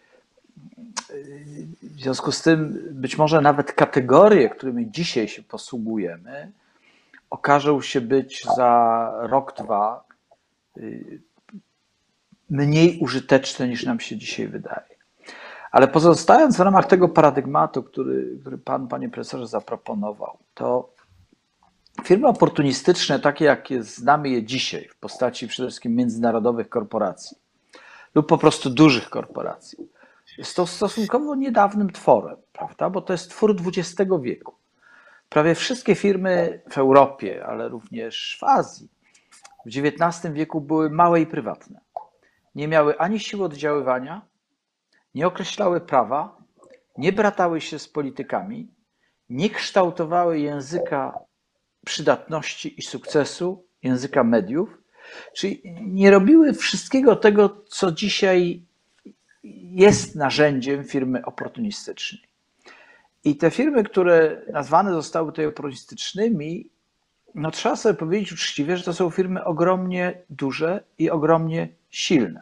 w 1.82 2.02
związku 2.02 2.32
z 2.32 2.41
tym 2.41 2.88
być 2.91 3.17
może 3.17 3.41
nawet 3.41 3.73
kategorie, 3.73 4.49
którymi 4.49 4.91
dzisiaj 4.91 5.28
się 5.28 5.43
posługujemy, 5.43 6.52
okażą 7.30 7.82
się 7.82 8.02
być 8.02 8.45
za 8.56 9.12
rok, 9.21 9.58
dwa 9.58 10.04
y, 10.78 11.21
mniej 12.49 12.99
użyteczne 12.99 13.67
niż 13.67 13.86
nam 13.86 13.99
się 13.99 14.17
dzisiaj 14.17 14.47
wydaje. 14.47 14.93
Ale 15.71 15.88
pozostając 15.88 16.58
w 16.58 16.60
ramach 16.60 16.86
tego 16.86 17.10
paradygmatu, 17.10 17.84
który, 17.84 18.38
który 18.41 18.58
Pan, 18.58 18.88
Panie 18.88 19.10
Profesorze, 19.10 19.47
zaproponował, 19.47 20.38
to 20.54 20.89
firmy 22.04 22.28
oportunistyczne, 22.28 23.19
takie 23.19 23.45
jakie 23.45 23.84
znamy 23.84 24.30
je 24.30 24.43
dzisiaj, 24.43 24.88
w 24.88 24.95
postaci 24.95 25.47
przede 25.47 25.67
wszystkim 25.69 25.95
międzynarodowych 25.95 26.69
korporacji 26.69 27.38
lub 28.15 28.28
po 28.28 28.38
prostu 28.38 28.69
dużych 28.69 29.10
korporacji, 29.10 29.89
stosunkowo 30.43 31.36
niedawnym 31.36 31.91
tworem, 31.91 32.38
prawda? 32.54 32.89
Bo 32.89 33.02
to 33.02 33.13
jest 33.13 33.30
twór 33.30 33.56
XX 33.65 34.12
wieku. 34.22 34.56
Prawie 35.30 35.56
wszystkie 35.56 35.96
firmy 35.96 36.62
w 36.72 36.78
Europie, 36.78 37.46
ale 37.46 37.69
również 37.69 38.38
w 38.41 38.43
Azji 38.43 38.89
w 39.65 39.69
XIX 39.69 40.34
wieku 40.34 40.62
były 40.62 40.89
małe 40.89 41.22
i 41.22 41.28
prywatne. 41.28 41.80
Nie 42.56 42.67
miały 42.67 42.98
ani 42.98 43.19
siły 43.19 43.46
oddziaływania, 43.46 44.22
nie 45.15 45.28
określały 45.28 45.82
prawa, 45.82 46.38
nie 46.98 47.13
bratały 47.13 47.62
się 47.62 47.80
z 47.80 47.88
politykami, 47.88 48.67
nie 49.30 49.50
kształtowały 49.50 50.39
języka 50.39 51.19
przydatności 51.86 52.80
i 52.80 52.82
sukcesu, 52.82 53.65
języka 53.84 54.24
mediów, 54.24 54.78
czyli 55.34 55.62
nie 55.82 56.12
robiły 56.12 56.54
wszystkiego 56.54 57.15
tego, 57.15 57.63
co 57.67 57.91
dzisiaj 57.91 58.65
jest 59.43 60.15
narzędziem 60.15 60.84
firmy 60.84 61.25
oportunistycznej. 61.25 62.21
I 63.23 63.36
te 63.36 63.51
firmy, 63.51 63.84
które 63.84 64.41
nazwane 64.53 64.93
zostały 64.93 65.32
tutaj 65.32 65.45
oportunistycznymi, 65.45 66.69
no 67.36 67.51
trzeba 67.51 67.75
sobie 67.75 67.95
powiedzieć 67.95 68.32
uczciwie, 68.32 68.77
że 68.77 68.84
to 68.84 68.93
są 68.93 69.10
firmy 69.10 69.43
ogromnie 69.43 70.21
duże 70.29 70.84
i 70.97 71.10
ogromnie 71.10 71.69
silne. 71.89 72.41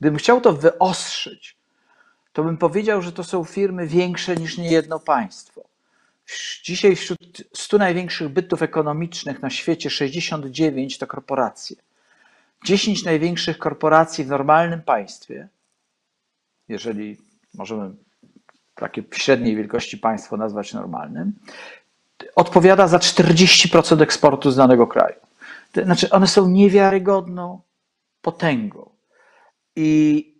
Gdybym 0.00 0.18
chciał 0.18 0.40
to 0.40 0.52
wyostrzyć, 0.52 1.56
to 2.32 2.44
bym 2.44 2.56
powiedział, 2.56 3.02
że 3.02 3.12
to 3.12 3.24
są 3.24 3.44
firmy 3.44 3.86
większe 3.86 4.36
niż 4.36 4.58
niejedno 4.58 5.00
państwo. 5.00 5.64
Dzisiaj 6.62 6.96
wśród 6.96 7.42
100 7.52 7.78
największych 7.78 8.28
bytów 8.28 8.62
ekonomicznych 8.62 9.42
na 9.42 9.50
świecie 9.50 9.90
69 9.90 10.98
to 10.98 11.06
korporacje. 11.06 11.76
10 12.64 13.04
największych 13.04 13.58
korporacji 13.58 14.24
w 14.24 14.28
normalnym 14.28 14.82
państwie 14.82 15.48
jeżeli 16.68 17.16
możemy 17.54 17.90
takie 18.74 19.02
średniej 19.12 19.56
wielkości 19.56 19.98
państwo 19.98 20.36
nazwać 20.36 20.74
normalnym, 20.74 21.32
odpowiada 22.36 22.88
za 22.88 22.98
40% 22.98 24.02
eksportu 24.02 24.50
z 24.50 24.56
danego 24.56 24.86
kraju. 24.86 25.16
To 25.72 25.84
znaczy, 25.84 26.10
one 26.10 26.26
są 26.26 26.48
niewiarygodną 26.48 27.60
potęgą 28.22 28.90
i 29.76 30.34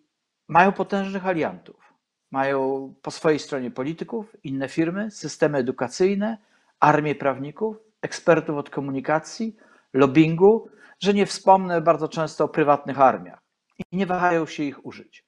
mają 0.49 0.73
potężnych 0.73 1.27
aliantów. 1.27 1.95
Mają 2.31 2.95
po 3.03 3.11
swojej 3.11 3.39
stronie 3.39 3.71
polityków, 3.71 4.37
inne 4.45 4.69
firmy, 4.69 5.11
systemy 5.11 5.59
edukacyjne, 5.59 6.39
armię 6.81 7.15
prawników, 7.15 7.77
ekspertów 8.03 8.57
od 8.57 8.71
komunikacji, 8.71 9.57
lobbingu, 9.93 10.69
że 11.01 11.15
nie 11.15 11.27
wspomnę 11.27 11.81
bardzo 11.81 12.09
często 12.09 12.45
o 12.45 12.49
prywatnych 12.49 13.01
armiach 13.01 13.39
i 13.79 13.97
nie 13.97 14.07
wahają 14.07 14.47
się 14.47 14.63
ich 14.63 14.87
użyć. 14.87 15.28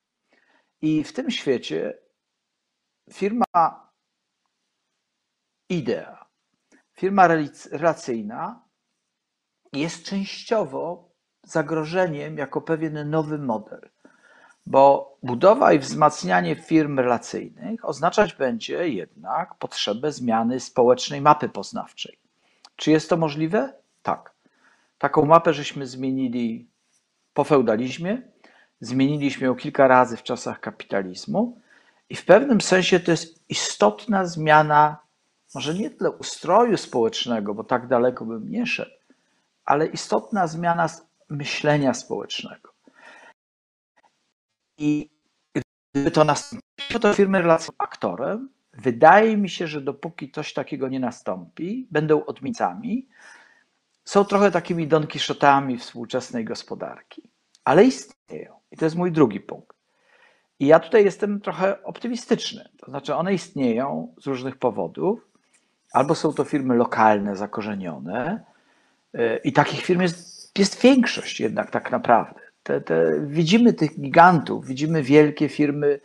I 0.82 1.04
w 1.04 1.12
tym 1.12 1.30
świecie 1.30 1.98
firma 3.12 3.90
Idea, 5.68 6.26
firma 6.92 7.28
relacyjna 7.72 8.64
jest 9.72 10.04
częściowo 10.04 11.10
zagrożeniem 11.42 12.38
jako 12.38 12.60
pewien 12.60 13.10
nowy 13.10 13.38
model, 13.38 13.90
bo 14.66 15.16
budowa 15.22 15.72
i 15.72 15.78
wzmacnianie 15.78 16.56
firm 16.56 16.98
relacyjnych 16.98 17.84
oznaczać 17.84 18.34
będzie 18.34 18.88
jednak 18.88 19.54
potrzebę 19.54 20.12
zmiany 20.12 20.60
społecznej 20.60 21.20
mapy 21.20 21.48
poznawczej. 21.48 22.18
Czy 22.76 22.90
jest 22.90 23.10
to 23.10 23.16
możliwe? 23.16 23.74
Tak. 24.02 24.34
Taką 24.98 25.24
mapę 25.24 25.54
żeśmy 25.54 25.86
zmienili 25.86 26.70
po 27.34 27.44
feudalizmie, 27.44 28.29
zmieniliśmy 28.80 29.46
ją 29.46 29.54
kilka 29.54 29.88
razy 29.88 30.16
w 30.16 30.22
czasach 30.22 30.60
kapitalizmu 30.60 31.60
i 32.08 32.16
w 32.16 32.24
pewnym 32.24 32.60
sensie 32.60 33.00
to 33.00 33.10
jest 33.10 33.50
istotna 33.50 34.26
zmiana, 34.26 34.98
może 35.54 35.74
nie 35.74 35.90
tyle 35.90 36.10
ustroju 36.10 36.76
społecznego, 36.76 37.54
bo 37.54 37.64
tak 37.64 37.86
daleko 37.86 38.24
bym 38.24 38.50
nie 38.50 38.66
szedł, 38.66 38.90
ale 39.64 39.86
istotna 39.86 40.46
zmiana 40.46 40.88
myślenia 41.28 41.94
społecznego. 41.94 42.72
I 44.78 45.10
gdyby 45.94 46.10
to 46.10 46.24
nastąpiło, 46.24 47.00
to 47.00 47.14
firmy 47.14 47.42
relacją 47.42 47.74
aktorem, 47.78 48.48
wydaje 48.72 49.36
mi 49.36 49.48
się, 49.48 49.66
że 49.66 49.80
dopóki 49.80 50.30
coś 50.30 50.52
takiego 50.52 50.88
nie 50.88 51.00
nastąpi, 51.00 51.88
będą 51.90 52.24
odmicami, 52.24 53.08
są 54.04 54.24
trochę 54.24 54.50
takimi 54.50 54.88
Don 54.88 55.06
Quixotami 55.06 55.78
współczesnej 55.78 56.44
gospodarki, 56.44 57.22
ale 57.64 57.84
istnieją. 57.84 58.59
I 58.72 58.76
to 58.76 58.84
jest 58.84 58.96
mój 58.96 59.12
drugi 59.12 59.40
punkt. 59.40 59.76
I 60.58 60.66
ja 60.66 60.80
tutaj 60.80 61.04
jestem 61.04 61.40
trochę 61.40 61.84
optymistyczny. 61.84 62.68
To 62.78 62.90
znaczy, 62.90 63.14
one 63.14 63.34
istnieją 63.34 64.14
z 64.18 64.26
różnych 64.26 64.56
powodów. 64.56 65.30
Albo 65.92 66.14
są 66.14 66.32
to 66.32 66.44
firmy 66.44 66.74
lokalne, 66.74 67.36
zakorzenione, 67.36 68.44
y, 69.14 69.40
i 69.44 69.52
takich 69.52 69.80
firm 69.80 70.00
jest, 70.00 70.58
jest 70.58 70.80
większość 70.80 71.40
jednak 71.40 71.70
tak 71.70 71.90
naprawdę. 71.90 72.40
Te, 72.62 72.80
te, 72.80 73.20
widzimy 73.26 73.72
tych 73.72 74.00
gigantów, 74.00 74.66
widzimy 74.66 75.02
wielkie 75.02 75.48
firmy 75.48 76.00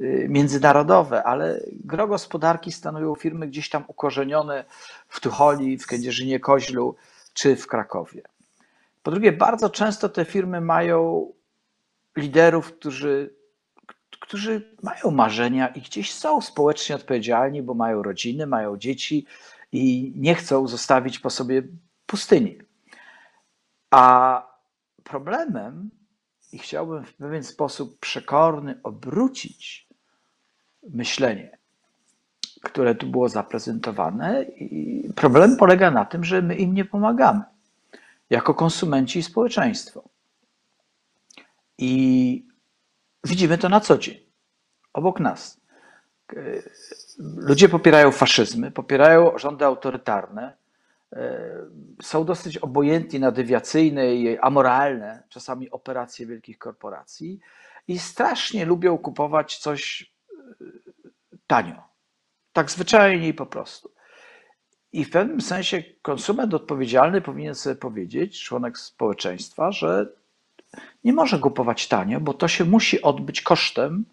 y, 0.00 0.26
międzynarodowe, 0.28 1.22
ale 1.22 1.60
gro 1.72 2.08
gospodarki 2.08 2.72
stanowią 2.72 3.14
firmy 3.14 3.48
gdzieś 3.48 3.68
tam 3.68 3.84
ukorzenione 3.86 4.64
w 5.08 5.20
Tucholi, 5.20 5.78
w 5.78 5.86
Kędzierzynie 5.86 6.40
Koźlu 6.40 6.96
czy 7.32 7.56
w 7.56 7.66
Krakowie. 7.66 8.22
Po 9.02 9.10
drugie, 9.10 9.32
bardzo 9.32 9.70
często 9.70 10.08
te 10.08 10.24
firmy 10.24 10.60
mają 10.60 11.26
liderów, 12.16 12.72
którzy, 12.72 13.34
którzy 14.20 14.76
mają 14.82 15.10
marzenia 15.10 15.68
i 15.68 15.80
gdzieś 15.80 16.14
są 16.14 16.40
społecznie 16.40 16.96
odpowiedzialni, 16.96 17.62
bo 17.62 17.74
mają 17.74 18.02
rodziny, 18.02 18.46
mają 18.46 18.76
dzieci 18.76 19.26
i 19.72 20.12
nie 20.16 20.34
chcą 20.34 20.66
zostawić 20.66 21.18
po 21.18 21.30
sobie 21.30 21.62
pustyni. 22.06 22.58
A 23.90 24.46
problemem, 25.04 25.90
i 26.52 26.58
chciałbym 26.58 27.04
w 27.04 27.14
pewien 27.14 27.44
sposób 27.44 27.98
przekorny 28.00 28.80
obrócić 28.82 29.88
myślenie, 30.90 31.58
które 32.62 32.94
tu 32.94 33.06
było 33.06 33.28
zaprezentowane, 33.28 34.42
i 34.42 35.08
problem 35.16 35.56
polega 35.56 35.90
na 35.90 36.04
tym, 36.04 36.24
że 36.24 36.42
my 36.42 36.56
im 36.56 36.74
nie 36.74 36.84
pomagamy 36.84 37.42
jako 38.30 38.54
konsumenci 38.54 39.18
i 39.18 39.22
społeczeństwo. 39.22 40.13
I 41.78 42.46
widzimy 43.24 43.58
to 43.58 43.68
na 43.68 43.80
co 43.80 43.98
dzień, 43.98 44.18
obok 44.92 45.20
nas. 45.20 45.60
Ludzie 47.18 47.68
popierają 47.68 48.10
faszyzmy, 48.10 48.70
popierają 48.70 49.38
rządy 49.38 49.64
autorytarne, 49.64 50.56
są 52.02 52.24
dosyć 52.24 52.58
obojętni 52.58 53.20
na 53.20 53.30
dewiacyjne 53.30 54.14
i 54.14 54.38
amoralne 54.38 55.22
czasami 55.28 55.70
operacje 55.70 56.26
wielkich 56.26 56.58
korporacji 56.58 57.40
i 57.88 57.98
strasznie 57.98 58.64
lubią 58.64 58.98
kupować 58.98 59.58
coś 59.58 60.12
tanio. 61.46 61.82
Tak 62.52 62.70
zwyczajnie 62.70 63.28
i 63.28 63.34
po 63.34 63.46
prostu. 63.46 63.94
I 64.92 65.04
w 65.04 65.10
pewnym 65.10 65.40
sensie 65.40 65.82
konsument 66.02 66.54
odpowiedzialny 66.54 67.20
powinien 67.20 67.54
sobie 67.54 67.76
powiedzieć, 67.76 68.44
członek 68.44 68.78
społeczeństwa, 68.78 69.72
że 69.72 70.12
nie 71.04 71.12
może 71.12 71.38
kupować 71.38 71.88
tanio, 71.88 72.20
bo 72.20 72.34
to 72.34 72.48
się 72.48 72.64
musi 72.64 73.02
odbyć 73.02 73.42
kosztem 73.42 74.04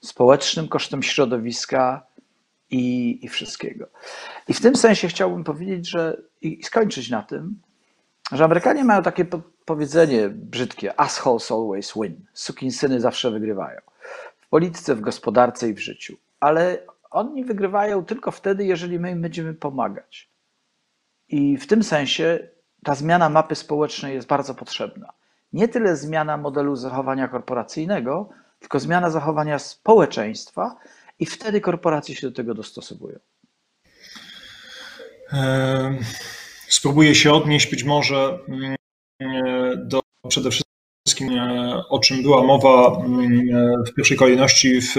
społecznym, 0.00 0.68
kosztem 0.68 1.02
środowiska 1.02 2.06
i, 2.70 3.18
i 3.22 3.28
wszystkiego. 3.28 3.86
I 4.48 4.54
w 4.54 4.60
tym 4.60 4.76
sensie 4.76 5.08
chciałbym 5.08 5.44
powiedzieć, 5.44 5.88
że 5.88 6.22
i 6.40 6.64
skończyć 6.64 7.10
na 7.10 7.22
tym, 7.22 7.60
że 8.32 8.44
Amerykanie 8.44 8.84
mają 8.84 9.02
takie 9.02 9.26
powiedzenie 9.64 10.28
brzydkie: 10.28 11.00
assholes 11.00 11.52
always 11.52 11.92
win. 11.96 12.26
Sukinsyny 12.32 13.00
zawsze 13.00 13.30
wygrywają. 13.30 13.80
W 14.40 14.48
polityce, 14.48 14.94
w 14.94 15.00
gospodarce 15.00 15.68
i 15.68 15.74
w 15.74 15.78
życiu. 15.78 16.16
Ale 16.40 16.78
oni 17.10 17.44
wygrywają 17.44 18.04
tylko 18.04 18.30
wtedy, 18.30 18.64
jeżeli 18.64 18.98
my 18.98 19.10
im 19.10 19.22
będziemy 19.22 19.54
pomagać. 19.54 20.30
I 21.28 21.56
w 21.56 21.66
tym 21.66 21.82
sensie 21.82 22.48
ta 22.84 22.94
zmiana 22.94 23.28
mapy 23.28 23.54
społecznej 23.54 24.14
jest 24.14 24.28
bardzo 24.28 24.54
potrzebna 24.54 25.12
nie 25.52 25.68
tyle 25.68 25.96
zmiana 25.96 26.36
modelu 26.36 26.76
zachowania 26.76 27.28
korporacyjnego, 27.28 28.28
tylko 28.58 28.80
zmiana 28.80 29.10
zachowania 29.10 29.58
społeczeństwa 29.58 30.76
i 31.18 31.26
wtedy 31.26 31.60
korporacje 31.60 32.14
się 32.14 32.26
do 32.30 32.36
tego 32.36 32.54
dostosowują. 32.54 33.18
Spróbuję 36.68 37.14
się 37.14 37.32
odnieść 37.32 37.70
być 37.70 37.84
może 37.84 38.38
mm, 38.48 38.76
do 39.88 40.00
przede 40.28 40.50
wszystkim, 40.50 41.30
o 41.88 41.98
czym 41.98 42.22
była 42.22 42.42
mowa 42.42 42.96
mm, 42.96 43.84
w 43.84 43.94
pierwszej 43.94 44.16
kolejności 44.16 44.80
w, 44.80 44.94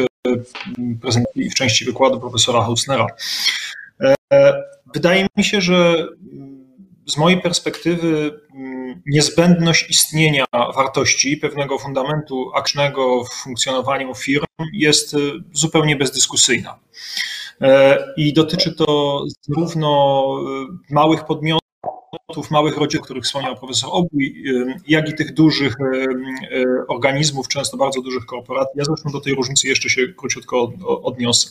w 1.51 1.53
części 1.55 1.85
wykładu 1.85 2.19
profesora 2.19 2.61
Hausnera. 2.61 3.07
E, 4.33 4.63
wydaje 4.93 5.27
mi 5.37 5.43
się, 5.43 5.61
że 5.61 6.07
z 7.07 7.17
mojej 7.17 7.41
perspektywy 7.41 8.39
mm, 8.55 8.82
niezbędność 9.05 9.89
istnienia 9.89 10.45
wartości, 10.75 11.37
pewnego 11.37 11.79
fundamentu 11.79 12.51
aktywnego 12.55 13.23
w 13.23 13.29
funkcjonowaniu 13.29 14.15
firm 14.15 14.45
jest 14.73 15.13
y, 15.13 15.17
zupełnie 15.53 15.95
bezdyskusyjna. 15.95 16.79
E, 17.61 17.97
I 18.17 18.33
dotyczy 18.33 18.75
to 18.75 19.19
zarówno 19.41 20.25
y, 20.89 20.93
małych 20.93 21.25
podmiotów, 21.25 22.51
małych 22.51 22.77
rodzin, 22.77 22.99
o 22.99 23.03
których 23.03 23.23
wspomniał 23.23 23.55
profesor 23.55 23.89
Obój, 23.93 24.43
y, 24.47 24.81
jak 24.87 25.09
i 25.09 25.15
tych 25.15 25.33
dużych 25.33 25.75
organizmów, 26.87 27.47
często 27.47 27.77
bardzo 27.77 28.01
dużych 28.01 28.25
korporacji. 28.25 28.73
Ja 28.75 28.83
zresztą 28.85 29.11
do 29.11 29.21
tej 29.21 29.33
różnicy 29.35 29.67
jeszcze 29.67 29.89
się 29.89 30.07
króciutko 30.17 30.73
odniosę. 31.03 31.49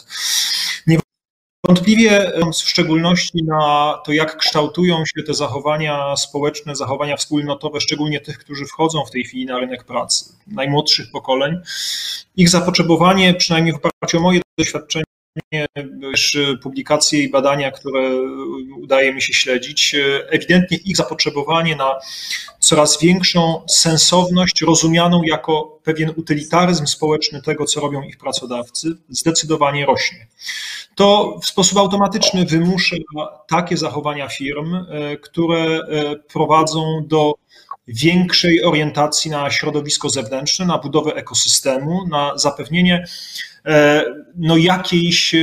Wątpliwie 1.66 2.32
w 2.52 2.56
szczególności 2.56 3.38
na 3.44 3.94
to, 4.04 4.12
jak 4.12 4.36
kształtują 4.36 5.06
się 5.06 5.22
te 5.22 5.34
zachowania 5.34 6.16
społeczne, 6.16 6.76
zachowania 6.76 7.16
wspólnotowe, 7.16 7.80
szczególnie 7.80 8.20
tych, 8.20 8.38
którzy 8.38 8.66
wchodzą 8.66 9.04
w 9.04 9.10
tej 9.10 9.24
chwili 9.24 9.46
na 9.46 9.58
rynek 9.58 9.84
pracy, 9.84 10.24
najmłodszych 10.46 11.10
pokoleń, 11.10 11.60
ich 12.36 12.48
zapotrzebowanie, 12.48 13.34
przynajmniej 13.34 13.74
w 13.74 13.76
oparciu 13.76 14.18
o 14.18 14.20
moje 14.20 14.40
doświadczenie, 14.58 15.04
już 15.08 15.11
publikacje 16.62 17.22
i 17.22 17.30
badania, 17.30 17.70
które 17.70 18.10
udaje 18.80 19.14
mi 19.14 19.22
się 19.22 19.32
śledzić, 19.32 19.96
ewidentnie 20.28 20.76
ich 20.76 20.96
zapotrzebowanie 20.96 21.76
na 21.76 21.98
coraz 22.58 23.00
większą 23.00 23.62
sensowność, 23.68 24.62
rozumianą 24.62 25.22
jako 25.22 25.78
pewien 25.84 26.12
utylitaryzm 26.16 26.86
społeczny 26.86 27.42
tego, 27.42 27.64
co 27.64 27.80
robią 27.80 28.02
ich 28.02 28.18
pracodawcy, 28.18 28.88
zdecydowanie 29.08 29.86
rośnie. 29.86 30.26
To 30.94 31.38
w 31.42 31.46
sposób 31.46 31.78
automatyczny 31.78 32.44
wymusza 32.44 32.96
takie 33.48 33.76
zachowania 33.76 34.28
firm, 34.28 34.74
e, 34.74 35.16
które 35.16 35.58
e, 35.58 36.16
prowadzą 36.16 37.04
do 37.06 37.34
większej 37.88 38.64
orientacji 38.64 39.30
na 39.30 39.50
środowisko 39.50 40.08
zewnętrzne, 40.08 40.66
na 40.66 40.78
budowę 40.78 41.14
ekosystemu, 41.14 42.06
na 42.08 42.38
zapewnienie 42.38 43.04
no 44.36 44.56
jakiejś, 44.56 45.34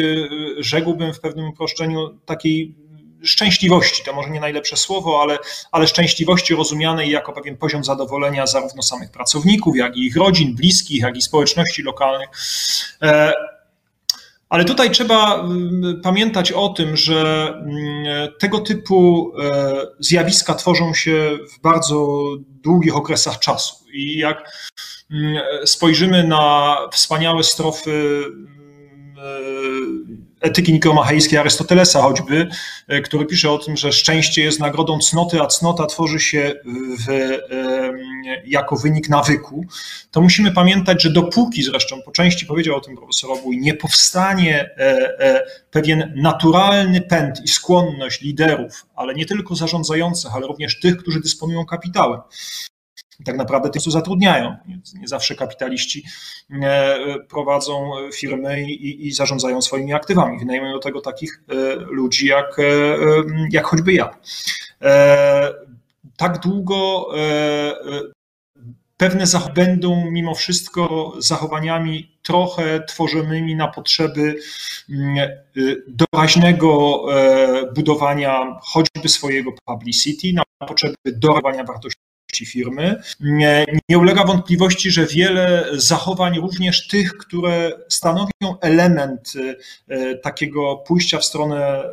rzekłbym 0.57 1.13
w 1.13 1.19
pewnym 1.19 1.49
uproszczeniu, 1.49 2.19
takiej 2.25 2.75
szczęśliwości, 3.23 4.03
to 4.03 4.13
może 4.13 4.29
nie 4.29 4.39
najlepsze 4.39 4.77
słowo, 4.77 5.21
ale, 5.21 5.37
ale 5.71 5.87
szczęśliwości 5.87 6.55
rozumianej 6.55 7.09
jako 7.09 7.33
pewien 7.33 7.57
poziom 7.57 7.83
zadowolenia 7.83 8.47
zarówno 8.47 8.81
samych 8.81 9.11
pracowników, 9.11 9.75
jak 9.75 9.97
i 9.97 10.05
ich 10.05 10.15
rodzin, 10.15 10.55
bliskich, 10.55 11.01
jak 11.01 11.17
i 11.17 11.21
społeczności 11.21 11.83
lokalnych. 11.83 12.29
E, 13.01 13.33
ale 14.49 14.65
tutaj 14.65 14.91
trzeba 14.91 15.35
mm, 15.35 16.01
pamiętać 16.03 16.51
o 16.51 16.69
tym, 16.69 16.97
że 16.97 17.47
mm, 17.47 18.29
tego 18.39 18.59
typu 18.59 19.31
e, 19.41 19.75
zjawiska 19.99 20.53
tworzą 20.53 20.93
się 20.93 21.37
w 21.53 21.61
bardzo 21.61 22.23
długich 22.39 22.95
okresach 22.95 23.39
czasu. 23.39 23.78
I 23.93 24.17
jak 24.17 24.51
mm, 25.11 25.41
spojrzymy 25.65 26.23
na 26.23 26.75
wspaniałe 26.91 27.43
strofy 27.43 28.23
mm, 28.25 30.27
etyki 30.41 30.73
nikomachejskiej 30.73 31.39
Arystotelesa 31.39 32.01
choćby, 32.01 32.47
e, 32.87 33.01
który 33.01 33.25
pisze 33.25 33.51
o 33.51 33.57
tym, 33.57 33.77
że 33.77 33.91
szczęście 33.91 34.43
jest 34.43 34.59
nagrodą 34.59 34.99
cnoty, 34.99 35.41
a 35.41 35.47
cnota 35.47 35.85
tworzy 35.85 36.19
się 36.19 36.53
w, 37.07 37.37
jako 38.45 38.75
wynik 38.75 39.09
nawyku, 39.09 39.65
to 40.11 40.21
musimy 40.21 40.51
pamiętać, 40.51 41.03
że 41.03 41.09
dopóki 41.09 41.63
zresztą 41.63 42.01
po 42.05 42.11
części 42.11 42.45
powiedział 42.45 42.75
o 42.75 42.81
tym 42.81 42.97
profesor 42.97 43.31
Obój, 43.31 43.57
nie 43.57 43.73
powstanie 43.73 44.69
e, 44.77 45.19
e, 45.19 45.45
pewien 45.71 46.13
naturalny 46.15 47.01
pęd 47.01 47.41
i 47.45 47.47
skłonność 47.47 48.21
liderów, 48.21 48.85
ale 48.95 49.13
nie 49.13 49.25
tylko 49.25 49.55
zarządzających, 49.55 50.35
ale 50.35 50.47
również 50.47 50.79
tych, 50.79 50.97
którzy 50.97 51.19
dysponują 51.19 51.65
kapitałem, 51.65 52.19
tak 53.25 53.37
naprawdę 53.37 53.69
tych, 53.69 53.81
co 53.81 53.91
zatrudniają. 53.91 54.55
Nie 54.95 55.07
zawsze 55.07 55.35
kapitaliści 55.35 56.03
e, 56.51 56.97
prowadzą 57.29 57.91
firmy 58.13 58.63
i, 58.63 59.07
i 59.07 59.11
zarządzają 59.11 59.61
swoimi 59.61 59.93
aktywami. 59.93 60.39
Wynajmują 60.39 60.73
do 60.73 60.79
tego 60.79 61.01
takich 61.01 61.43
e, 61.49 61.75
ludzi 61.75 62.27
jak, 62.27 62.59
e, 62.59 62.63
jak 63.51 63.65
choćby 63.65 63.93
ja. 63.93 64.09
Tak 66.17 66.39
długo 66.39 67.09
pewne 68.97 69.25
będą 69.55 70.11
mimo 70.11 70.35
wszystko 70.35 71.13
zachowaniami 71.17 72.17
trochę 72.21 72.83
tworzonymi 72.83 73.55
na 73.55 73.67
potrzeby 73.67 74.35
doraźnego 75.87 77.05
budowania 77.75 78.59
choćby 78.61 79.09
swojego 79.09 79.51
publicity, 79.65 80.33
na 80.33 80.43
potrzeby 80.67 80.95
dorawania 81.05 81.63
wartości 81.63 82.08
firmy. 82.37 83.01
Nie, 83.19 83.65
nie 83.89 83.97
ulega 83.97 84.23
wątpliwości, 84.23 84.91
że 84.91 85.05
wiele 85.05 85.65
zachowań, 85.73 86.39
również 86.39 86.87
tych, 86.87 87.17
które 87.17 87.71
stanowią 87.89 88.59
element 88.61 89.33
e, 89.87 90.15
takiego 90.15 90.77
pójścia 90.77 91.17
w 91.17 91.25
stronę 91.25 91.83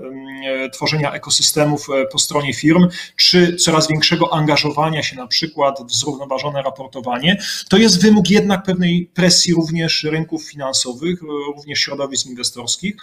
e, 0.64 0.70
tworzenia 0.70 1.12
ekosystemów 1.12 1.86
e, 1.90 2.06
po 2.06 2.18
stronie 2.18 2.54
firm, 2.54 2.88
czy 3.16 3.56
coraz 3.56 3.88
większego 3.88 4.34
angażowania 4.34 5.02
się 5.02 5.16
na 5.16 5.26
przykład 5.26 5.78
w 5.88 5.94
zrównoważone 5.94 6.62
raportowanie, 6.62 7.42
to 7.68 7.76
jest 7.76 8.02
wymóg 8.02 8.30
jednak 8.30 8.62
pewnej 8.62 9.10
presji 9.14 9.54
również 9.54 10.04
rynków 10.04 10.44
finansowych, 10.44 11.22
również 11.56 11.78
środowisk 11.78 12.26
inwestorskich 12.26 12.96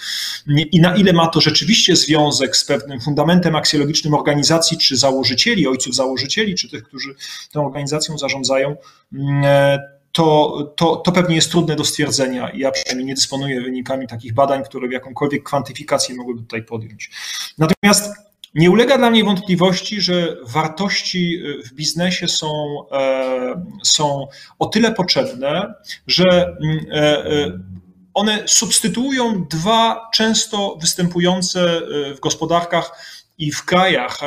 i 0.72 0.82
na 0.82 0.96
ile 0.96 1.14
ma 1.14 1.28
to 1.28 1.42
rzeczywiście 1.42 1.96
związek 1.96 2.58
z 2.58 2.66
pewnym 2.66 3.02
fundamentem 3.02 3.56
aksjologicznym 3.56 4.14
organizacji, 4.14 4.78
czy 4.78 4.98
założycieli, 4.98 5.68
ojców 5.68 5.96
założycieli, 5.96 6.56
czy 6.56 6.70
tych, 6.70 6.84
którzy 6.84 7.16
tą 7.52 7.66
organizacją 7.66 8.18
zarządzają, 8.18 8.76
mm, 9.14 9.44
e, 9.46 9.80
to, 10.14 10.58
to, 10.76 10.96
to 10.96 11.12
pewnie 11.12 11.36
jest 11.36 11.52
trudne 11.52 11.76
do 11.76 11.86
stwierdzenia. 11.86 12.52
Ja 12.54 12.72
przynajmniej 12.72 13.08
nie 13.08 13.16
dysponuję 13.16 13.62
wynikami 13.62 14.08
takich 14.08 14.34
badań, 14.34 14.64
które 14.64 14.88
jakąkolwiek 14.94 15.44
kwantyfikację 15.44 16.16
mogłyby 16.16 16.42
tutaj 16.42 16.64
podjąć. 16.64 17.10
Natomiast 17.58 18.10
nie 18.56 18.72
ulega 18.72 18.98
dla 18.98 19.12
mnie 19.12 19.24
wątpliwości, 19.24 20.02
że 20.02 20.38
wartości 20.44 21.36
e, 21.36 21.64
w 21.64 21.74
biznesie 21.74 22.28
są, 22.28 22.78
e, 22.92 23.66
są 23.84 24.28
o 24.60 24.66
tyle 24.66 24.92
potrzebne, 24.92 25.74
że 26.08 26.58
mm, 26.62 27.74
one 28.14 28.44
substytuują 28.46 29.46
dwa 29.50 30.10
często 30.14 30.78
występujące 30.82 31.82
w 32.16 32.20
gospodarkach 32.20 32.92
i 33.38 33.52
w 33.52 33.66
krajach 33.66 34.20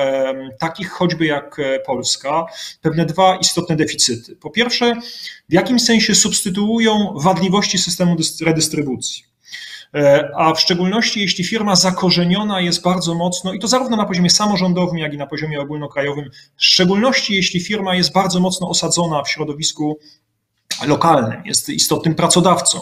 takich 0.58 0.90
choćby 0.90 1.26
jak 1.26 1.58
e, 1.58 1.80
Polska 1.80 2.46
pewne 2.80 3.06
dwa 3.06 3.36
istotne 3.36 3.76
deficyty. 3.76 4.36
Po 4.36 4.50
pierwsze, 4.50 4.96
w 5.48 5.52
jakim 5.52 5.80
sensie 5.80 6.14
substytuują 6.14 7.14
wadliwości 7.16 7.78
systemu 7.78 8.16
redystrybucji. 8.40 9.24
E, 9.94 10.30
a 10.36 10.54
w 10.54 10.60
szczególności 10.60 11.20
jeśli 11.20 11.44
firma 11.44 11.76
zakorzeniona 11.76 12.60
jest 12.60 12.82
bardzo 12.82 13.14
mocno, 13.14 13.52
i 13.52 13.58
to 13.58 13.68
zarówno 13.68 13.96
na 13.96 14.04
poziomie 14.04 14.30
samorządowym, 14.30 14.98
jak 14.98 15.14
i 15.14 15.16
na 15.16 15.26
poziomie 15.26 15.60
ogólnokrajowym, 15.60 16.30
w 16.56 16.64
szczególności 16.64 17.34
jeśli 17.34 17.60
firma 17.60 17.94
jest 17.94 18.12
bardzo 18.12 18.40
mocno 18.40 18.68
osadzona 18.68 19.22
w 19.22 19.30
środowisku 19.30 19.98
lokalnym, 20.84 21.42
jest 21.44 21.68
istotnym 21.68 22.14
pracodawcą, 22.14 22.80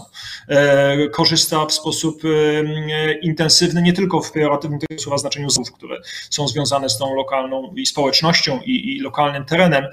e, 0.48 1.08
korzysta 1.08 1.66
w 1.66 1.72
sposób 1.72 2.22
e, 2.24 3.18
intensywny 3.18 3.82
nie 3.82 3.92
tylko 3.92 4.20
w 4.20 4.32
pejoratywnym 4.32 4.80
tego 4.80 5.02
słowa 5.02 5.18
znaczeniu 5.18 5.50
złów, 5.50 5.72
które 5.72 5.96
są 6.30 6.48
związane 6.48 6.88
z 6.88 6.98
tą 6.98 7.14
lokalną 7.14 7.74
i 7.76 7.86
społecznością 7.86 8.60
i, 8.64 8.96
i 8.96 9.00
lokalnym 9.00 9.44
terenem, 9.44 9.84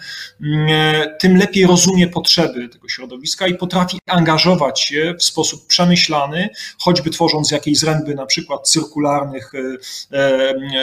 e, 0.69 1.17
tym 1.19 1.37
lepiej 1.37 1.67
rozumie 1.67 2.07
potrzeby 2.07 2.69
tego 2.69 2.89
środowiska 2.89 3.47
i 3.47 3.55
potrafi 3.55 3.99
angażować 4.07 4.81
się 4.81 5.15
w 5.19 5.23
sposób 5.23 5.67
przemyślany, 5.67 6.49
choćby 6.79 7.09
tworząc 7.09 7.51
jakieś 7.51 7.77
zręby 7.77 8.15
na 8.15 8.25
przykład 8.25 8.69
cyrkularnych, 8.69 9.51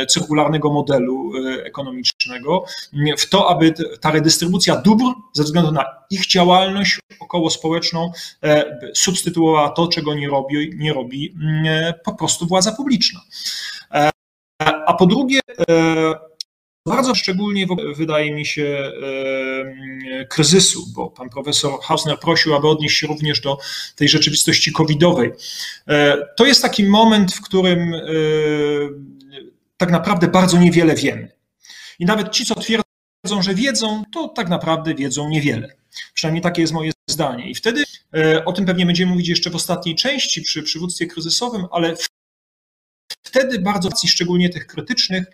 cyrkularnego 0.09 0.73
modelu 0.73 1.33
ekonomicznego, 1.65 2.65
w 3.19 3.29
to, 3.29 3.51
aby 3.51 3.75
ta 4.01 4.11
redystrybucja 4.11 4.77
dóbr 4.77 5.05
ze 5.33 5.43
względu 5.43 5.73
na 5.73 5.85
ich 6.11 6.27
działalność 6.27 6.99
około 7.21 7.51
społeczną 7.51 8.13
e, 8.43 8.79
substytuowała 8.95 9.71
to, 9.71 9.89
czego 9.89 10.15
nie 10.15 10.29
robi, 10.29 10.73
nie 10.77 10.93
robi 10.93 11.35
mm, 11.43 11.67
e, 11.67 11.95
po 12.05 12.15
prostu 12.15 12.47
władza 12.47 12.73
publiczna. 12.73 13.21
E, 13.95 14.11
a 14.87 14.95
po 14.95 15.07
drugie, 15.07 15.41
bardzo 16.87 17.15
szczególnie 17.15 17.67
wydaje 17.97 18.35
mi 18.35 18.47
się 18.47 18.93
kryzysu, 20.29 20.87
bo 20.95 21.11
pan 21.11 21.29
profesor 21.29 21.81
Hausner 21.83 22.21
prosił, 22.21 22.55
aby 22.55 22.69
odnieść 22.69 22.99
się 22.99 23.07
również 23.07 23.41
do 23.41 23.59
tej 23.97 24.09
rzeczywistości 24.09 24.73
covidowej. 24.73 25.33
To 26.37 26.47
jest 26.47 26.63
taki 26.63 26.85
moment, 26.85 27.35
w 27.35 27.41
którym 27.41 27.93
tak 29.77 29.91
naprawdę 29.91 30.29
bardzo 30.29 30.59
niewiele 30.59 30.95
wiemy. 30.95 31.33
I 31.99 32.05
nawet 32.05 32.31
ci, 32.31 32.47
co 32.47 32.55
twierdzą, 32.55 32.88
że 33.25 33.55
wiedzą, 33.55 34.05
to 34.13 34.29
tak 34.29 34.49
naprawdę 34.49 34.95
wiedzą 34.95 35.29
niewiele. 35.29 35.77
Przynajmniej 36.15 36.43
takie 36.43 36.61
jest 36.61 36.73
moje 36.73 36.93
zdanie. 37.11 37.51
I 37.51 37.55
wtedy 37.55 37.85
e, 38.15 38.45
o 38.45 38.53
tym 38.53 38.65
pewnie 38.67 38.87
będziemy 38.87 39.13
mówić 39.13 39.29
jeszcze 39.29 39.51
w 39.51 39.55
ostatniej 39.55 39.95
części 39.95 40.43
przy 40.43 40.63
przywództwie 40.63 41.07
kryzysowym, 41.07 41.67
ale 41.71 41.95
wtedy 43.23 43.59
bardzo, 43.59 43.89
szczególnie 44.07 44.51
tych 44.51 44.67
krytycznych, 44.67 45.25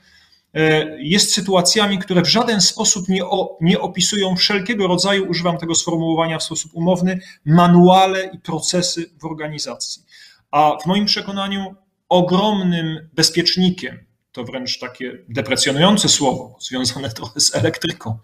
e, 0.54 0.86
jest 1.02 1.34
sytuacjami, 1.34 1.98
które 1.98 2.22
w 2.22 2.28
żaden 2.28 2.60
sposób 2.60 3.08
nie, 3.08 3.24
o, 3.24 3.58
nie 3.60 3.80
opisują 3.80 4.36
wszelkiego 4.36 4.86
rodzaju, 4.86 5.30
używam 5.30 5.58
tego 5.58 5.74
sformułowania 5.74 6.38
w 6.38 6.42
sposób 6.42 6.74
umowny, 6.74 7.20
manuale 7.44 8.30
i 8.34 8.38
procesy 8.38 9.10
w 9.20 9.24
organizacji. 9.24 10.02
A 10.50 10.76
w 10.82 10.86
moim 10.86 11.04
przekonaniu 11.04 11.74
ogromnym 12.08 13.08
bezpiecznikiem, 13.12 14.03
to 14.34 14.44
wręcz 14.44 14.78
takie 14.78 15.18
deprecjonujące 15.28 16.08
słowo, 16.08 16.56
związane 16.60 17.10
trochę 17.10 17.40
z 17.40 17.54
elektryką, 17.54 18.18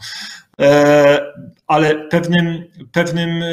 E, 0.61 1.21
ale 1.67 2.09
pewnym, 2.09 2.65
pewnym 2.93 3.43
e, 3.43 3.49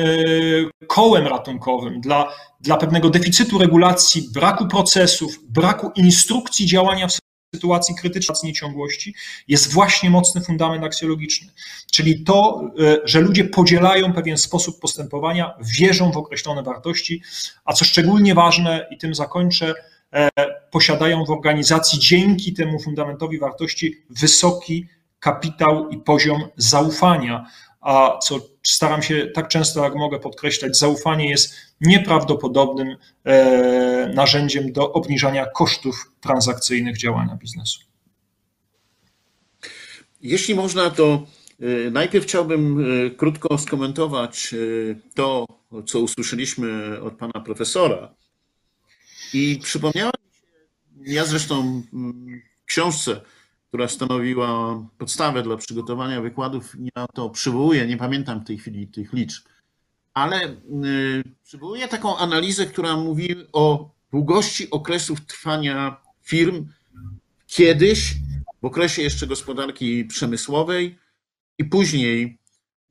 kołem 0.88 1.28
ratunkowym 1.28 2.02
dla, 2.02 2.34
dla 2.62 2.78
pewnego 2.78 3.10
deficytu 3.10 3.58
regulacji, 3.58 4.30
braku 4.34 4.68
procesów, 4.68 5.40
braku 5.50 5.92
instrukcji 5.96 6.66
działania 6.66 7.08
w 7.08 7.12
sytuacji 7.56 7.96
krytycznej 7.96 8.38
nieciągłości 8.44 9.16
jest 9.48 9.74
właśnie 9.74 10.10
mocny 10.10 10.42
fundament 10.42 10.84
aksjologiczny. 10.84 11.52
Czyli 11.92 12.24
to, 12.24 12.62
e, 12.80 12.98
że 13.06 13.22
ludzie 13.22 13.46
podzielają 13.46 14.14
pewien 14.14 14.38
sposób 14.38 14.80
postępowania, 14.80 15.54
wierzą 15.80 16.12
w 16.12 16.18
określone 16.18 16.64
wartości, 16.64 17.22
a 17.66 17.74
co 17.74 17.86
szczególnie 17.86 18.36
ważne, 18.36 18.88
i 18.92 18.98
tym 18.98 19.16
zakończę, 19.16 19.74
posiadają 20.72 21.26
w 21.26 21.30
organizacji 21.30 22.00
dzięki 22.00 22.54
temu 22.54 22.80
fundamentowi 22.80 23.40
wartości 23.40 24.04
wysoki 24.10 24.88
kapitał 25.20 25.90
i 25.90 25.98
poziom 25.98 26.42
zaufania. 26.58 27.46
A 27.82 28.18
co 28.24 28.40
staram 28.64 29.02
się 29.02 29.28
tak 29.34 29.48
często, 29.48 29.84
jak 29.84 29.96
mogę 29.96 30.20
podkreślać, 30.20 30.78
zaufanie 30.78 31.30
jest 31.30 31.56
nieprawdopodobnym 31.82 32.98
e, 33.24 34.12
narzędziem 34.16 34.72
do 34.72 34.94
obniżania 34.94 35.46
kosztów 35.46 36.12
transakcyjnych 36.22 36.98
działania 36.98 37.36
biznesu. 37.36 37.80
Jeśli 40.22 40.56
można, 40.56 40.90
to 40.90 41.24
e, 41.60 41.92
najpierw 41.92 42.26
chciałbym 42.26 42.80
e, 42.80 43.10
krótko 43.10 43.58
skomentować 43.58 44.56
to, 45.16 45.46
co 45.86 46.00
usłyszeliśmy 46.00 47.02
od 47.02 47.14
pana 47.14 47.42
profesora. 47.46 48.16
I 49.34 49.60
przypomniałem 49.64 50.14
się, 50.32 51.14
ja 51.14 51.26
zresztą 51.26 51.84
w 52.62 52.66
książce 52.66 53.22
która 53.68 53.88
stanowiła 53.88 54.84
podstawę 54.98 55.44
dla 55.44 55.58
przygotowania 55.58 56.22
wykładów. 56.22 56.76
Ja 56.96 57.06
to 57.14 57.30
przywołuję, 57.30 57.88
nie 57.88 57.98
pamiętam 57.98 58.40
w 58.40 58.48
tej 58.48 58.58
chwili 58.58 58.88
tych 58.88 59.14
liczb, 59.14 59.46
ale 60.14 60.48
y, 60.48 60.58
przywołuję 61.44 61.88
taką 61.88 62.18
analizę, 62.18 62.66
która 62.66 62.98
mówi 62.98 63.36
o 63.54 63.92
długości 64.12 64.70
okresów 64.70 65.26
trwania 65.26 66.02
firm 66.22 66.68
kiedyś, 67.48 68.14
w 68.62 68.66
okresie 68.66 69.02
jeszcze 69.02 69.28
gospodarki 69.28 70.06
przemysłowej 70.06 70.98
i 71.58 71.66
później 71.66 72.38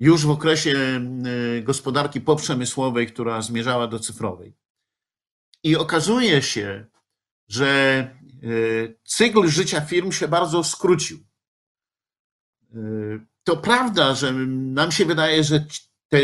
już 0.00 0.26
w 0.26 0.30
okresie 0.30 1.00
gospodarki 1.62 2.20
poprzemysłowej, 2.20 3.06
która 3.06 3.42
zmierzała 3.42 3.86
do 3.86 3.98
cyfrowej. 3.98 4.52
I 5.66 5.76
okazuje 5.76 6.42
się, 6.42 6.86
że 7.48 8.10
cykl 9.04 9.48
życia 9.48 9.80
firm 9.80 10.12
się 10.12 10.28
bardzo 10.28 10.64
skrócił. 10.64 11.18
To 13.44 13.56
prawda, 13.56 14.14
że 14.14 14.32
nam 14.32 14.92
się 14.92 15.04
wydaje, 15.04 15.44
że 15.44 15.66
te, 16.08 16.18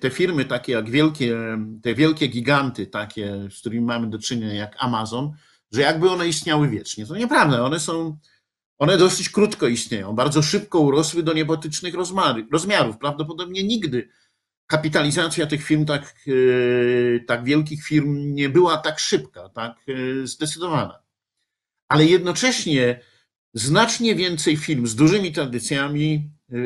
te 0.00 0.10
firmy 0.10 0.44
takie 0.44 0.72
jak 0.72 0.90
wielkie, 0.90 1.36
te 1.82 1.94
wielkie 1.94 2.26
giganty, 2.28 2.86
takie, 2.86 3.48
z 3.50 3.60
którymi 3.60 3.84
mamy 3.86 4.06
do 4.06 4.18
czynienia, 4.18 4.54
jak 4.54 4.76
Amazon, 4.78 5.32
że 5.72 5.80
jakby 5.80 6.10
one 6.10 6.28
istniały 6.28 6.68
wiecznie. 6.68 7.06
To 7.06 7.16
nieprawda. 7.16 7.64
One 7.64 7.80
są, 7.80 8.18
one 8.78 8.98
dosyć 8.98 9.28
krótko 9.28 9.68
istnieją. 9.68 10.14
Bardzo 10.14 10.42
szybko 10.42 10.80
urosły 10.80 11.22
do 11.22 11.32
niebotycznych 11.32 11.94
rozmiarów. 12.52 12.98
Prawdopodobnie 12.98 13.64
nigdy 13.64 14.08
kapitalizacja 14.66 15.46
tych 15.46 15.64
firm, 15.64 15.84
tak, 15.84 16.14
e, 16.26 17.20
tak 17.20 17.44
wielkich 17.44 17.84
firm, 17.84 18.34
nie 18.34 18.48
była 18.48 18.76
tak 18.76 18.98
szybka, 18.98 19.48
tak 19.48 19.76
e, 19.88 20.26
zdecydowana. 20.26 21.02
Ale 21.88 22.04
jednocześnie 22.04 23.00
znacznie 23.54 24.14
więcej 24.14 24.56
firm 24.56 24.86
z 24.86 24.94
dużymi 24.94 25.32
tradycjami 25.32 26.30
e, 26.52 26.56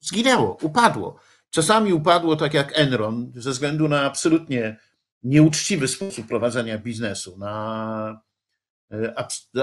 zginęło, 0.00 0.58
upadło. 0.62 1.20
Czasami 1.50 1.92
upadło 1.92 2.36
tak 2.36 2.54
jak 2.54 2.78
Enron, 2.78 3.32
ze 3.34 3.50
względu 3.50 3.88
na 3.88 4.02
absolutnie 4.02 4.76
nieuczciwy 5.22 5.88
sposób 5.88 6.26
prowadzenia 6.26 6.78
biznesu, 6.78 7.38
na 7.38 8.20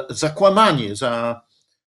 zakłamanie, 0.10 0.96
za, 0.96 1.42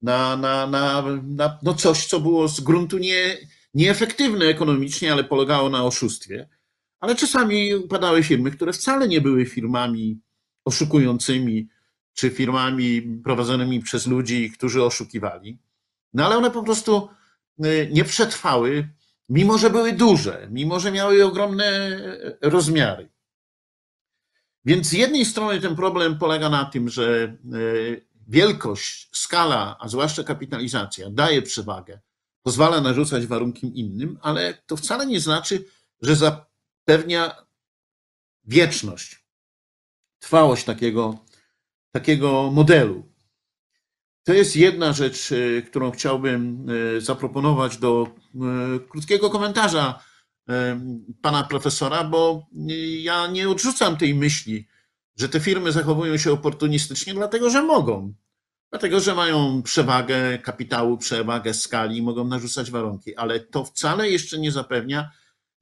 na, 0.01 0.37
na, 0.37 0.67
na, 0.67 1.03
na 1.23 1.59
no 1.63 1.73
coś, 1.73 2.05
co 2.05 2.19
było 2.19 2.47
z 2.47 2.59
gruntu 2.59 2.97
nie, 2.97 3.37
nieefektywne 3.73 4.45
ekonomicznie, 4.45 5.13
ale 5.13 5.23
polegało 5.23 5.69
na 5.69 5.83
oszustwie. 5.83 6.49
Ale 6.99 7.15
czasami 7.15 7.75
upadały 7.75 8.23
firmy, 8.23 8.51
które 8.51 8.73
wcale 8.73 9.07
nie 9.07 9.21
były 9.21 9.45
firmami 9.45 10.19
oszukującymi, 10.65 11.67
czy 12.13 12.29
firmami 12.29 13.01
prowadzonymi 13.01 13.79
przez 13.79 14.07
ludzi, 14.07 14.51
którzy 14.51 14.83
oszukiwali. 14.83 15.57
No 16.13 16.25
ale 16.25 16.37
one 16.37 16.51
po 16.51 16.63
prostu 16.63 17.09
y, 17.65 17.89
nie 17.91 18.03
przetrwały, 18.03 18.89
mimo 19.29 19.57
że 19.57 19.69
były 19.69 19.93
duże, 19.93 20.47
mimo 20.51 20.79
że 20.79 20.91
miały 20.91 21.25
ogromne 21.25 21.99
rozmiary. 22.41 23.09
Więc 24.65 24.87
z 24.87 24.93
jednej 24.93 25.25
strony 25.25 25.61
ten 25.61 25.75
problem 25.75 26.17
polega 26.17 26.49
na 26.49 26.65
tym, 26.65 26.89
że 26.89 27.37
y, 27.53 28.05
wielkość, 28.27 29.09
skala, 29.11 29.77
a 29.79 29.87
zwłaszcza 29.87 30.23
kapitalizacja 30.23 31.09
daje 31.09 31.41
przewagę 31.41 31.99
pozwala 32.43 32.81
narzucać 32.81 33.27
warunki 33.27 33.79
innym, 33.79 34.19
ale 34.21 34.53
to 34.65 34.77
wcale 34.77 35.05
nie 35.05 35.19
znaczy, 35.19 35.65
że 36.01 36.15
zapewnia 36.15 37.45
wieczność, 38.43 39.25
trwałość 40.19 40.63
takiego, 40.63 41.25
takiego 41.91 42.51
modelu. 42.51 43.11
To 44.23 44.33
jest 44.33 44.55
jedna 44.55 44.93
rzecz, 44.93 45.31
e, 45.31 45.61
którą 45.61 45.91
chciałbym 45.91 46.67
e, 46.97 47.01
zaproponować 47.01 47.77
do 47.77 48.07
e, 48.07 48.39
krótkiego 48.89 49.29
komentarza 49.29 50.03
pana 51.21 51.43
profesora, 51.43 52.03
bo 52.03 52.47
ja 53.01 53.27
nie 53.27 53.49
odrzucam 53.49 53.97
tej 53.97 54.15
myśli, 54.15 54.67
że 55.15 55.29
te 55.29 55.39
firmy 55.39 55.71
zachowują 55.71 56.17
się 56.17 56.31
oportunistycznie, 56.31 57.13
dlatego 57.13 57.49
że 57.49 57.63
mogą. 57.63 58.13
Dlatego, 58.71 58.99
że 58.99 59.15
mają 59.15 59.61
przewagę 59.63 60.37
kapitału, 60.37 60.97
przewagę 60.97 61.53
skali 61.53 61.97
i 61.97 62.01
mogą 62.01 62.27
narzucać 62.27 62.71
warunki, 62.71 63.15
ale 63.15 63.39
to 63.39 63.65
wcale 63.65 64.09
jeszcze 64.09 64.39
nie 64.39 64.51
zapewnia, 64.51 65.11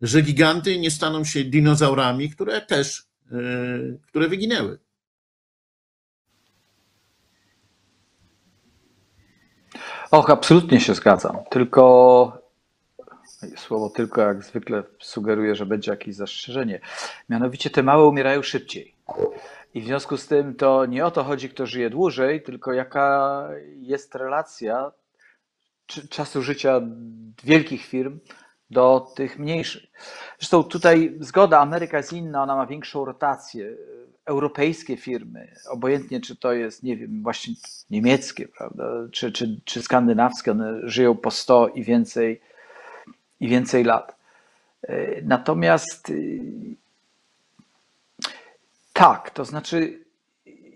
że 0.02 0.22
giganty 0.22 0.80
nie 0.80 0.92
staną 0.92 1.24
się 1.24 1.44
dinozaurami, 1.44 2.30
które 2.30 2.62
też, 2.62 3.08
e, 3.32 3.36
które 4.08 4.28
wyginęły. 4.28 4.80
Och, 10.12 10.30
absolutnie 10.30 10.80
się 10.80 10.96
zgadzam. 10.96 11.38
Tylko 11.50 12.50
słowo 13.58 13.90
tylko 13.90 14.22
jak 14.22 14.44
zwykle 14.44 14.84
sugeruje, 15.00 15.56
że 15.56 15.66
będzie 15.66 15.92
jakieś 15.92 16.16
zastrzeżenie. 16.16 16.80
Mianowicie 17.30 17.70
te 17.70 17.84
małe 17.84 18.08
umierają 18.08 18.42
szybciej. 18.42 18.96
I 19.74 19.82
w 19.82 19.86
związku 19.86 20.18
z 20.18 20.28
tym 20.28 20.56
to 20.56 20.86
nie 20.86 21.06
o 21.06 21.12
to 21.12 21.24
chodzi, 21.24 21.50
kto 21.50 21.66
żyje 21.66 21.90
dłużej, 21.90 22.44
tylko 22.44 22.74
jaka 22.74 23.48
jest 23.76 24.16
relacja 24.16 24.92
czasu 26.10 26.42
życia 26.42 26.82
wielkich 27.44 27.86
firm 27.86 28.20
do 28.72 29.12
tych 29.16 29.40
mniejszych. 29.40 29.84
Zresztą 30.40 30.64
tutaj 30.64 31.16
zgoda, 31.20 31.60
Ameryka 31.60 31.98
jest 31.98 32.14
inna, 32.14 32.44
ona 32.44 32.56
ma 32.56 32.66
większą 32.66 33.06
rotację. 33.06 33.76
Europejskie 34.26 34.98
firmy, 34.98 35.54
obojętnie 35.70 36.22
czy 36.22 36.36
to 36.36 36.54
jest, 36.54 36.84
nie 36.84 36.98
wiem, 36.98 37.24
właśnie 37.24 37.54
niemieckie, 37.90 38.48
prawda, 38.48 38.84
czy, 39.12 39.32
czy, 39.32 39.62
czy 39.66 39.82
skandynawskie, 39.82 40.52
one 40.52 40.80
żyją 40.84 41.16
po 41.16 41.32
100 41.32 41.68
i 41.68 41.84
więcej, 41.84 42.42
i 43.40 43.48
więcej 43.48 43.84
lat. 43.84 44.16
Natomiast 45.24 46.12
tak, 49.00 49.30
to 49.30 49.46
znaczy 49.46 50.00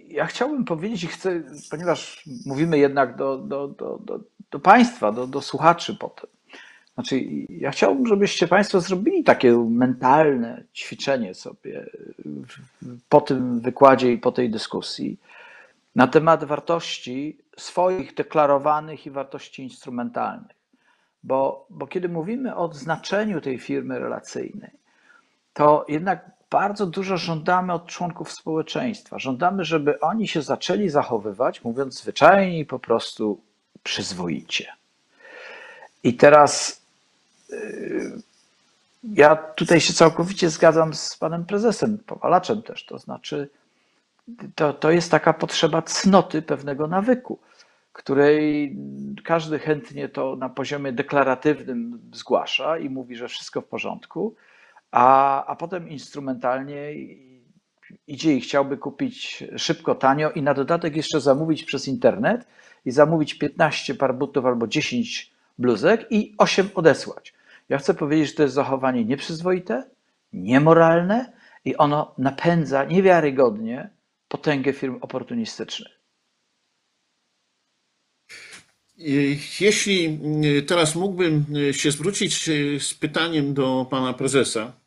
ja 0.08 0.26
chciałbym 0.26 0.66
powiedzieć 0.66 1.08
chcę, 1.08 1.44
ponieważ 1.72 2.24
mówimy 2.46 2.78
jednak 2.78 3.16
do, 3.16 3.38
do, 3.38 3.68
do, 3.68 4.00
do, 4.06 4.20
do 4.52 4.60
Państwa, 4.60 5.12
do, 5.12 5.28
do 5.28 5.42
słuchaczy 5.42 5.96
potem. 6.00 6.30
Znaczy, 6.94 7.20
ja 7.50 7.72
chciałbym, 7.72 8.08
żebyście 8.08 8.48
Państwo 8.48 8.82
zrobili 8.82 9.24
takie 9.24 9.58
mentalne 9.58 10.64
ćwiczenie 10.74 11.34
sobie 11.34 11.86
po 13.10 13.22
tym 13.22 13.60
wykładzie 13.60 14.14
i 14.14 14.18
po 14.18 14.32
tej 14.32 14.50
dyskusji 14.50 15.18
na 15.96 16.08
temat 16.08 16.44
wartości 16.44 17.38
swoich 17.58 18.14
deklarowanych 18.14 19.06
i 19.06 19.12
wartości 19.12 19.64
instrumentalnych. 19.64 20.58
Bo, 21.24 21.66
bo 21.70 21.88
kiedy 21.88 22.10
mówimy 22.10 22.56
o 22.56 22.74
znaczeniu 22.74 23.42
tej 23.42 23.60
firmy 23.60 24.00
relacyjnej, 24.00 24.72
to 25.54 25.86
jednak 25.90 26.33
bardzo 26.54 26.86
dużo 26.86 27.18
żądamy 27.18 27.74
od 27.74 27.88
członków 27.88 28.32
społeczeństwa. 28.32 29.20
Żądamy, 29.20 29.66
żeby 29.66 30.00
oni 30.00 30.28
się 30.28 30.42
zaczęli 30.42 30.90
zachowywać, 30.90 31.64
mówiąc 31.64 32.02
zwyczajnie 32.02 32.60
i 32.60 32.66
po 32.66 32.80
prostu 32.80 33.42
przyzwoicie. 33.84 34.68
I 36.04 36.14
teraz 36.14 36.82
yy, 37.50 38.22
ja 39.04 39.36
tutaj 39.36 39.82
się 39.82 39.94
całkowicie 39.94 40.50
zgadzam 40.50 40.94
z 40.94 41.18
panem 41.18 41.46
prezesem, 41.46 41.98
Powalaczem 41.98 42.62
też, 42.62 42.86
to 42.86 43.00
znaczy 43.00 43.50
to, 44.56 44.74
to 44.74 44.92
jest 44.92 45.12
taka 45.12 45.34
potrzeba 45.34 45.82
cnoty 45.82 46.42
pewnego 46.42 46.88
nawyku, 46.88 47.40
której 47.94 48.76
każdy 49.24 49.60
chętnie 49.60 50.10
to 50.10 50.36
na 50.36 50.50
poziomie 50.50 50.92
deklaratywnym 50.92 52.00
zgłasza 52.14 52.78
i 52.78 52.90
mówi, 52.90 53.16
że 53.16 53.28
wszystko 53.28 53.62
w 53.62 53.66
porządku, 53.66 54.36
a, 54.94 55.46
a 55.46 55.56
potem 55.56 55.90
instrumentalnie 55.90 56.94
idzie 58.08 58.34
i 58.34 58.42
chciałby 58.42 58.78
kupić 58.78 59.44
szybko, 59.58 59.96
tanio 59.96 60.32
i 60.32 60.42
na 60.42 60.54
dodatek 60.54 60.96
jeszcze 60.96 61.22
zamówić 61.22 61.64
przez 61.64 61.88
internet 61.88 62.48
i 62.86 62.92
zamówić 62.92 63.34
15 63.34 63.96
par 63.96 64.16
butów 64.16 64.46
albo 64.46 64.68
10 64.68 65.32
bluzek 65.58 66.08
i 66.10 66.36
8 66.38 66.70
odesłać. 66.76 67.34
Ja 67.70 67.78
chcę 67.78 67.94
powiedzieć, 67.94 68.28
że 68.28 68.34
to 68.34 68.44
jest 68.44 68.56
zachowanie 68.56 69.06
nieprzyzwoite, 69.06 69.90
niemoralne 70.34 71.34
i 71.66 71.78
ono 71.78 72.16
napędza 72.18 72.84
niewiarygodnie 72.84 73.90
potęgę 74.28 74.74
firm 74.74 74.98
oportunistycznych. 75.02 76.00
Jeśli 79.60 80.20
teraz 80.68 80.96
mógłbym 80.96 81.46
się 81.72 81.92
zwrócić 81.92 82.50
z 82.80 82.94
pytaniem 82.94 83.54
do 83.54 83.88
pana 83.90 84.14
prezesa, 84.14 84.83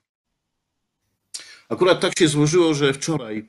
Akurat 1.68 2.00
tak 2.00 2.18
się 2.18 2.28
złożyło, 2.28 2.74
że 2.74 2.92
wczoraj 2.92 3.48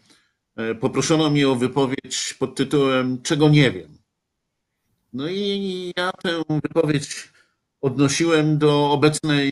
e, 0.56 0.76
poproszono 0.76 1.30
mnie 1.30 1.50
o 1.50 1.56
wypowiedź 1.56 2.34
pod 2.40 2.56
tytułem 2.56 3.22
Czego 3.22 3.50
nie 3.50 3.72
wiem. 3.72 3.98
No 5.14 5.30
i 5.30 5.94
ja 5.98 6.12
tę 6.12 6.44
wypowiedź 6.64 7.30
odnosiłem 7.82 8.58
do 8.58 8.92
obecnej 8.92 9.52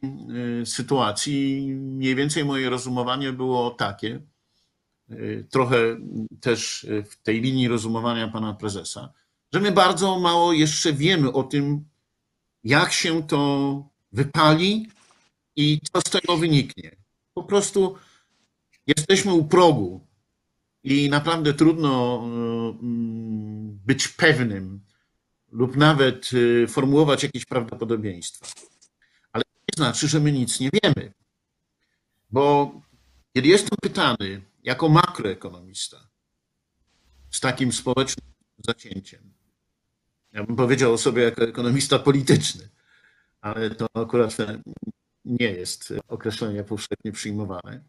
e, 0.62 0.66
sytuacji. 0.66 1.68
Mniej 1.76 2.16
więcej 2.16 2.46
moje 2.46 2.70
rozumowanie 2.70 3.32
było 3.32 3.72
takie, 3.72 4.22
e, 5.10 5.16
trochę 5.44 5.78
też 6.42 6.88
w 7.10 7.22
tej 7.24 7.42
linii 7.42 7.68
rozumowania 7.68 8.28
pana 8.28 8.54
prezesa, 8.54 9.14
że 9.54 9.60
my 9.60 9.72
bardzo 9.72 10.20
mało 10.20 10.54
jeszcze 10.54 10.94
wiemy 10.94 11.32
o 11.32 11.44
tym, 11.44 11.86
jak 12.64 12.92
się 12.92 13.28
to 13.28 13.84
wypali 14.12 14.88
i 15.56 15.80
co 15.94 16.02
z 16.02 16.04
tego 16.04 16.38
wyniknie. 16.38 16.96
Po 17.34 17.44
prostu 17.44 17.96
jesteśmy 18.88 19.34
u 19.34 19.46
progu 19.46 20.08
i 20.84 21.10
naprawdę 21.10 21.54
trudno 21.54 22.22
mm, 22.24 23.80
być 23.86 24.08
pewnym 24.08 24.86
lub 25.52 25.76
nawet 25.76 26.34
y, 26.34 26.68
formułować 26.68 27.24
jakieś 27.24 27.46
prawdopodobieństwa. 27.46 28.48
znaczy, 29.76 30.08
że 30.08 30.20
my 30.20 30.32
nic 30.32 30.60
nie 30.60 30.70
wiemy. 30.84 31.14
Bo 32.30 32.72
kiedy 33.34 33.48
jestem 33.48 33.78
pytany 33.82 34.42
jako 34.64 34.90
makroekonomista 34.90 36.08
z 37.32 37.40
takim 37.40 37.72
społecznym 37.72 38.34
zacięciem, 38.68 39.34
ja 40.32 40.44
bym 40.44 40.56
powiedział 40.56 40.94
o 40.94 40.98
sobie 40.98 41.24
jako 41.24 41.44
ekonomista 41.44 42.00
polityczny, 42.00 42.70
ale 43.42 43.70
to 43.70 43.88
akurat 43.94 44.38
nie 45.26 45.52
jest 45.52 45.94
określenie 46.08 46.64
powszechnie 46.64 47.12
przyjmowane. 47.12 47.84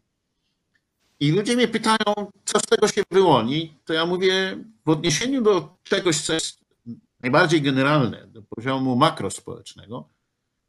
I 1.19 1.31
ludzie 1.31 1.55
mnie 1.55 1.67
pytają, 1.67 2.31
co 2.45 2.59
z 2.59 2.61
tego 2.61 2.87
się 2.87 3.03
wyłoni, 3.11 3.77
to 3.85 3.93
ja 3.93 4.05
mówię 4.05 4.57
w 4.85 4.89
odniesieniu 4.89 5.41
do 5.41 5.77
czegoś, 5.83 6.21
co 6.21 6.33
jest 6.33 6.59
najbardziej 7.19 7.61
generalne, 7.61 8.27
do 8.27 8.41
poziomu 8.41 8.95
makrospołecznego, 8.95 10.09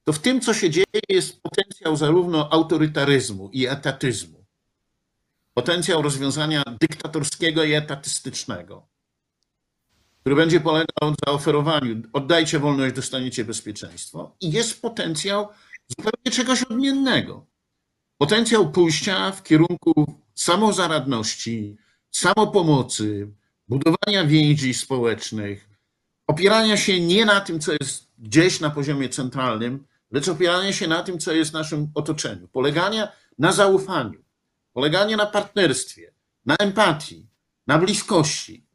to 0.04 0.12
w 0.12 0.18
tym, 0.18 0.40
co 0.40 0.54
się 0.54 0.70
dzieje, 0.70 1.00
jest 1.08 1.42
potencjał 1.42 1.96
zarówno 1.96 2.52
autorytaryzmu 2.52 3.50
i 3.52 3.66
etatyzmu. 3.66 4.44
Potencjał 5.54 6.02
rozwiązania 6.02 6.62
dyktatorskiego 6.80 7.64
i 7.64 7.72
etatystycznego, 7.72 8.86
który 10.20 10.36
będzie 10.36 10.60
polegał 10.60 11.10
na 11.10 11.14
zaoferowaniu 11.26 12.02
oddajcie 12.12 12.58
wolność, 12.58 12.94
dostaniecie 12.94 13.44
bezpieczeństwo. 13.44 14.36
I 14.40 14.52
jest 14.52 14.82
potencjał 14.82 15.48
zupełnie 15.88 16.36
czegoś 16.36 16.62
odmiennego. 16.62 17.46
Potencjał 18.18 18.72
pójścia 18.72 19.32
w 19.32 19.42
kierunku 19.42 20.20
samozaradności, 20.38 21.76
samopomocy, 22.10 23.28
budowania 23.68 24.24
więzi 24.26 24.74
społecznych, 24.74 25.68
opierania 26.26 26.76
się 26.76 27.00
nie 27.00 27.24
na 27.24 27.40
tym, 27.40 27.60
co 27.60 27.72
jest 27.80 28.08
gdzieś 28.18 28.60
na 28.60 28.70
poziomie 28.70 29.08
centralnym, 29.08 29.84
lecz 30.10 30.28
opierania 30.28 30.72
się 30.72 30.88
na 30.88 31.02
tym, 31.02 31.18
co 31.18 31.32
jest 31.32 31.50
w 31.50 31.54
naszym 31.54 31.90
otoczeniu. 31.94 32.48
Polegania 32.48 33.08
na 33.38 33.52
zaufaniu, 33.52 34.24
poleganie 34.72 35.16
na 35.16 35.26
partnerstwie, 35.26 36.12
na 36.46 36.56
empatii, 36.56 37.26
na 37.66 37.78
bliskości. 37.78 38.66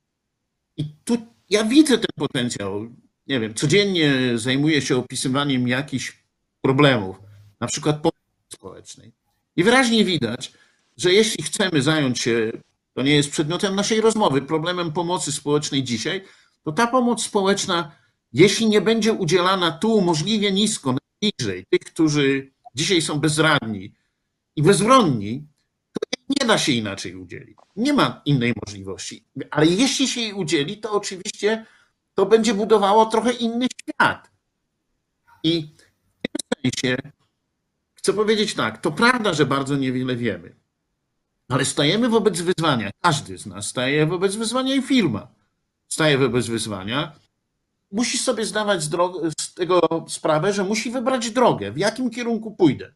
I 0.78 0.86
tu 1.04 1.18
ja 1.50 1.64
widzę 1.64 1.98
ten 1.98 2.14
potencjał. 2.16 2.88
Nie 3.28 3.40
wiem, 3.40 3.54
codziennie 3.54 4.38
zajmuję 4.38 4.82
się 4.82 4.98
opisywaniem 4.98 5.68
jakichś 5.68 6.24
problemów, 6.62 7.16
na 7.60 7.68
przykład 7.68 8.02
społecznej. 8.54 9.12
I 9.56 9.64
wyraźnie 9.64 10.06
widać, 10.06 10.54
że 10.98 11.14
jeśli 11.14 11.44
chcemy 11.44 11.82
zająć 11.82 12.20
się, 12.20 12.52
to 12.94 13.02
nie 13.02 13.16
jest 13.16 13.32
przedmiotem 13.32 13.76
naszej 13.76 14.02
rozmowy, 14.02 14.42
problemem 14.42 14.94
pomocy 14.94 15.32
społecznej 15.32 15.84
dzisiaj, 15.84 16.24
to 16.64 16.72
ta 16.72 16.88
pomoc 16.88 17.24
społeczna, 17.24 17.92
jeśli 18.34 18.68
nie 18.68 18.82
będzie 18.82 19.14
udzielana 19.14 19.72
tu 19.72 20.02
możliwie 20.02 20.52
nisko, 20.52 20.96
najniżej, 21.22 21.66
tych, 21.70 21.80
którzy 21.80 22.52
dzisiaj 22.76 23.02
są 23.02 23.20
bezradni 23.20 23.94
i 24.56 24.64
bezbronni, 24.64 25.48
to 25.94 26.20
nie 26.30 26.48
da 26.48 26.58
się 26.58 26.72
inaczej 26.72 27.16
udzielić. 27.16 27.58
Nie 27.76 27.94
ma 27.94 28.22
innej 28.26 28.54
możliwości. 28.66 29.26
Ale 29.52 29.66
jeśli 29.66 30.08
się 30.08 30.22
jej 30.22 30.34
udzieli, 30.34 30.78
to 30.78 30.92
oczywiście 30.92 31.66
to 32.14 32.26
będzie 32.26 32.54
budowało 32.54 33.06
trochę 33.06 33.32
inny 33.32 33.68
świat. 33.82 34.32
I 35.44 35.62
w 35.64 36.32
tym 36.32 36.72
sensie 36.72 36.98
chcę 37.94 38.14
powiedzieć 38.14 38.54
tak, 38.54 38.82
to 38.82 38.92
prawda, 38.92 39.34
że 39.34 39.46
bardzo 39.46 39.76
niewiele 39.76 40.16
wiemy, 40.16 40.56
ale 41.50 41.66
stajemy 41.66 42.10
wobec 42.10 42.42
wyzwania, 42.42 42.92
każdy 43.02 43.38
z 43.38 43.46
nas 43.46 43.68
staje 43.68 44.06
wobec 44.06 44.36
wyzwania 44.36 44.76
i 44.76 44.82
firma 44.82 45.28
staje 45.94 46.18
wobec 46.18 46.48
wyzwania, 46.48 47.16
musi 47.92 48.18
sobie 48.18 48.46
zdawać 48.46 48.84
z, 48.84 48.90
z 49.40 49.54
tego 49.54 50.06
sprawę, 50.08 50.54
że 50.54 50.64
musi 50.64 50.92
wybrać 50.92 51.32
drogę, 51.32 51.72
w 51.72 51.78
jakim 51.78 52.10
kierunku 52.10 52.52
pójdę. 52.52 52.94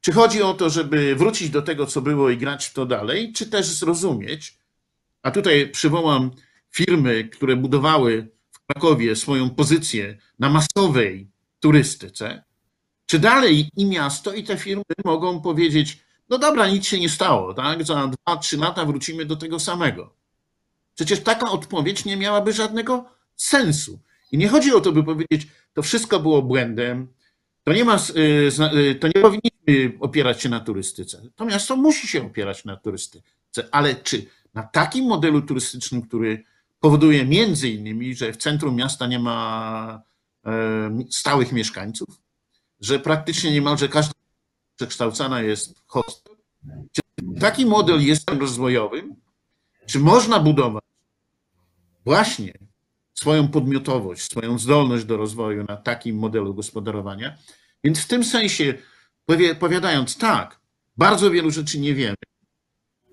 Czy 0.00 0.12
chodzi 0.12 0.42
o 0.42 0.54
to, 0.54 0.70
żeby 0.70 1.14
wrócić 1.16 1.50
do 1.50 1.62
tego, 1.62 1.86
co 1.86 2.02
było 2.02 2.30
i 2.30 2.36
grać 2.36 2.66
w 2.66 2.72
to 2.72 2.86
dalej, 2.86 3.32
czy 3.32 3.46
też 3.46 3.66
zrozumieć, 3.66 4.58
a 5.22 5.30
tutaj 5.30 5.70
przywołam 5.70 6.30
firmy, 6.70 7.24
które 7.24 7.56
budowały 7.56 8.28
w 8.50 8.66
Krakowie 8.66 9.16
swoją 9.16 9.50
pozycję 9.50 10.18
na 10.38 10.50
masowej 10.50 11.30
turystyce, 11.60 12.44
czy 13.06 13.18
dalej 13.18 13.68
i 13.76 13.86
miasto, 13.86 14.32
i 14.32 14.44
te 14.44 14.56
firmy 14.56 14.82
mogą 15.04 15.40
powiedzieć, 15.40 15.98
no 16.28 16.38
dobra, 16.38 16.68
nic 16.68 16.86
się 16.86 17.00
nie 17.00 17.08
stało, 17.08 17.54
tak? 17.54 17.84
Za 17.84 18.06
dwa, 18.08 18.36
trzy 18.36 18.56
lata 18.56 18.84
wrócimy 18.84 19.24
do 19.24 19.36
tego 19.36 19.60
samego. 19.60 20.14
Przecież 20.94 21.20
taka 21.20 21.50
odpowiedź 21.50 22.04
nie 22.04 22.16
miałaby 22.16 22.52
żadnego 22.52 23.04
sensu. 23.36 23.98
I 24.32 24.38
nie 24.38 24.48
chodzi 24.48 24.74
o 24.74 24.80
to, 24.80 24.92
by 24.92 25.04
powiedzieć, 25.04 25.48
to 25.74 25.82
wszystko 25.82 26.20
było 26.20 26.42
błędem, 26.42 27.08
to 27.64 27.72
nie, 27.72 27.84
ma, 27.84 27.96
y, 27.96 28.50
y, 28.76 28.94
to 28.94 29.06
nie 29.06 29.22
powinniśmy 29.22 29.98
opierać 30.00 30.42
się 30.42 30.48
na 30.48 30.60
turystyce. 30.60 31.22
To 31.36 31.44
miasto 31.44 31.76
musi 31.76 32.08
się 32.08 32.26
opierać 32.26 32.64
na 32.64 32.76
turystyce, 32.76 33.22
ale 33.70 33.94
czy 33.94 34.26
na 34.54 34.62
takim 34.62 35.04
modelu 35.04 35.42
turystycznym, 35.42 36.02
który 36.02 36.44
powoduje 36.80 37.24
między 37.24 37.68
innymi, 37.68 38.14
że 38.14 38.32
w 38.32 38.36
centrum 38.36 38.76
miasta 38.76 39.06
nie 39.06 39.18
ma 39.18 40.02
e, 40.46 40.98
stałych 41.10 41.52
mieszkańców, 41.52 42.08
że 42.80 42.98
praktycznie 42.98 43.52
niemalże 43.52 43.88
każda 43.88 44.12
przekształcana 44.76 45.42
jest 45.42 45.74
hostel. 45.86 46.36
Czy 46.92 47.02
taki 47.40 47.66
model 47.66 48.06
jest 48.06 48.30
rozwojowym? 48.30 49.14
Czy 49.86 49.98
można 49.98 50.40
budować 50.40 50.84
właśnie 52.04 52.52
swoją 53.14 53.48
podmiotowość, 53.48 54.22
swoją 54.22 54.58
zdolność 54.58 55.04
do 55.04 55.16
rozwoju 55.16 55.64
na 55.68 55.76
takim 55.76 56.16
modelu 56.16 56.54
gospodarowania? 56.54 57.36
Więc 57.84 58.00
w 58.00 58.06
tym 58.06 58.24
sensie, 58.24 58.74
powiadając 59.60 60.18
tak, 60.18 60.60
bardzo 60.96 61.30
wielu 61.30 61.50
rzeczy 61.50 61.78
nie 61.78 61.94
wiemy. 61.94 62.16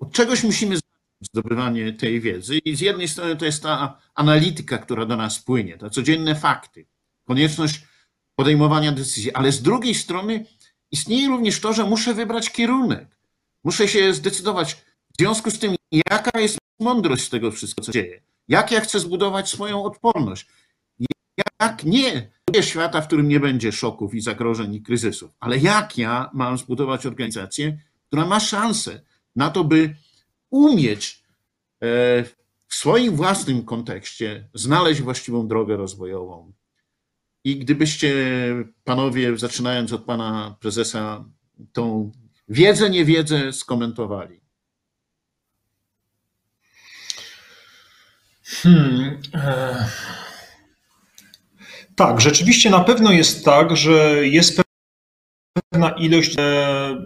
Od 0.00 0.12
czegoś 0.12 0.44
musimy 0.44 0.76
zdobywanie 1.20 1.92
tej 1.92 2.20
wiedzy 2.20 2.58
i 2.58 2.76
z 2.76 2.80
jednej 2.80 3.08
strony 3.08 3.36
to 3.36 3.44
jest 3.44 3.62
ta 3.62 3.98
analityka, 4.14 4.78
która 4.78 5.06
do 5.06 5.16
nas 5.16 5.38
płynie, 5.38 5.78
te 5.78 5.90
codzienne 5.90 6.34
fakty, 6.34 6.86
konieczność 7.24 7.82
podejmowania 8.36 8.92
decyzji, 8.92 9.32
ale 9.32 9.52
z 9.52 9.62
drugiej 9.62 9.94
strony 9.94 10.46
istnieje 10.90 11.28
również 11.28 11.60
to, 11.60 11.72
że 11.72 11.84
muszę 11.84 12.14
wybrać 12.14 12.50
kierunek. 12.50 13.16
Muszę 13.64 13.88
się 13.88 14.14
zdecydować 14.14 14.74
w 14.74 15.16
związku 15.20 15.50
z 15.50 15.58
tym, 15.58 15.76
jaka 16.10 16.40
jest 16.40 16.58
mądrość 16.80 17.24
z 17.24 17.30
tego 17.30 17.50
wszystkiego, 17.50 17.86
co 17.86 17.92
dzieje. 17.92 18.22
Jak 18.48 18.70
ja 18.70 18.80
chcę 18.80 19.00
zbudować 19.00 19.48
swoją 19.48 19.84
odporność. 19.84 20.46
Jak 21.60 21.84
nie 21.84 22.30
świata, 22.62 23.00
w 23.00 23.06
którym 23.06 23.28
nie 23.28 23.40
będzie 23.40 23.72
szoków 23.72 24.14
i 24.14 24.20
zagrożeń 24.20 24.74
i 24.74 24.82
kryzysów, 24.82 25.30
ale 25.40 25.58
jak 25.58 25.98
ja 25.98 26.30
mam 26.32 26.58
zbudować 26.58 27.06
organizację, 27.06 27.78
która 28.06 28.26
ma 28.26 28.40
szansę 28.40 29.00
na 29.36 29.50
to, 29.50 29.64
by 29.64 29.96
umieć 30.50 31.22
e, 31.80 31.86
w 32.68 32.74
swoim 32.74 33.16
własnym 33.16 33.64
kontekście 33.64 34.48
znaleźć 34.54 35.00
właściwą 35.00 35.48
drogę 35.48 35.76
rozwojową, 35.76 36.52
i 37.44 37.56
gdybyście 37.56 38.14
panowie, 38.84 39.38
zaczynając 39.38 39.92
od 39.92 40.04
pana 40.04 40.56
prezesa, 40.60 41.24
tą 41.72 42.12
wiedzę, 42.48 42.90
niewiedzę 42.90 43.52
skomentowali. 43.52 44.40
Hmm. 48.44 49.20
E, 49.34 49.88
tak, 51.96 52.20
rzeczywiście 52.20 52.70
na 52.70 52.80
pewno 52.80 53.12
jest 53.12 53.44
tak, 53.44 53.76
że 53.76 54.26
jest 54.28 54.62
pewna 55.70 55.90
ilość, 55.90 56.36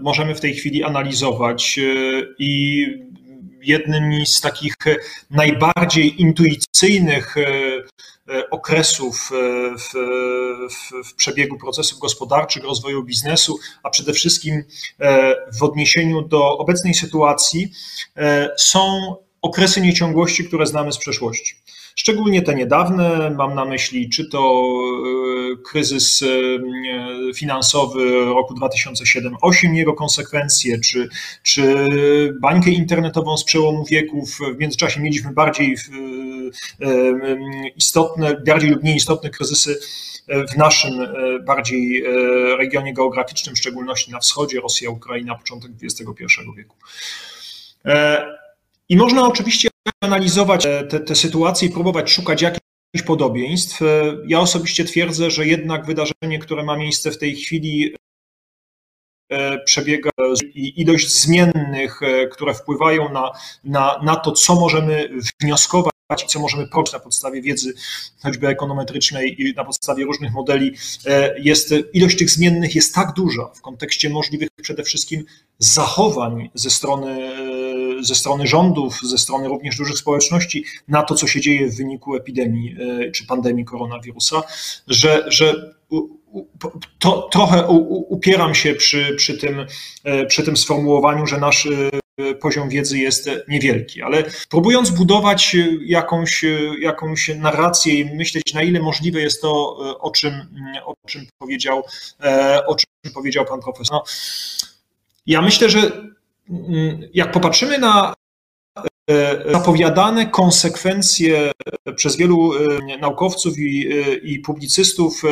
możemy 0.02 0.34
w 0.34 0.40
tej 0.40 0.54
chwili 0.54 0.84
analizować 0.84 1.78
e, 1.78 1.82
i 2.38 2.86
jednym 3.62 4.26
z 4.26 4.40
takich 4.40 4.74
najbardziej 5.30 6.22
intuicyjnych 6.22 7.36
e, 7.36 7.42
E, 7.42 8.17
okresów 8.50 9.30
e, 9.32 9.78
w, 9.78 9.92
w, 10.70 11.08
w, 11.08 11.14
przebiegu 11.14 11.58
procesów 11.58 11.98
gospodarczych, 11.98 12.64
rozwoju 12.64 13.04
biznesu, 13.04 13.58
a 13.82 13.90
przede 13.90 14.12
wszystkim 14.12 14.64
e, 15.00 15.34
w 15.58 15.62
odniesieniu 15.62 16.22
do 16.22 16.58
obecnej 16.58 16.94
sytuacji 16.94 17.72
są 18.56 19.14
okresy 19.42 19.80
nieciągłości, 19.80 20.44
które 20.44 20.66
znamy 20.66 20.92
z 20.92 20.98
przeszłości. 20.98 21.54
Szczególnie 21.94 22.42
te 22.42 22.54
niedawne, 22.54 23.30
mam 23.30 23.54
na 23.54 23.64
myśli 23.64 24.08
czy 24.08 24.28
to 24.28 24.64
kryzys 25.64 26.24
finansowy 27.34 28.24
roku 28.24 28.54
2007-2008, 28.54 29.72
jego 29.72 29.94
konsekwencje, 29.94 30.80
czy, 30.80 31.08
czy 31.42 31.88
bańkę 32.40 32.70
internetową 32.70 33.36
z 33.36 33.44
przełomu 33.44 33.84
wieków. 33.84 34.38
W 34.56 34.58
międzyczasie 34.58 35.00
mieliśmy 35.00 35.32
bardziej 35.32 35.76
istotne, 37.76 38.42
bardziej 38.46 38.70
lub 38.70 38.82
mniej 38.82 38.96
istotne 38.96 39.30
kryzysy 39.30 39.78
w 40.28 40.56
naszym 40.56 41.00
e, 41.00 41.08
bardziej 41.40 42.04
e, 42.04 42.10
regionie 42.56 42.94
geograficznym, 42.94 43.54
w 43.54 43.58
szczególności 43.58 44.10
na 44.10 44.18
wschodzie, 44.18 44.60
Rosja, 44.60 44.90
Ukraina, 44.90 45.34
początek 45.34 45.70
XXI 45.82 46.24
wieku. 46.56 46.76
E, 47.84 48.26
I 48.88 48.96
można 48.96 49.26
oczywiście 49.26 49.68
analizować 50.00 50.66
te, 50.88 51.00
te 51.00 51.14
sytuacje 51.14 51.68
i 51.68 51.70
próbować 51.70 52.10
szukać 52.10 52.42
jakichś 52.42 52.67
podobieństw. 53.06 53.80
Ja 54.26 54.40
osobiście 54.40 54.84
twierdzę, 54.84 55.30
że 55.30 55.46
jednak 55.46 55.86
wydarzenie, 55.86 56.38
które 56.40 56.62
ma 56.62 56.76
miejsce 56.76 57.10
w 57.10 57.18
tej 57.18 57.36
chwili 57.36 57.94
przebiega 59.64 60.10
i 60.54 60.80
ilość 60.80 61.22
zmiennych, 61.22 62.00
które 62.32 62.54
wpływają 62.54 63.12
na, 63.12 63.30
na, 63.64 64.00
na 64.02 64.16
to, 64.16 64.32
co 64.32 64.54
możemy 64.54 65.10
wnioskować 65.42 65.92
i 66.24 66.26
co 66.26 66.40
możemy 66.40 66.68
prowadzić 66.68 66.92
na 66.92 67.00
podstawie 67.00 67.42
wiedzy 67.42 67.74
choćby 68.22 68.48
ekonometrycznej 68.48 69.42
i 69.42 69.54
na 69.54 69.64
podstawie 69.64 70.04
różnych 70.04 70.32
modeli, 70.32 70.72
jest, 71.38 71.74
ilość 71.92 72.18
tych 72.18 72.30
zmiennych 72.30 72.74
jest 72.74 72.94
tak 72.94 73.12
duża 73.12 73.44
w 73.54 73.60
kontekście 73.60 74.10
możliwych 74.10 74.48
przede 74.62 74.82
wszystkim 74.82 75.24
zachowań 75.58 76.50
ze 76.54 76.70
strony, 76.70 77.32
ze 78.00 78.14
strony 78.14 78.46
rządów, 78.46 79.00
ze 79.02 79.18
strony 79.18 79.48
również 79.48 79.76
dużych 79.76 79.98
społeczności 79.98 80.64
na 80.88 81.02
to, 81.02 81.14
co 81.14 81.26
się 81.26 81.40
dzieje 81.40 81.68
w 81.68 81.76
wyniku 81.76 82.14
epidemii 82.14 82.76
czy 83.14 83.26
pandemii 83.26 83.64
koronawirusa, 83.64 84.42
że, 84.86 85.24
że 85.28 85.74
to, 86.98 87.28
trochę 87.32 87.66
upieram 88.08 88.54
się 88.54 88.74
przy, 88.74 89.14
przy, 89.16 89.38
tym, 89.38 89.66
przy 90.28 90.42
tym 90.42 90.56
sformułowaniu, 90.56 91.26
że 91.26 91.38
nasz 91.38 91.68
poziom 92.40 92.68
wiedzy 92.68 92.98
jest 92.98 93.30
niewielki, 93.48 94.02
ale 94.02 94.24
próbując 94.50 94.90
budować 94.90 95.56
jakąś, 95.84 96.44
jakąś 96.80 97.30
narrację 97.36 97.94
i 97.94 98.04
myśleć, 98.04 98.54
na 98.54 98.62
ile 98.62 98.80
możliwe 98.80 99.20
jest 99.20 99.42
to, 99.42 99.76
o 100.00 100.10
czym, 100.10 100.32
o 100.84 100.94
czym, 101.06 101.26
powiedział, 101.38 101.82
o 102.66 102.74
czym 102.74 103.12
powiedział 103.14 103.44
pan 103.44 103.60
profesor. 103.60 103.92
No, 103.92 104.04
ja 105.26 105.42
myślę, 105.42 105.70
że 105.70 105.92
jak 107.14 107.32
popatrzymy 107.32 107.78
na 107.78 108.14
E, 109.10 109.52
zapowiadane 109.52 110.26
konsekwencje 110.26 111.52
przez 111.96 112.16
wielu 112.16 112.52
e, 112.54 112.98
naukowców 112.98 113.58
i, 113.58 113.92
e, 113.92 114.14
i 114.14 114.38
publicystów 114.38 115.22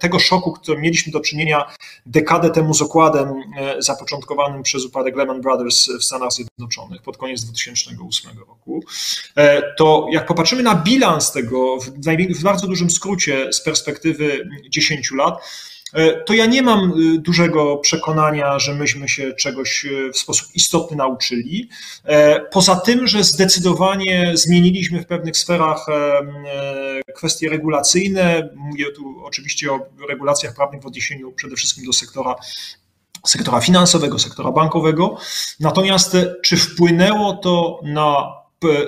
tego 0.00 0.18
szoku, 0.18 0.52
którym 0.52 0.82
mieliśmy 0.82 1.12
do 1.12 1.20
czynienia 1.20 1.74
dekadę 2.06 2.50
temu 2.50 2.74
z 2.74 2.82
okładem 2.82 3.28
zapoczątkowanym 3.78 4.62
przez 4.62 4.84
upadek 4.84 5.16
Lehman 5.16 5.40
Brothers 5.40 5.88
w 6.00 6.04
Stanach 6.04 6.32
Zjednoczonych 6.32 7.02
pod 7.02 7.16
koniec 7.16 7.44
2008 7.44 8.38
roku, 8.38 8.84
to 9.78 10.06
jak 10.12 10.26
popatrzymy 10.26 10.62
na 10.62 10.74
bilans 10.74 11.32
tego 11.32 11.78
w, 11.80 11.90
w 12.38 12.42
bardzo 12.42 12.66
dużym 12.66 12.90
skrócie 12.90 13.52
z 13.52 13.60
perspektywy 13.60 14.48
10 14.70 15.10
lat, 15.10 15.38
E, 15.38 15.73
to 16.26 16.34
ja 16.34 16.46
nie 16.46 16.62
mam 16.62 16.92
y, 17.00 17.18
dużego 17.18 17.76
przekonania, 17.76 18.58
że 18.58 18.74
myśmy 18.74 19.08
się 19.08 19.32
czegoś 19.32 19.84
y, 19.84 20.10
w 20.12 20.18
sposób 20.18 20.48
istotny 20.54 20.96
nauczyli. 20.96 21.68
E, 22.04 22.40
poza 22.40 22.76
tym, 22.76 23.06
że 23.06 23.24
zdecydowanie 23.24 24.32
zmieniliśmy 24.34 25.02
w 25.02 25.06
pewnych 25.06 25.36
sferach 25.36 25.86
e, 25.88 27.12
kwestie 27.14 27.48
regulacyjne. 27.48 28.48
Mówię 28.56 28.92
tu 28.92 29.24
oczywiście 29.24 29.72
o 29.72 29.80
regulacjach 30.08 30.54
prawnych 30.54 30.82
w 30.82 30.86
odniesieniu 30.86 31.32
przede 31.32 31.56
wszystkim 31.56 31.84
do 31.84 31.92
sektora 31.92 32.34
sektora 33.26 33.60
finansowego, 33.60 34.18
sektora 34.18 34.52
bankowego. 34.52 35.16
Natomiast 35.60 36.16
czy 36.42 36.56
wpłynęło 36.56 37.32
to 37.32 37.80
na 37.82 38.32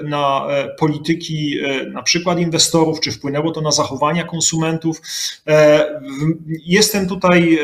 na 0.05 0.47
e, 0.51 0.69
polityki 0.69 1.59
e, 1.59 1.87
na 1.87 2.03
przykład 2.03 2.39
inwestorów, 2.39 3.01
czy 3.01 3.13
wpłynęło 3.13 3.51
to 3.51 3.61
na 3.61 3.73
zachowania 3.73 4.25
konsumentów. 4.25 5.01
E, 5.47 6.01
jestem 6.67 7.09
tutaj 7.09 7.59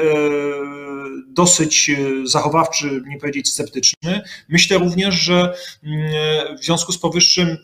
dosyć 1.28 1.90
zachowawczy, 2.24 3.02
nie 3.06 3.18
powiedzieć 3.18 3.48
sceptyczny. 3.48 4.22
Myślę 4.48 4.78
również, 4.78 5.14
że 5.14 5.54
mm, 5.84 6.10
w 6.58 6.64
związku 6.64 6.92
z 6.92 6.98
powyższym 6.98 7.56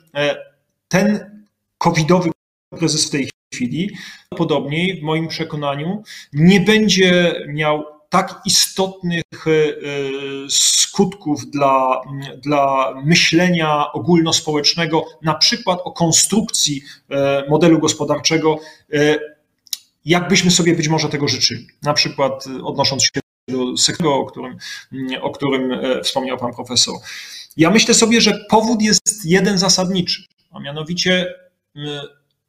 ten 0.88 1.40
covidowy 1.78 2.30
kryzys 2.78 3.08
w 3.08 3.10
tej 3.10 3.30
chwili, 3.54 3.90
podobniej 4.36 5.00
w 5.00 5.02
moim 5.02 5.28
przekonaniu, 5.28 6.02
nie 6.32 6.60
będzie 6.60 7.34
miał 7.48 7.97
tak 8.08 8.40
istotnych 8.44 9.22
skutków 10.48 11.50
dla, 11.50 12.00
dla 12.42 12.94
myślenia 13.04 13.92
ogólnospołecznego, 13.92 15.04
na 15.22 15.34
przykład 15.34 15.80
o 15.84 15.92
konstrukcji 15.92 16.82
e, 17.10 17.44
modelu 17.48 17.78
gospodarczego, 17.78 18.58
jakbyśmy 20.04 20.50
sobie 20.50 20.74
być 20.74 20.88
może 20.88 21.08
tego 21.08 21.28
życzyli. 21.28 21.66
Na 21.82 21.94
przykład 21.94 22.44
odnosząc 22.64 23.02
się 23.02 23.10
do 23.48 23.76
sektora, 23.76 24.10
o 24.10 24.24
którym, 24.24 24.58
o 25.20 25.30
którym 25.30 25.80
wspomniał 26.02 26.38
pan 26.38 26.54
profesor. 26.54 26.94
Ja 27.56 27.70
myślę 27.70 27.94
sobie, 27.94 28.20
że 28.20 28.44
powód 28.50 28.82
jest 28.82 29.24
jeden 29.24 29.58
zasadniczy, 29.58 30.22
a 30.50 30.60
mianowicie, 30.60 31.34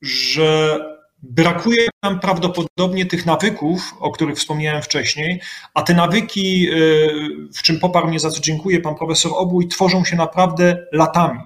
że 0.01 0.79
Brakuje 1.23 1.87
nam 2.03 2.19
prawdopodobnie 2.19 3.05
tych 3.05 3.25
nawyków, 3.25 3.95
o 3.99 4.11
których 4.11 4.37
wspomniałem 4.37 4.81
wcześniej, 4.81 5.41
a 5.73 5.81
te 5.81 5.93
nawyki, 5.93 6.69
y, 6.69 7.09
w 7.53 7.61
czym 7.61 7.79
poparł 7.79 8.07
mnie, 8.07 8.19
za 8.19 8.29
co 8.29 8.41
dziękuję 8.41 8.79
pan 8.79 8.95
profesor 8.95 9.31
Obój, 9.35 9.67
tworzą 9.67 10.05
się 10.05 10.15
naprawdę 10.15 10.85
latami. 10.91 11.39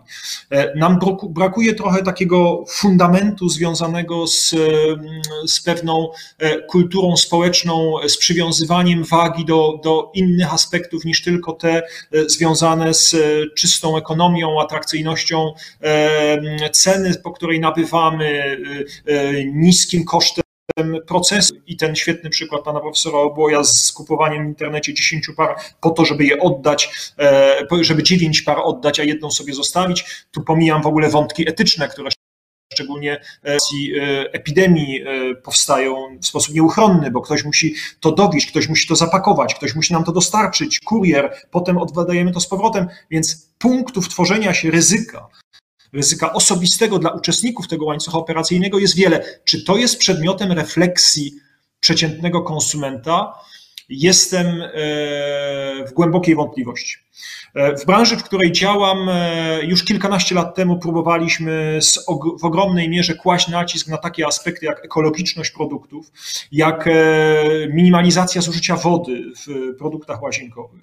E, 0.51 0.76
nam 0.76 0.99
brakuje 1.30 1.74
trochę 1.74 2.04
takiego 2.04 2.66
fundamentu 2.70 3.49
związanego 3.49 4.28
z, 4.28 4.54
y, 4.54 4.97
z 5.47 5.62
pewną 5.62 6.10
e, 6.39 6.62
kulturą 6.62 7.18
społeczną, 7.18 7.95
z 8.08 8.18
przywiązywaniem 8.18 9.04
wagi 9.04 9.45
do, 9.45 9.80
do 9.84 10.12
innych 10.14 10.54
aspektów 10.54 11.06
niż 11.06 11.24
tylko 11.24 11.54
te 11.54 11.78
e, 11.78 11.84
związane 12.28 12.93
z 12.93 13.16
czystą 13.56 13.97
ekonomią, 13.97 14.62
atrakcyjnością 14.62 15.54
ceny, 16.72 17.16
po 17.24 17.32
której 17.32 17.60
nabywamy, 17.60 18.58
niskim 19.54 20.06
kosztem 20.06 20.42
procesu 21.07 21.55
i 21.68 21.78
ten 21.78 21.95
świetny 21.95 22.30
przykład 22.30 22.64
pana 22.64 22.80
profesora 22.80 23.18
Oboja 23.18 23.64
z 23.64 23.91
kupowaniem 23.91 24.45
w 24.45 24.47
internecie 24.47 24.93
10 24.93 25.28
par 25.38 25.55
po 25.82 25.89
to, 25.89 26.05
żeby 26.05 26.26
je 26.26 26.39
oddać, 26.39 26.91
e, 27.20 27.68
żeby 27.82 28.03
9 28.03 28.41
par 28.41 28.57
oddać, 28.64 28.99
a 28.99 29.03
jedną 29.03 29.32
sobie 29.32 29.53
zostawić. 29.53 30.26
Tu 30.32 30.41
pomijam 30.41 30.82
w 30.82 30.88
ogóle 30.88 31.09
wątki 31.09 31.49
etyczne, 31.49 31.88
które 31.88 32.09
szczególnie 32.74 33.22
w 33.43 33.47
e, 33.47 34.34
epidemii 34.34 35.01
e, 35.01 35.36
powstają 35.36 36.18
w 36.22 36.26
sposób 36.26 36.55
nieuchronny, 36.55 37.11
bo 37.11 37.22
ktoś 37.22 37.43
musi 37.43 37.76
to 37.99 38.11
dowieść, 38.11 38.47
ktoś 38.47 38.70
musi 38.70 38.88
to 38.88 38.95
zapakować, 38.95 39.55
ktoś 39.55 39.76
musi 39.76 39.93
nam 39.93 40.03
to 40.03 40.11
dostarczyć, 40.11 40.80
kurier, 40.80 41.34
potem 41.51 41.78
oddajemy 41.78 42.32
to 42.32 42.39
z 42.39 42.47
powrotem, 42.47 42.88
więc 43.11 43.49
punktów 43.57 44.09
tworzenia 44.09 44.53
się 44.53 44.72
ryzyka 44.72 45.28
ryzyka 45.93 46.33
osobistego 46.33 46.99
dla 46.99 47.09
uczestników 47.09 47.67
tego 47.67 47.85
łańcucha 47.85 48.17
operacyjnego 48.17 48.79
jest 48.79 48.95
wiele. 48.95 49.25
Czy 49.43 49.63
to 49.63 49.77
jest 49.77 49.97
przedmiotem 49.97 50.51
refleksji 50.51 51.33
przeciętnego 51.79 52.41
konsumenta? 52.41 53.33
Jestem 53.89 54.47
e, 54.47 54.69
w 55.87 55.93
głębokiej 55.93 56.35
wątpliwości. 56.35 56.97
E, 57.53 57.77
w 57.77 57.85
branży, 57.85 58.17
w 58.17 58.23
której 58.23 58.51
działam, 58.51 59.09
e, 59.09 59.63
już 59.63 59.83
kilkanaście 59.85 60.35
lat 60.35 60.55
temu 60.55 60.79
próbowaliśmy 60.79 61.79
w 62.41 62.45
ogromnej 62.45 62.89
mierze 62.89 63.15
kłaść 63.15 63.47
nacisk 63.47 63.87
na 63.87 63.97
takie 63.97 64.27
aspekty 64.27 64.65
jak 64.65 64.85
ekologiczność 64.85 65.51
produktów, 65.51 66.11
jak 66.51 66.89
minimalizacja 67.69 68.41
zużycia 68.41 68.75
wody 68.75 69.23
w 69.35 69.75
produktach 69.77 70.21
łazienkowych. 70.21 70.81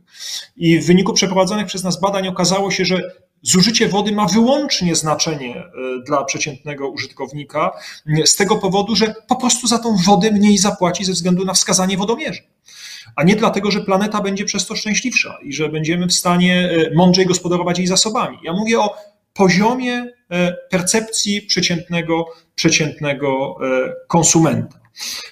I 0.56 0.78
w 0.78 0.86
wyniku 0.86 1.12
przeprowadzonych 1.12 1.66
przez 1.66 1.84
nas 1.84 2.00
badań 2.00 2.28
okazało 2.28 2.70
się, 2.70 2.84
że 2.84 3.12
Zużycie 3.43 3.88
wody 3.88 4.12
ma 4.12 4.26
wyłącznie 4.26 4.95
znaczenie 4.95 5.57
e, 5.57 5.70
dla 6.07 6.24
przeciętnego 6.24 6.88
użytkownika 6.88 7.72
z 8.24 8.36
tego 8.36 8.57
powodu, 8.57 8.97
że 8.97 9.14
po 9.28 9.36
prostu 9.36 9.66
za 9.66 9.78
tą 9.78 9.97
wodę 10.07 10.30
mniej 10.30 10.59
zapłaci 10.59 11.05
ze 11.05 11.12
względu 11.12 11.45
na 11.45 11.55
wskazanie 11.55 11.97
wodomierza. 11.97 12.43
A 13.16 13.22
nie 13.22 13.36
dlatego, 13.36 13.70
że 13.70 13.80
planeta 13.80 14.20
będzie 14.20 14.45
przez 14.45 14.66
to 14.66 14.76
szczęśliwsza 14.76 15.38
i 15.43 15.53
że 15.53 15.68
będziemy 15.68 16.07
w 16.07 16.12
stanie 16.12 16.70
e, 16.70 16.95
mądrzej 16.95 17.26
gospodarować 17.26 17.78
jej 17.78 17.86
zasobami. 17.86 18.38
Ja 18.43 18.53
mówię 18.53 18.80
o 18.80 18.95
poziomie 19.34 20.12
e, 20.30 20.53
percepcji 20.70 21.43
przeciętnego, 21.43 22.26
przeciętnego 22.55 23.57
konsumenta. 24.09 24.80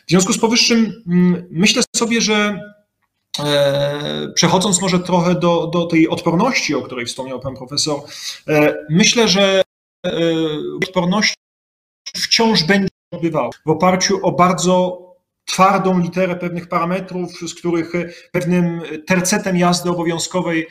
W 0.07 0.11
związku 0.11 0.33
z 0.33 0.39
powyższym 0.39 1.03
mm, 1.07 1.47
myślę 1.51 1.83
sobie, 1.97 2.21
że 2.21 2.61
przechodząc 4.35 4.81
może 4.81 4.99
trochę 4.99 5.35
do, 5.35 5.67
do 5.67 5.87
tej 5.87 6.09
odporności, 6.09 6.75
o 6.75 6.83
której 6.83 7.07
wspomniał 7.07 7.41
pan 7.41 7.57
profesor, 7.57 8.01
e, 8.49 8.75
myślę, 8.91 9.29
że 9.29 9.63
e, 10.07 10.11
odporność 10.83 11.35
wciąż 12.17 12.65
będzie 12.65 12.89
odbywał 13.15 13.51
w 13.67 13.71
oparciu 13.71 14.27
o 14.27 14.33
bardzo 14.33 15.05
twardą 15.45 15.99
literę 15.99 16.37
pewnych 16.37 16.69
parametrów, 16.69 17.33
z 17.41 17.55
których 17.55 17.93
pewnym 18.33 18.83
tercetem 19.07 19.57
jazdy 19.57 19.91
obowiązkowej 19.91 20.69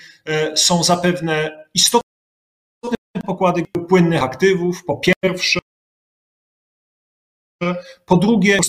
są 0.55 0.83
zapewne 0.83 1.65
istotne 1.73 2.01
pokłady 3.25 3.63
płynnych 3.89 4.23
aktywów, 4.23 4.85
po 4.85 4.97
pierwsze, 4.97 5.59
po 8.05 8.17
drugie, 8.17 8.59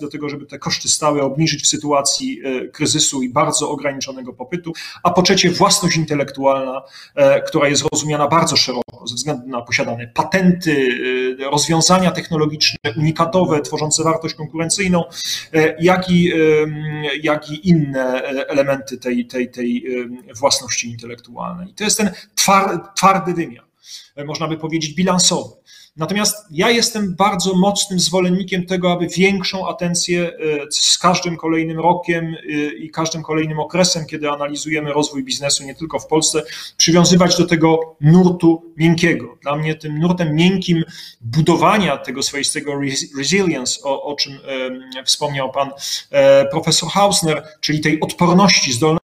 do 0.00 0.08
tego, 0.08 0.28
żeby 0.28 0.46
te 0.46 0.58
koszty 0.58 0.88
stałe 0.88 1.22
obniżyć 1.22 1.62
w 1.62 1.66
sytuacji 1.66 2.40
e, 2.44 2.68
kryzysu 2.68 3.22
i 3.22 3.28
bardzo 3.28 3.70
ograniczonego 3.70 4.32
popytu, 4.32 4.72
a 5.02 5.10
po 5.10 5.22
trzecie 5.22 5.50
własność 5.50 5.96
intelektualna, 5.96 6.82
e, 7.14 7.42
która 7.42 7.68
jest 7.68 7.84
rozumiana 7.92 8.28
bardzo 8.28 8.56
szeroko 8.56 9.06
ze 9.06 9.14
względu 9.14 9.48
na 9.48 9.62
posiadane 9.62 10.06
patenty, 10.06 10.88
e, 11.40 11.50
rozwiązania 11.50 12.10
technologiczne, 12.10 12.78
unikatowe, 12.96 13.60
tworzące 13.60 14.04
wartość 14.04 14.34
konkurencyjną, 14.34 15.04
jak 15.80 16.10
i, 16.10 16.32
jak 17.22 17.50
i 17.50 17.68
inne 17.68 18.22
elementy 18.22 18.98
tej, 18.98 19.26
tej, 19.26 19.50
tej 19.50 19.84
własności 20.38 20.90
intelektualnej. 20.90 21.74
To 21.74 21.84
jest 21.84 21.96
ten 21.98 22.10
twardy 22.94 23.34
wymiar, 23.34 23.64
można 24.26 24.48
by 24.48 24.56
powiedzieć 24.56 24.94
bilansowy. 24.94 25.58
Natomiast 25.98 26.46
ja 26.50 26.70
jestem 26.70 27.14
bardzo 27.14 27.54
mocnym 27.54 28.00
zwolennikiem 28.00 28.66
tego, 28.66 28.92
aby 28.92 29.06
większą 29.06 29.68
atencję 29.68 30.32
e, 30.32 30.32
z 30.70 30.98
każdym 30.98 31.36
kolejnym 31.36 31.80
rokiem 31.80 32.24
e, 32.24 32.52
i 32.74 32.90
każdym 32.90 33.22
kolejnym 33.22 33.60
okresem, 33.60 34.06
kiedy 34.06 34.30
analizujemy 34.30 34.92
rozwój 34.92 35.24
biznesu 35.24 35.64
nie 35.64 35.74
tylko 35.74 35.98
w 35.98 36.06
Polsce, 36.06 36.42
przywiązywać 36.76 37.36
do 37.36 37.46
tego 37.46 37.96
nurtu 38.00 38.72
miękkiego. 38.76 39.38
Dla 39.42 39.56
mnie 39.56 39.74
tym 39.74 39.98
nurtem 39.98 40.34
miękkim 40.34 40.84
budowania 41.20 41.96
tego 41.96 42.22
swoistego 42.22 42.80
resilience, 43.18 43.80
o, 43.82 44.02
o 44.02 44.14
czym 44.14 44.32
e, 44.96 45.04
wspomniał 45.04 45.52
pan 45.52 45.70
profesor 46.50 46.88
Hausner, 46.88 47.42
czyli 47.60 47.80
tej 47.80 48.00
odporności, 48.00 48.72
zdolności 48.72 49.00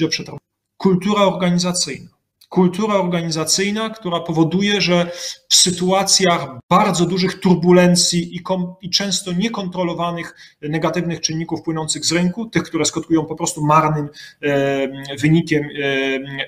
do 0.00 0.08
przetrwania, 0.08 0.40
kultura 0.76 1.22
organizacyjna 1.22 2.17
kultura 2.48 2.94
organizacyjna, 2.94 3.90
która 3.90 4.20
powoduje, 4.20 4.80
że 4.80 5.10
w 5.48 5.54
sytuacjach 5.54 6.46
bardzo 6.70 7.06
dużych 7.06 7.40
turbulencji 7.40 8.36
i, 8.36 8.42
i, 8.80 8.90
często 8.90 9.32
niekontrolowanych 9.32 10.34
negatywnych 10.62 11.20
czynników 11.20 11.62
płynących 11.62 12.04
z 12.04 12.12
rynku, 12.12 12.46
tych, 12.46 12.62
które 12.62 12.84
skutkują 12.84 13.24
po 13.24 13.36
prostu 13.36 13.64
marnym 13.64 14.08
e, 14.42 15.16
wynikiem 15.16 15.62
e, 15.64 15.68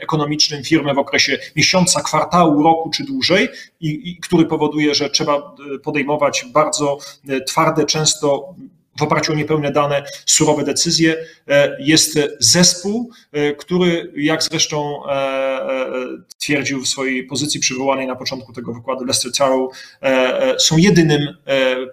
ekonomicznym 0.00 0.64
firmy 0.64 0.94
w 0.94 0.98
okresie 0.98 1.38
miesiąca, 1.56 2.02
kwartału, 2.02 2.62
roku 2.62 2.90
czy 2.90 3.04
dłużej, 3.04 3.48
i, 3.80 4.10
i 4.10 4.16
który 4.16 4.46
powoduje, 4.46 4.94
że 4.94 5.10
trzeba 5.10 5.36
e, 5.36 5.78
podejmować 5.78 6.46
bardzo 6.52 6.98
e, 7.28 7.40
twarde, 7.40 7.86
często 7.86 8.54
w 8.98 9.02
oparciu 9.02 9.32
o 9.32 9.36
niepełne 9.36 9.72
dane, 9.72 10.02
surowe 10.26 10.64
decyzje. 10.64 11.16
E, 11.48 11.76
jest 11.80 12.18
zespół, 12.38 13.10
e, 13.32 13.52
który, 13.52 14.12
jak 14.16 14.42
zresztą 14.42 15.06
e, 15.06 15.60
twierdził 16.38 16.80
w 16.82 16.88
swojej 16.88 17.24
pozycji 17.24 17.60
przywołanej 17.60 18.06
na 18.06 18.16
początku 18.16 18.52
tego 18.52 18.72
wykładu 18.72 19.04
Lester 19.04 19.32
Tarrow, 19.32 19.70
są 20.58 20.76
jedynym 20.76 21.36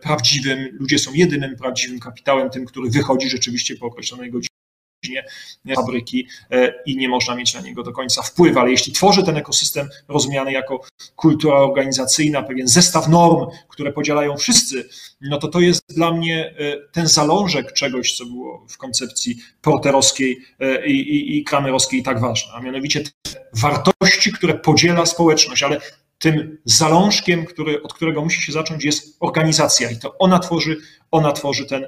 prawdziwym, 0.01 0.67
ludzie 0.79 0.99
są 0.99 1.13
jedynym 1.13 1.55
prawdziwym 1.55 1.99
kapitałem, 1.99 2.49
tym, 2.49 2.65
który 2.65 2.89
wychodzi 2.89 3.29
rzeczywiście 3.29 3.75
po 3.75 3.85
określonej 3.85 4.31
godzinie 4.31 4.57
fabryki 5.76 6.28
e, 6.51 6.74
i 6.86 6.97
nie 6.97 7.10
można 7.10 7.36
mieć 7.36 7.53
na 7.53 7.62
niego 7.62 7.84
do 7.84 7.91
końca 7.91 8.22
wpływu, 8.22 8.60
ale 8.60 8.72
jeśli 8.72 8.93
tworzy 8.93 9.24
ten 9.24 9.38
ekosystem 9.38 9.89
rozumiany 10.08 10.51
jako 10.51 10.82
kultura 11.16 11.55
organizacyjna, 11.55 12.43
pewien 12.43 12.68
zestaw 12.68 13.08
norm, 13.08 13.45
które 13.68 13.93
podzielają 13.93 14.38
wszyscy, 14.38 14.89
no 15.22 15.38
to 15.38 15.47
to 15.47 15.60
jest 15.60 15.82
dla 15.89 16.12
mnie 16.12 16.55
e, 16.60 16.78
ten 16.91 17.08
zalążek 17.08 17.74
czegoś, 17.74 18.18
co 18.18 18.26
było 18.26 18.66
w 18.70 18.78
koncepcji 18.78 19.38
porterowskiej 19.62 20.39
e, 20.60 20.88
i, 20.88 20.91
i, 20.91 21.38
i 21.38 21.43
kramerowskiej 21.43 22.03
tak 22.03 22.20
ważne, 22.20 22.53
a 22.53 22.60
mianowicie 22.60 23.03
te 23.03 23.12
wartości, 23.53 24.32
które 24.32 24.53
podziela 24.53 25.05
społeczność, 25.05 25.64
ale 25.64 25.82
tym 26.20 26.58
zalążkiem, 26.66 27.45
który, 27.45 27.84
od 27.84 27.93
którego 27.93 28.22
musi 28.22 28.41
się 28.41 28.51
zacząć, 28.51 28.86
jest 28.86 29.18
organizacja. 29.20 29.91
I 29.91 29.97
to 29.97 30.18
ona 30.18 30.39
tworzy, 30.39 30.78
ona 31.12 31.32
tworzy 31.32 31.66
ten, 31.66 31.86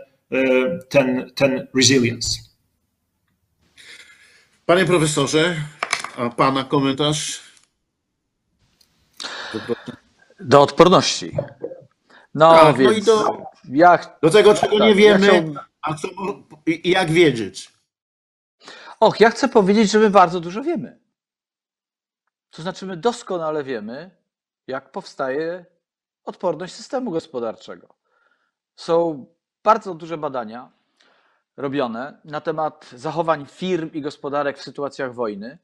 ten, 0.90 1.32
ten 1.36 1.68
resilience. 1.76 2.49
Panie 4.70 4.86
profesorze, 4.86 5.56
a 6.18 6.30
pana 6.30 6.64
komentarz? 6.64 7.42
Do 10.40 10.62
odporności. 10.62 11.38
No, 12.34 12.56
tak, 12.56 12.78
więc 12.78 12.92
no 12.92 12.98
i 12.98 13.02
do, 13.02 13.44
ja, 13.70 14.00
do 14.22 14.30
tego, 14.30 14.54
czego 14.54 14.78
tak, 14.78 14.88
nie 14.88 14.96
wiemy, 14.96 15.28
ja 15.28 15.66
a 15.82 15.94
co, 15.94 16.08
i 16.66 16.90
jak 16.90 17.12
wiedzieć. 17.12 17.74
Och, 19.00 19.20
ja 19.20 19.30
chcę 19.30 19.50
powiedzieć, 19.50 19.92
że 19.92 20.00
my 20.00 20.10
bardzo 20.10 20.40
dużo 20.40 20.64
wiemy. 20.64 21.00
To 22.50 22.62
znaczy, 22.62 22.86
my 22.86 22.98
doskonale 22.98 23.64
wiemy, 23.64 24.12
jak 24.68 24.92
powstaje 24.92 25.66
odporność 26.24 26.74
systemu 26.74 27.12
gospodarczego. 27.12 27.88
Są 28.76 29.26
bardzo 29.64 29.94
duże 29.94 30.18
badania, 30.18 30.72
robione 31.60 32.18
na 32.26 32.42
temat 32.42 32.90
zachowań 32.96 33.46
firm 33.46 33.90
i 33.94 34.02
gospodarek 34.02 34.58
w 34.58 34.64
sytuacjach 34.64 35.14
wojny. 35.14 35.58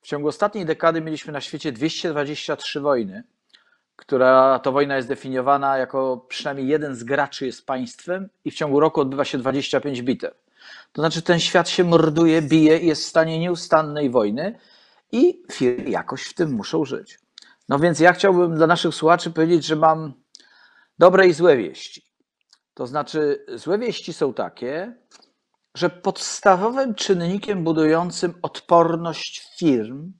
W 0.00 0.06
ciągu 0.06 0.28
ostatniej 0.28 0.66
dekady 0.66 1.00
mieliśmy 1.00 1.32
na 1.32 1.40
świecie 1.40 1.72
223 1.72 2.80
wojny, 2.80 3.24
która 3.96 4.58
to 4.58 4.72
wojna 4.72 4.96
jest 4.96 5.08
definiowana 5.08 5.78
jako 5.78 6.26
przynajmniej 6.28 6.68
jeden 6.68 6.94
z 6.94 7.04
graczy 7.04 7.46
jest 7.46 7.66
państwem 7.66 8.28
i 8.44 8.50
w 8.50 8.54
ciągu 8.54 8.80
roku 8.80 9.00
odbywa 9.00 9.24
się 9.24 9.38
25 9.38 10.02
bitew. 10.02 10.34
To 10.92 11.02
znaczy 11.02 11.22
ten 11.22 11.40
świat 11.40 11.68
się 11.68 11.84
morduje, 11.84 12.42
bije 12.42 12.78
i 12.78 12.86
jest 12.86 13.02
w 13.02 13.08
stanie 13.08 13.38
nieustannej 13.38 14.10
wojny 14.10 14.58
i 15.12 15.42
firmy 15.52 15.90
jakoś 15.90 16.22
w 16.22 16.34
tym 16.34 16.52
muszą 16.52 16.84
żyć. 16.84 17.18
No 17.68 17.78
więc 17.78 18.00
ja 18.00 18.12
chciałbym 18.12 18.54
dla 18.54 18.66
naszych 18.66 18.94
słuchaczy 18.94 19.30
powiedzieć, 19.30 19.64
że 19.64 19.76
mam 19.76 20.12
dobre 20.98 21.26
i 21.26 21.32
złe 21.32 21.56
wieści. 21.56 22.02
To 22.74 22.86
znaczy, 22.86 23.46
złe 23.54 23.78
wieści 23.78 24.12
są 24.12 24.34
takie, 24.34 24.96
że 25.76 25.90
podstawowym 25.90 26.94
czynnikiem 26.94 27.64
budującym 27.64 28.34
odporność 28.42 29.56
firm 29.58 30.12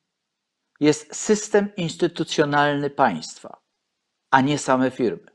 jest 0.81 1.17
system 1.17 1.75
instytucjonalny 1.77 2.91
państwa, 2.91 3.61
a 4.31 4.41
nie 4.41 4.59
same 4.59 4.91
firmy. 4.91 5.27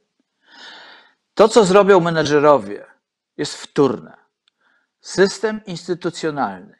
To, 1.34 1.48
co 1.48 1.66
zrobią 1.66 2.00
menedżerowie, 2.00 2.86
jest 3.38 3.56
wtórne. 3.56 4.18
System 5.00 5.62
instytucjonalny 5.66 6.80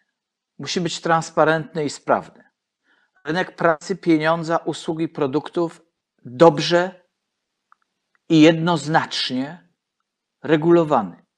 musi 0.60 0.82
być 0.82 1.02
transparentny 1.02 1.86
i 1.86 1.90
sprawny. 1.90 2.44
Rynek 3.26 3.56
pracy, 3.56 3.96
pieniądza, 3.96 4.58
usług 4.58 5.02
i 5.02 5.10
produktów 5.10 5.82
dobrze 6.26 7.06
i 8.30 8.42
jednoznacznie 8.42 9.70
regulowany. 10.44 11.31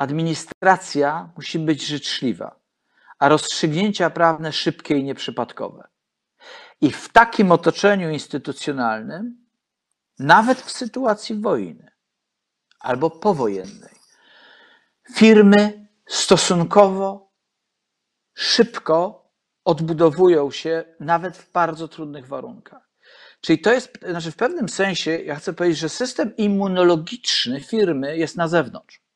Administracja 0.00 1.30
musi 1.36 1.58
być 1.58 1.86
życzliwa, 1.86 2.60
a 3.18 3.28
rozstrzygnięcia 3.28 4.10
prawne 4.10 4.52
szybkie 4.52 4.98
i 4.98 5.04
nieprzypadkowe. 5.04 5.88
I 6.80 6.92
w 6.92 7.08
takim 7.08 7.52
otoczeniu 7.52 8.10
instytucjonalnym, 8.10 9.46
nawet 10.18 10.60
w 10.60 10.70
sytuacji 10.70 11.40
wojny 11.40 11.92
albo 12.78 13.10
powojennej, 13.10 13.94
firmy 15.14 15.88
stosunkowo 16.08 17.32
szybko 18.34 19.28
odbudowują 19.64 20.50
się 20.50 20.84
nawet 21.00 21.36
w 21.36 21.52
bardzo 21.52 21.88
trudnych 21.88 22.26
warunkach. 22.26 22.90
Czyli 23.40 23.58
to 23.58 23.72
jest, 23.72 23.98
znaczy 24.10 24.30
w 24.30 24.36
pewnym 24.36 24.68
sensie, 24.68 25.10
ja 25.10 25.36
chcę 25.36 25.52
powiedzieć, 25.52 25.78
że 25.78 25.88
system 25.88 26.36
immunologiczny 26.36 27.60
firmy 27.60 28.16
jest 28.16 28.36
na 28.36 28.48
zewnątrz 28.48 29.09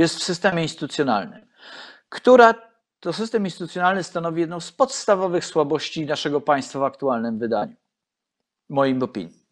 jest 0.00 0.16
w 0.16 0.22
systemie 0.22 0.62
instytucjonalnym, 0.62 1.46
która 2.08 2.54
to 3.00 3.12
system 3.12 3.44
instytucjonalny 3.44 4.02
stanowi 4.02 4.40
jedną 4.40 4.60
z 4.60 4.72
podstawowych 4.72 5.44
słabości 5.44 6.06
naszego 6.06 6.40
państwa 6.40 6.78
w 6.78 6.82
aktualnym 6.82 7.38
wydaniu, 7.38 7.74
moim 8.68 9.02
opinii. 9.02 9.46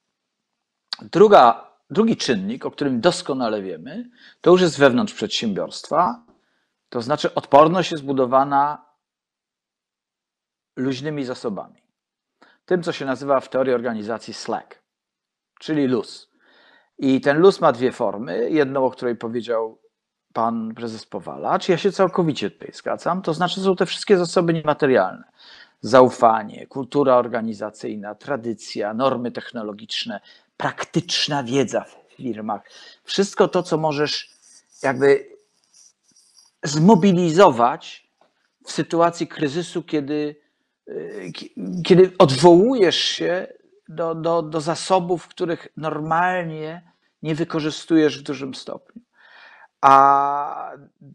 Druga, 1.02 1.70
drugi 1.90 2.16
czynnik, 2.16 2.66
o 2.66 2.70
którym 2.70 3.00
doskonale 3.00 3.62
wiemy, 3.62 4.10
to 4.40 4.50
już 4.50 4.60
jest 4.60 4.78
wewnątrz 4.78 5.14
przedsiębiorstwa, 5.14 6.22
to 6.88 7.02
znaczy 7.02 7.34
odporność 7.34 7.90
jest 7.92 8.04
budowana 8.04 8.84
luźnymi 10.76 11.24
zasobami. 11.24 11.82
Tym, 12.64 12.82
co 12.82 12.92
się 12.92 13.04
nazywa 13.04 13.40
w 13.40 13.48
teorii 13.48 13.74
organizacji 13.74 14.34
slack, 14.34 14.82
czyli 15.58 15.86
luz. 15.86 16.30
I 16.98 17.20
ten 17.20 17.38
luz 17.38 17.60
ma 17.60 17.72
dwie 17.72 17.92
formy. 17.92 18.50
Jedną, 18.50 18.84
o 18.84 18.90
której 18.90 19.16
powiedział 19.16 19.78
pan 20.32 20.74
prezes 20.74 21.06
Powalacz. 21.06 21.68
Ja 21.68 21.78
się 21.78 21.92
całkowicie 21.92 22.50
tutaj 22.50 22.70
zgadzam. 22.72 23.22
To 23.22 23.34
znaczy, 23.34 23.60
są 23.60 23.76
te 23.76 23.86
wszystkie 23.86 24.18
zasoby 24.18 24.54
niematerialne. 24.54 25.24
Zaufanie, 25.80 26.66
kultura 26.66 27.16
organizacyjna, 27.16 28.14
tradycja, 28.14 28.94
normy 28.94 29.32
technologiczne, 29.32 30.20
praktyczna 30.56 31.42
wiedza 31.42 31.84
w 31.84 32.14
firmach. 32.16 32.62
Wszystko 33.04 33.48
to, 33.48 33.62
co 33.62 33.78
możesz 33.78 34.30
jakby 34.82 35.26
zmobilizować 36.62 38.08
w 38.64 38.72
sytuacji 38.72 39.28
kryzysu, 39.28 39.82
kiedy, 39.82 40.36
kiedy 41.84 42.12
odwołujesz 42.18 42.96
się 42.96 43.46
do, 43.88 44.14
do, 44.14 44.42
do 44.42 44.60
zasobów, 44.60 45.28
których 45.28 45.68
normalnie 45.76 46.82
nie 47.22 47.34
wykorzystujesz 47.34 48.18
w 48.18 48.22
dużym 48.22 48.54
stopniu. 48.54 49.02
A 49.80 50.72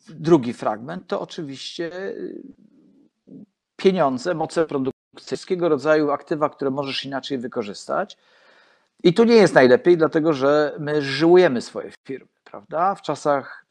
drugi 0.10 0.54
fragment 0.54 1.08
to 1.08 1.22
oczywiście 1.22 1.92
pieniądze, 3.76 4.34
moce 4.34 4.66
produkcyjne, 4.66 4.94
wszystkiego 5.22 5.70
rodzaju 5.70 6.12
aktywa, 6.12 6.50
które 6.50 6.72
możesz 6.72 7.06
inaczej 7.06 7.38
wykorzystać. 7.38 8.18
I 9.04 9.14
tu 9.14 9.24
nie 9.24 9.36
jest 9.36 9.54
najlepiej, 9.54 9.98
dlatego 9.98 10.34
że 10.34 10.76
my 10.80 11.02
żyłujemy 11.02 11.62
swoje 11.62 11.92
firmy, 12.08 12.28
prawda? 12.44 12.96
W 12.96 13.02
czasach 13.02 13.66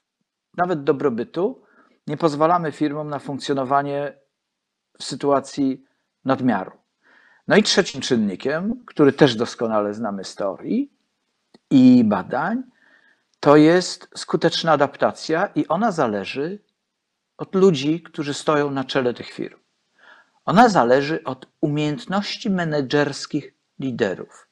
nawet 0.56 0.84
dobrobytu 0.84 1.62
nie 2.06 2.16
pozwalamy 2.16 2.72
firmom 2.72 3.08
na 3.08 3.18
funkcjonowanie 3.18 4.18
w 4.98 5.04
sytuacji 5.04 5.84
nadmiaru. 6.24 6.72
No 7.48 7.56
i 7.56 7.62
trzecim 7.62 8.00
czynnikiem, 8.00 8.84
który 8.86 9.12
też 9.12 9.36
doskonale 9.36 9.94
znamy 9.94 10.24
z 10.24 10.34
teorii 10.34 10.92
i 11.70 12.04
badań, 12.04 12.62
to 13.42 13.56
jest 13.56 14.08
skuteczna 14.16 14.72
adaptacja 14.72 15.46
i 15.54 15.68
ona 15.68 15.92
zależy 15.92 16.58
od 17.38 17.54
ludzi, 17.54 18.02
którzy 18.02 18.34
stoją 18.34 18.70
na 18.70 18.84
czele 18.84 19.14
tych 19.14 19.30
firm. 19.30 19.58
Ona 20.44 20.68
zależy 20.68 21.24
od 21.24 21.46
umiejętności 21.60 22.50
menedżerskich 22.50 23.54
liderów. 23.80 24.48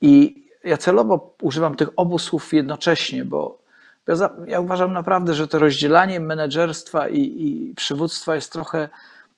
I 0.00 0.44
ja 0.64 0.76
celowo 0.76 1.36
używam 1.42 1.74
tych 1.74 1.88
obu 1.96 2.18
słów 2.18 2.52
jednocześnie, 2.52 3.24
bo 3.24 3.62
ja, 4.06 4.30
ja 4.46 4.60
uważam 4.60 4.92
naprawdę, 4.92 5.34
że 5.34 5.48
to 5.48 5.58
rozdzielanie 5.58 6.20
menedżerstwa 6.20 7.08
i, 7.08 7.20
i 7.20 7.74
przywództwa 7.74 8.34
jest 8.34 8.52
trochę 8.52 8.88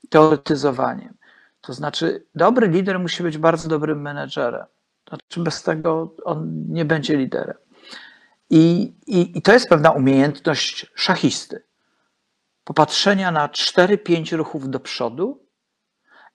teoretyzowaniem. 0.09 1.15
To 1.61 1.73
znaczy, 1.73 2.27
dobry 2.35 2.69
lider 2.69 2.99
musi 3.01 3.23
być 3.23 3.39
bardzo 3.39 3.69
dobrym 3.69 4.01
menedżerem. 4.03 4.67
Znaczy, 5.09 5.41
bez 5.41 5.63
tego 5.63 6.15
on 6.25 6.65
nie 6.69 6.85
będzie 6.85 7.17
liderem. 7.17 7.57
I, 8.51 8.95
i, 9.07 9.39
I 9.39 9.43
to 9.43 9.53
jest 9.53 9.69
pewna 9.69 9.91
umiejętność 9.91 10.87
szachisty. 10.95 11.65
Popatrzenia 12.65 13.31
na 13.31 13.49
4-5 13.49 14.37
ruchów 14.37 14.71
do 14.71 14.81
przodu 14.81 15.49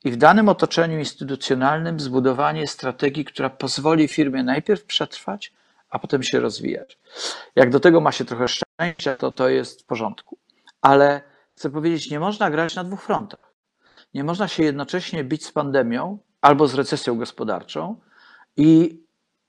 i 0.03 0.11
w 0.11 0.17
danym 0.17 0.49
otoczeniu 0.49 0.99
instytucjonalnym 0.99 1.99
zbudowanie 1.99 2.67
strategii, 2.67 3.25
która 3.25 3.49
pozwoli 3.49 4.07
firmie 4.07 4.43
najpierw 4.43 4.85
przetrwać, 4.85 5.53
a 5.89 5.99
potem 5.99 6.23
się 6.23 6.39
rozwijać. 6.39 6.99
Jak 7.55 7.69
do 7.69 7.79
tego 7.79 8.01
ma 8.01 8.11
się 8.11 8.25
trochę 8.25 8.45
szczęścia, 8.47 9.15
to 9.15 9.31
to 9.31 9.49
jest 9.49 9.81
w 9.81 9.85
porządku. 9.85 10.37
Ale 10.81 11.21
chcę 11.55 11.69
powiedzieć, 11.69 12.11
nie 12.11 12.19
można 12.19 12.51
grać 12.51 12.75
na 12.75 12.83
dwóch 12.83 13.01
frontach. 13.01 13.53
Nie 14.13 14.23
można 14.23 14.47
się 14.47 14.63
jednocześnie 14.63 15.23
bić 15.23 15.45
z 15.45 15.51
pandemią 15.51 16.17
albo 16.41 16.67
z 16.67 16.73
recesją 16.75 17.17
gospodarczą 17.17 17.99
i, 18.57 19.01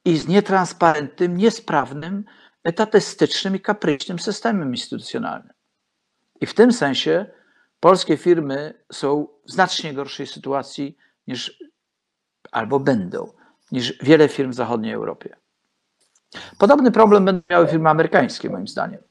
i 0.05 0.19
z 0.19 0.29
nietransparentnym, 0.29 1.37
niesprawnym, 1.37 2.25
etatystycznym 2.65 3.57
i 3.57 3.61
kapryśnym 3.61 4.19
systemem 4.19 4.71
instytucjonalnym. 4.71 5.53
I 6.41 6.47
w 6.47 6.55
tym 6.55 6.73
sensie 6.73 7.27
polskie 7.81 8.17
firmy 8.17 8.75
są 8.93 9.29
w 9.47 9.53
znacznie 9.53 9.95
gorszej 9.95 10.27
sytuacji 10.27 10.97
niż 11.27 11.65
albo 12.53 12.81
będą, 12.81 13.33
niż 13.73 13.99
wiele 14.03 14.29
firm 14.29 14.51
w 14.51 14.55
zachodniej 14.55 14.93
Europie. 14.93 15.37
Podobny 16.59 16.91
problem 16.91 17.25
będą 17.25 17.43
miały 17.51 17.67
firmy 17.67 17.89
amerykańskie, 17.91 18.51
moim 18.51 18.69
zdaniem, 18.69 19.03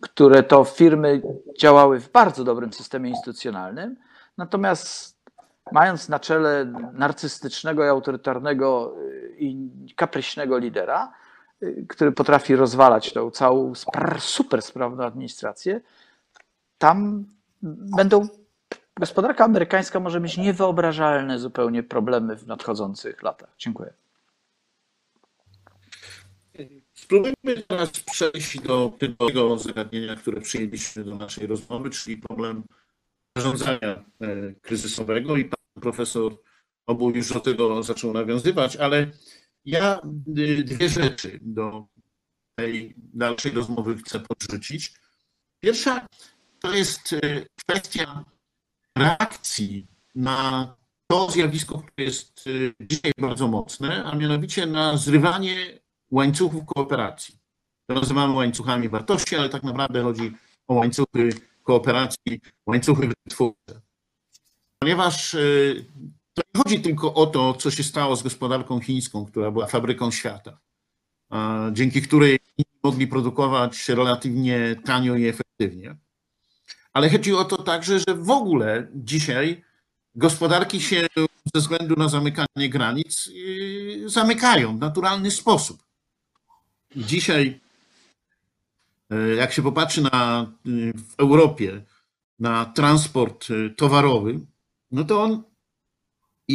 które 0.00 0.42
to 0.42 0.64
firmy 0.64 1.22
działały 1.58 2.00
w 2.00 2.12
bardzo 2.12 2.44
dobrym 2.44 2.72
systemie 2.72 3.10
instytucjonalnym, 3.10 3.96
natomiast 4.36 5.20
mając 5.72 6.08
na 6.08 6.18
czele 6.18 6.72
narcystycznego 6.92 7.84
i 7.84 7.88
autorytarnego 7.88 8.96
i 9.38 9.70
kapryśnego 9.96 10.58
lidera, 10.58 11.12
który 11.88 12.12
potrafi 12.12 12.56
rozwalać 12.56 13.12
tą 13.12 13.30
całą 13.30 13.72
super 14.18 14.62
sprawną 14.62 15.04
administrację, 15.04 15.80
tam 16.78 17.24
będą. 17.96 18.28
Gospodarka 19.00 19.44
amerykańska 19.44 20.00
może 20.00 20.20
mieć 20.20 20.36
niewyobrażalne 20.36 21.38
zupełnie 21.38 21.82
problemy 21.82 22.36
w 22.36 22.46
nadchodzących 22.46 23.22
latach. 23.22 23.50
Dziękuję. 23.58 23.92
Spróbujmy 26.94 27.62
teraz 27.68 27.90
przejść 27.90 28.60
do 28.60 28.92
tego 29.26 29.58
zagadnienia, 29.58 30.16
które 30.16 30.40
przyjęliśmy 30.40 31.04
do 31.04 31.16
naszej 31.16 31.46
rozmowy, 31.46 31.90
czyli 31.90 32.16
problem 32.16 32.62
zarządzania 33.36 34.04
e, 34.20 34.52
kryzysowego 34.62 35.36
i 35.36 35.44
pan 35.44 35.82
profesor 35.82 36.32
Obu 36.86 37.10
już 37.10 37.32
do 37.32 37.40
tego 37.40 37.82
zaczął 37.82 38.12
nawiązywać, 38.12 38.76
ale 38.76 39.06
ja 39.64 40.00
y, 40.38 40.64
dwie 40.64 40.88
rzeczy 40.88 41.38
do 41.42 41.86
tej 42.54 42.94
dalszej 42.96 43.52
rozmowy 43.52 43.96
chcę 43.96 44.20
podrzucić. 44.20 44.92
Pierwsza 45.60 46.06
to 46.60 46.74
jest 46.74 47.12
y, 47.12 47.46
kwestia 47.56 48.24
reakcji 48.98 49.86
na 50.14 50.76
to 51.10 51.30
zjawisko, 51.30 51.78
które 51.78 52.04
jest 52.06 52.46
y, 52.46 52.74
dzisiaj 52.80 53.12
bardzo 53.18 53.48
mocne, 53.48 54.04
a 54.04 54.16
mianowicie 54.16 54.66
na 54.66 54.96
zrywanie 54.96 55.80
łańcuchów 56.10 56.66
kooperacji. 56.66 57.38
To 57.86 57.94
nazywamy 57.94 58.34
łańcuchami 58.34 58.88
wartości, 58.88 59.36
ale 59.36 59.48
tak 59.48 59.62
naprawdę 59.62 60.02
chodzi 60.02 60.32
o 60.68 60.74
łańcuchy 60.74 61.30
kooperacji, 61.62 62.40
łańcuchy 62.66 63.08
wytwórcze. 63.26 63.80
Ponieważ 64.78 65.36
to 66.42 66.48
nie 66.54 66.62
chodzi 66.62 66.80
tylko 66.80 67.14
o 67.14 67.26
to, 67.26 67.54
co 67.54 67.70
się 67.70 67.82
stało 67.82 68.16
z 68.16 68.22
gospodarką 68.22 68.80
chińską, 68.80 69.26
która 69.26 69.50
była 69.50 69.66
fabryką 69.66 70.10
świata, 70.10 70.58
dzięki 71.72 72.02
której 72.02 72.38
mogli 72.82 73.06
produkować 73.06 73.88
relatywnie 73.88 74.76
tanio 74.84 75.16
i 75.16 75.26
efektywnie. 75.26 75.96
Ale 76.92 77.10
chodzi 77.10 77.34
o 77.34 77.44
to 77.44 77.62
także, 77.62 77.98
że 77.98 78.14
w 78.14 78.30
ogóle 78.30 78.88
dzisiaj 78.94 79.64
gospodarki 80.14 80.80
się 80.80 81.06
ze 81.54 81.60
względu 81.60 81.96
na 81.96 82.08
zamykanie 82.08 82.68
granic 82.68 83.26
y, 83.26 84.02
zamykają 84.06 84.76
w 84.76 84.80
naturalny 84.80 85.30
sposób. 85.30 85.82
Dzisiaj, 86.96 87.60
y, 89.12 89.34
jak 89.36 89.52
się 89.52 89.62
popatrzy 89.62 90.02
na, 90.02 90.46
y, 90.66 90.92
w 90.92 91.14
Europie 91.18 91.82
na 92.38 92.64
transport 92.64 93.48
towarowy, 93.76 94.40
no 94.90 95.04
to 95.04 95.22
on 95.22 95.42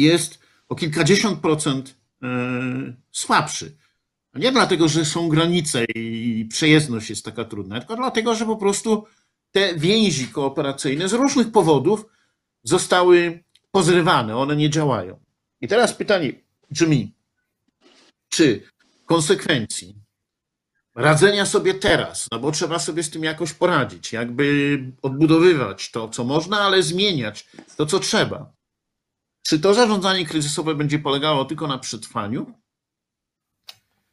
jest 0.00 0.38
o 0.68 0.74
kilkadziesiąt 0.74 1.40
procent 1.40 1.96
e, 2.22 2.26
słabszy. 3.12 3.76
Nie 4.34 4.52
dlatego, 4.52 4.88
że 4.88 5.04
są 5.04 5.28
granice 5.28 5.84
i 5.94 6.46
przejezdność 6.50 7.10
jest 7.10 7.24
taka 7.24 7.44
trudna, 7.44 7.78
tylko 7.78 7.96
dlatego, 7.96 8.34
że 8.34 8.46
po 8.46 8.56
prostu 8.56 9.06
te 9.52 9.74
więzi 9.74 10.28
kooperacyjne 10.28 11.08
z 11.08 11.12
różnych 11.12 11.52
powodów 11.52 12.06
zostały 12.62 13.44
pozrywane, 13.70 14.36
one 14.36 14.56
nie 14.56 14.70
działają. 14.70 15.20
I 15.60 15.68
teraz 15.68 15.94
pytanie 15.94 16.32
brzmi, 16.70 17.14
czy 18.28 18.62
konsekwencji 19.06 19.94
radzenia 20.94 21.46
sobie 21.46 21.74
teraz, 21.74 22.26
no 22.32 22.38
bo 22.38 22.52
trzeba 22.52 22.78
sobie 22.78 23.02
z 23.02 23.10
tym 23.10 23.24
jakoś 23.24 23.52
poradzić, 23.52 24.12
jakby 24.12 24.78
odbudowywać 25.02 25.90
to, 25.90 26.08
co 26.08 26.24
można, 26.24 26.60
ale 26.60 26.82
zmieniać 26.82 27.46
to, 27.76 27.86
co 27.86 27.98
trzeba. 27.98 28.55
Czy 29.46 29.60
to 29.60 29.74
zarządzanie 29.74 30.26
kryzysowe 30.26 30.74
będzie 30.74 30.98
polegało 30.98 31.44
tylko 31.44 31.66
na 31.66 31.78
przetrwaniu, 31.78 32.54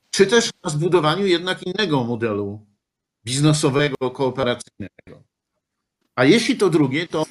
czy 0.10 0.28
też 0.28 0.50
na 0.64 0.70
zbudowaniu 0.70 1.26
jednak 1.26 1.64
innego 1.64 2.04
modelu 2.04 2.66
biznesowego, 3.26 4.12
kooperacyjnego? 4.12 5.24
A 6.16 6.26
jeśli 6.26 6.58
to 6.58 6.70
drugie, 6.70 7.08
to 7.08 7.26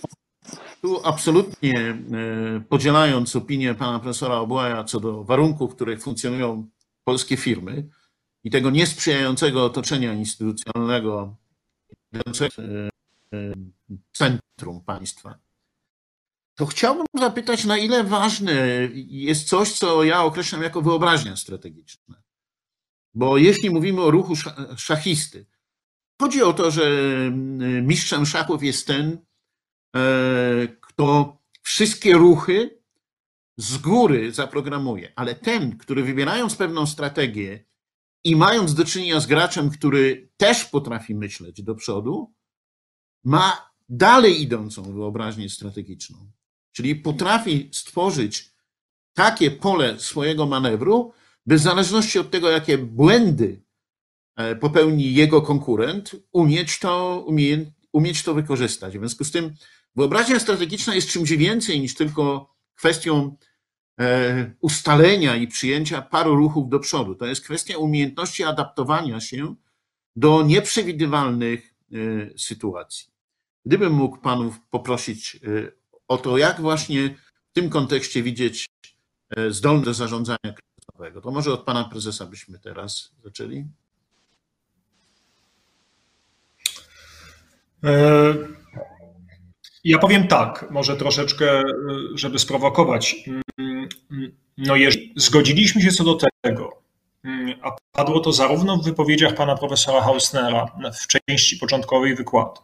tu 0.81 1.01
absolutnie 1.05 1.79
e, 1.81 1.97
podzielając 2.69 3.37
opinię 3.37 3.75
pana 3.75 3.99
profesora 4.01 4.37
Obłaja 4.37 4.85
co 4.85 5.01
do 5.01 5.25
warunków, 5.25 5.73
w 5.73 5.75
których 5.75 6.03
funkcjonują 6.03 6.69
polskie 7.05 7.37
firmy 7.37 7.89
i 8.45 8.51
tego 8.51 8.71
niesprzyjającego 8.71 9.65
otoczenia 9.65 10.15
instytucjonalnego 10.15 11.37
e, 12.15 12.21
e, 13.33 13.53
centrum 14.13 14.81
państwa, 14.81 15.39
to 16.55 16.67
chciałbym 16.67 17.07
zapytać, 17.15 17.65
na 17.65 17.79
ile 17.79 18.05
ważne 18.05 18.55
jest 18.95 19.49
coś, 19.49 19.73
co 19.73 20.05
ja 20.05 20.23
określam 20.23 20.63
jako 20.63 20.83
wyobraźnia 20.83 21.37
strategiczna. 21.37 22.23
Bo 23.15 23.39
jeśli 23.39 23.71
mówimy 23.71 24.03
o 24.03 24.11
ruchu 24.11 24.35
szachisty, 24.77 25.47
chodzi 26.21 26.43
o 26.43 26.53
to, 26.53 26.71
że 26.71 26.83
mm, 27.27 27.87
mistrzem 27.87 28.27
szachów 28.27 28.63
jest 28.63 28.87
ten, 28.87 29.19
e, 29.97 30.69
kto 30.81 31.39
wszystkie 31.63 32.13
ruchy 32.13 32.83
z 33.57 33.79
góry 33.79 34.33
zaprogramuje, 34.33 35.13
ale 35.17 35.35
ten, 35.35 35.79
który 35.79 36.03
wybierając 36.03 36.57
pewną 36.57 36.87
strategię 36.87 37.65
i 38.25 38.37
mając 38.37 38.75
do 38.75 38.85
czynienia 38.85 39.21
z 39.21 39.27
graczem, 39.27 39.71
który 39.71 40.31
też 40.37 40.65
potrafi 40.65 41.15
myśleć 41.15 41.63
do 41.63 41.75
przodu, 41.75 42.35
ma 43.25 43.73
dalej 43.89 44.43
idącą 44.43 44.83
wyobraźnię 44.83 45.49
strategiczną. 45.49 46.33
Czyli 46.73 46.97
potrafi 46.97 47.69
stworzyć 47.73 48.53
takie 49.15 49.51
pole 49.51 50.01
swojego 50.01 50.47
manewru, 50.47 51.13
bez 51.47 51.63
zależności 51.63 52.19
od 52.19 52.31
tego, 52.31 52.51
jakie 52.51 52.79
błędy 52.79 53.63
popełni 54.61 55.15
jego 55.15 55.43
konkurent, 55.43 56.17
umieć 56.33 56.79
to, 56.79 57.25
umie, 57.27 57.73
umieć 57.93 58.23
to 58.23 58.35
wykorzystać. 58.35 58.95
W 58.95 58.99
związku 58.99 59.25
z 59.25 59.31
tym 59.31 59.55
wyobraźnia 59.97 60.41
strategiczna 60.41 60.95
jest 60.95 61.09
czymś 61.09 61.31
więcej 61.31 61.81
niż 61.81 61.95
tylko 61.95 62.55
kwestią 62.75 63.37
ustalenia 64.61 65.37
i 65.37 65.47
przyjęcia 65.49 66.03
paru 66.03 66.37
ruchów 66.37 66.69
do 66.69 66.79
przodu. 66.79 67.15
To 67.15 67.27
jest 67.27 67.45
kwestia 67.45 67.79
umiejętności 67.79 68.45
adaptowania 68.45 69.21
się 69.21 69.55
do 70.17 70.43
nieprzewidywalnych 70.43 71.75
sytuacji. 72.37 73.07
Gdybym 73.67 73.93
mógł 73.93 74.17
panów 74.17 74.61
poprosić 74.71 75.41
o 76.13 76.19
to, 76.19 76.39
jak 76.39 76.61
właśnie 76.61 77.09
w 77.51 77.53
tym 77.53 77.71
kontekście 77.71 78.23
widzieć 78.23 78.67
e, 79.37 79.51
zdolność 79.51 79.85
do 79.85 79.95
zarządzania 79.95 80.39
kryzysowego. 80.55 81.21
To 81.21 81.31
może 81.31 81.53
od 81.53 81.63
pana 81.63 81.85
prezesa 81.85 82.27
byśmy 82.27 82.59
teraz 82.59 83.13
zaczęli. 83.25 83.67
E, 87.85 88.35
ja 89.85 89.99
powiem 89.99 90.29
tak, 90.29 90.71
może 90.71 90.97
troszeczkę, 90.97 91.61
e, 91.61 91.65
żeby 92.15 92.39
sprowokować. 92.39 93.17
Mm, 93.59 93.89
no, 94.59 94.77
jeżeli 94.77 95.13
zgodziliśmy 95.17 95.83
się 95.83 95.91
co 95.91 96.05
do 96.05 96.19
tego, 96.43 96.83
mm, 97.25 97.55
a 97.63 97.77
padło 97.93 98.21
to 98.21 98.33
zarówno 98.33 98.77
w 98.77 98.85
wypowiedziach 98.85 99.35
pana 99.35 99.57
profesora 99.57 100.01
Hausnera 100.01 100.67
w 101.03 101.07
części 101.07 101.57
początkowej 101.57 102.15
wykładu, 102.15 102.61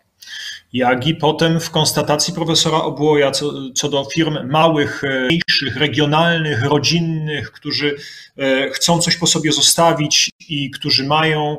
jak 0.72 1.06
i 1.06 1.14
potem 1.14 1.60
w 1.60 1.70
konstatacji 1.70 2.34
profesora 2.34 2.78
Obłoja 2.78 3.30
co, 3.30 3.72
co 3.74 3.88
do 3.88 4.04
firm 4.04 4.50
małych, 4.50 5.04
e, 5.04 5.26
mniejszych, 5.26 5.76
regionalnych, 5.76 6.64
rodzinnych, 6.64 7.52
którzy 7.52 7.96
e, 8.36 8.70
chcą 8.70 8.98
coś 8.98 9.16
po 9.16 9.26
sobie 9.26 9.52
zostawić 9.52 10.30
i 10.48 10.70
którzy 10.70 11.04
mają 11.04 11.58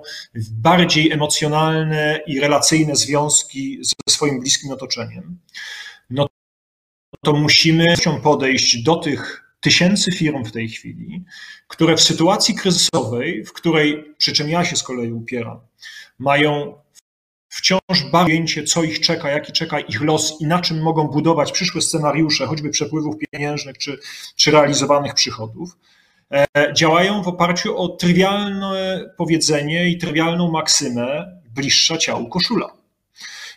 bardziej 0.52 1.12
emocjonalne 1.12 2.20
i 2.28 2.40
relacyjne 2.40 2.96
związki 2.96 3.80
ze 3.82 4.14
swoim 4.14 4.40
bliskim 4.40 4.72
otoczeniem, 4.72 5.40
no 6.10 6.28
to 7.22 7.34
musimy 7.34 7.96
podejść 8.24 8.84
do 8.84 8.96
tych 8.96 9.44
tysięcy 9.60 10.12
firm 10.12 10.44
w 10.44 10.52
tej 10.52 10.70
chwili, 10.70 11.24
które 11.68 11.98
w 11.98 12.02
sytuacji 12.02 12.56
kryzysowej, 12.56 13.46
w 13.46 13.54
której, 13.54 14.14
przy 14.18 14.34
czym 14.34 14.50
ja 14.50 14.66
się 14.66 14.76
z 14.76 14.84
kolei 14.84 15.12
upieram, 15.12 15.60
mają 16.20 16.78
wciąż 17.50 18.04
pojęcie, 18.12 18.64
co 18.64 18.84
ich 18.84 19.00
czeka, 19.00 19.30
jaki 19.30 19.52
czeka 19.52 19.80
ich 19.80 20.02
los 20.02 20.42
i 20.42 20.48
na 20.48 20.62
czym 20.62 20.82
mogą 20.82 21.08
budować 21.08 21.52
przyszłe 21.52 21.82
scenariusze, 21.82 22.46
choćby 22.46 22.70
przepływów 22.70 23.16
pieniężnych 23.32 23.78
czy, 23.78 24.00
czy 24.36 24.52
realizowanych 24.52 25.14
przychodów, 25.14 25.78
e, 26.34 26.48
działają 26.74 27.24
w 27.24 27.28
oparciu 27.28 27.78
o 27.78 27.88
trywialne 27.88 29.06
powiedzenie 29.18 29.90
i 29.90 29.98
trywialną 29.98 30.52
maksymę 30.52 31.40
bliższa 31.56 31.98
ciału 31.98 32.30
koszula. 32.30 32.79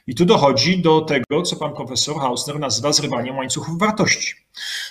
I 0.06 0.14
tu 0.14 0.24
dochodzi 0.24 0.82
do 0.82 1.00
tego, 1.00 1.42
co 1.42 1.56
pan 1.56 1.74
profesor 1.74 2.16
Hausner 2.20 2.58
nazywa 2.58 2.92
zrywaniem 2.92 3.36
łańcuchów 3.36 3.78
wartości. 3.78 4.34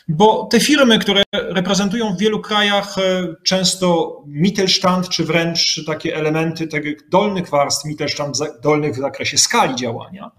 Bo 0.07 0.47
te 0.51 0.59
firmy, 0.59 0.99
które 0.99 1.23
reprezentują 1.33 2.15
w 2.15 2.19
wielu 2.19 2.39
krajach 2.39 2.97
e, 2.97 3.35
często 3.43 4.17
Mittelstand, 4.27 5.09
czy 5.09 5.25
wręcz 5.25 5.85
takie 5.85 6.15
elementy 6.15 6.67
tych 6.67 7.09
dolnych 7.09 7.49
warstw 7.49 7.85
Mittelstand, 7.85 8.37
dolnych 8.63 8.95
w 8.95 8.99
zakresie 8.99 9.37
skali 9.37 9.75
działania, 9.75 10.31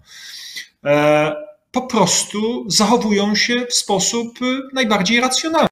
e, 0.85 1.35
po 1.71 1.81
prostu 1.81 2.69
zachowują 2.69 3.35
się 3.35 3.65
w 3.65 3.73
sposób 3.73 4.39
e, 4.41 4.45
najbardziej 4.73 5.21
racjonalny 5.21 5.69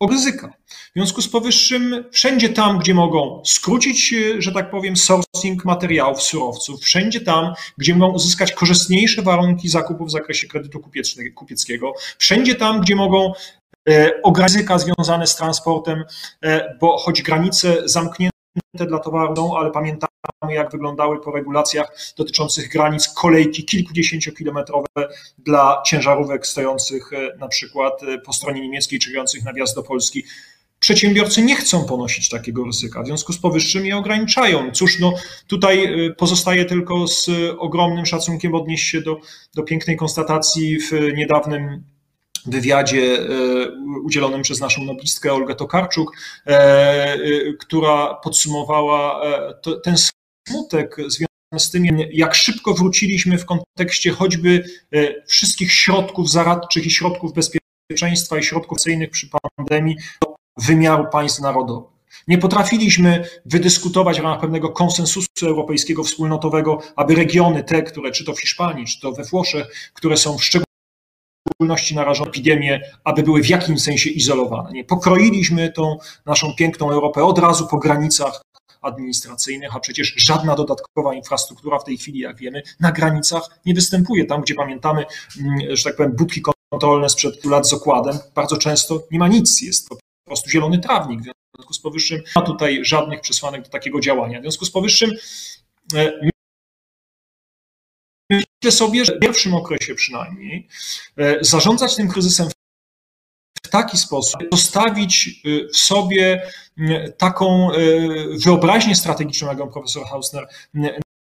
o 0.00 0.06
ryzyka. 0.06 0.57
W 0.98 1.00
związku 1.00 1.22
z 1.22 1.28
powyższym, 1.28 2.04
wszędzie 2.10 2.48
tam, 2.48 2.78
gdzie 2.78 2.94
mogą 2.94 3.42
skrócić, 3.44 4.12
e, 4.12 4.42
że 4.42 4.52
tak 4.52 4.70
powiem, 4.70 4.96
sourcing 4.96 5.64
materiałów, 5.64 6.22
surowców, 6.22 6.80
wszędzie 6.80 7.20
tam, 7.20 7.54
gdzie 7.76 7.94
mogą 7.94 8.14
uzyskać 8.14 8.52
korzystniejsze 8.52 9.22
warunki 9.22 9.68
zakupu 9.68 10.04
w 10.04 10.10
zakresie 10.10 10.48
kredytu 10.48 10.80
kupieckiego, 11.34 11.92
wszędzie 12.18 12.54
tam, 12.54 12.80
gdzie 12.80 12.96
mogą 12.96 13.32
e, 13.88 14.10
ograniczyć 14.22 14.66
związane 14.76 15.26
z 15.26 15.36
transportem, 15.36 16.04
e, 16.44 16.76
bo 16.80 16.98
choć 16.98 17.22
granice 17.22 17.88
zamknięte 17.88 18.32
dla 18.86 18.98
towaru 18.98 19.36
są, 19.36 19.58
ale 19.58 19.70
pamiętamy, 19.70 20.10
jak 20.50 20.70
wyglądały 20.70 21.20
po 21.20 21.30
regulacjach 21.30 21.96
dotyczących 22.16 22.68
granic 22.68 23.08
kolejki 23.08 23.64
kilkudziesięciokilometrowe 23.64 25.08
dla 25.38 25.82
ciężarówek 25.86 26.46
stojących 26.46 27.10
na 27.38 27.48
przykład 27.48 28.00
po 28.24 28.32
stronie 28.32 28.60
niemieckiej, 28.60 28.98
czekających 28.98 29.44
na 29.44 29.52
wjazd 29.52 29.74
do 29.76 29.82
Polski. 29.82 30.24
Przedsiębiorcy 30.78 31.42
nie 31.42 31.56
chcą 31.56 31.84
ponosić 31.84 32.28
takiego 32.28 32.64
ryzyka, 32.64 33.02
w 33.02 33.06
związku 33.06 33.32
z 33.32 33.38
powyższym 33.38 33.86
je 33.86 33.96
ograniczają. 33.96 34.70
Cóż, 34.72 34.98
no 34.98 35.14
tutaj 35.46 36.04
y, 36.06 36.14
pozostaje 36.14 36.64
tylko 36.64 37.08
z 37.08 37.30
ogromnym 37.58 38.06
szacunkiem 38.06 38.54
odnieść 38.54 38.88
się 38.88 39.00
do, 39.00 39.20
do 39.54 39.62
pięknej 39.62 39.96
konstatacji 39.96 40.78
w 40.80 40.92
niedawnym 41.16 41.84
wywiadzie 42.46 43.20
y, 43.20 44.00
udzielonym 44.04 44.42
przez 44.42 44.60
naszą 44.60 44.84
noblistkę 44.84 45.32
Olgę 45.32 45.54
Tokarczuk, 45.54 46.12
e, 46.46 47.14
y, 47.16 47.56
która 47.60 48.14
podsumowała 48.14 49.24
e, 49.24 49.80
ten 49.84 49.96
smutek 50.48 50.96
związany 50.96 51.28
z 51.58 51.70
tym, 51.70 51.84
jak 52.12 52.34
szybko 52.34 52.74
wróciliśmy 52.74 53.38
w 53.38 53.46
kontekście 53.46 54.10
choćby 54.10 54.64
e, 54.92 55.24
wszystkich 55.26 55.72
środków 55.72 56.30
zaradczych 56.30 56.86
i 56.86 56.90
środków 56.90 57.32
bezpieczeństwa 57.34 58.38
i 58.38 58.42
środków 58.42 58.78
przy 59.10 59.28
pandemii 59.56 59.96
wymiaru 60.58 61.06
państw 61.12 61.40
narodowych. 61.40 61.98
Nie 62.28 62.38
potrafiliśmy 62.38 63.24
wydyskutować 63.46 64.20
w 64.20 64.22
ramach 64.22 64.40
pewnego 64.40 64.68
konsensusu 64.68 65.28
europejskiego, 65.42 66.04
wspólnotowego, 66.04 66.78
aby 66.96 67.14
regiony 67.14 67.64
te, 67.64 67.82
które 67.82 68.10
czy 68.10 68.24
to 68.24 68.34
w 68.34 68.40
Hiszpanii, 68.40 68.86
czy 68.86 69.00
to 69.00 69.12
we 69.12 69.24
Włoszech, 69.24 69.90
które 69.94 70.16
są 70.16 70.38
w 70.38 70.44
szczególności 70.44 71.94
narażone 71.94 72.30
epidemię, 72.30 72.80
aby 73.04 73.22
były 73.22 73.42
w 73.42 73.48
jakimś 73.48 73.82
sensie 73.82 74.10
izolowane. 74.10 74.72
Nie 74.72 74.84
pokroiliśmy 74.84 75.72
tą 75.72 75.98
naszą 76.26 76.54
piękną 76.54 76.90
Europę 76.90 77.24
od 77.24 77.38
razu 77.38 77.66
po 77.66 77.78
granicach 77.78 78.42
administracyjnych, 78.82 79.76
a 79.76 79.80
przecież 79.80 80.14
żadna 80.16 80.54
dodatkowa 80.54 81.14
infrastruktura 81.14 81.78
w 81.78 81.84
tej 81.84 81.98
chwili, 81.98 82.18
jak 82.18 82.36
wiemy, 82.36 82.62
na 82.80 82.92
granicach 82.92 83.60
nie 83.66 83.74
występuje. 83.74 84.24
Tam, 84.24 84.42
gdzie 84.42 84.54
pamiętamy, 84.54 85.04
mm, 85.40 85.76
że 85.76 85.84
tak 85.84 85.96
powiem, 85.96 86.12
budki 86.12 86.42
kontrolne 86.70 87.08
sprzed 87.08 87.44
lat 87.44 87.68
z 87.68 87.72
okładem, 87.72 88.18
bardzo 88.34 88.56
często 88.56 89.02
nie 89.10 89.18
ma 89.18 89.28
nic, 89.28 89.62
jest 89.62 89.88
to 89.88 89.96
prostu 90.28 90.50
zielony 90.50 90.78
trawnik. 90.78 91.20
W 91.20 91.24
związku 91.54 91.74
z 91.74 91.80
powyższym 91.80 92.18
nie 92.18 92.32
ma 92.36 92.42
tutaj 92.42 92.84
żadnych 92.84 93.20
przesłanek 93.20 93.62
do 93.62 93.68
takiego 93.68 94.00
działania. 94.00 94.38
W 94.38 94.42
związku 94.42 94.64
z 94.64 94.70
powyższym 94.70 95.10
e, 95.94 96.12
myślę 98.30 98.72
sobie, 98.72 99.04
że 99.04 99.16
w 99.16 99.20
pierwszym 99.20 99.54
okresie 99.54 99.94
przynajmniej 99.94 100.68
e, 101.16 101.44
zarządzać 101.44 101.96
tym 101.96 102.08
kryzysem 102.08 102.48
w 103.64 103.68
taki 103.68 103.96
sposób, 103.96 104.40
zostawić 104.52 105.42
e, 105.44 105.68
w 105.68 105.76
sobie 105.76 106.42
taką 107.18 107.68
wyobraźnię 108.44 108.96
strategiczną, 108.96 109.48
jak 109.48 109.58
ją 109.58 109.68
profesor 109.68 110.06
Hausner 110.06 110.48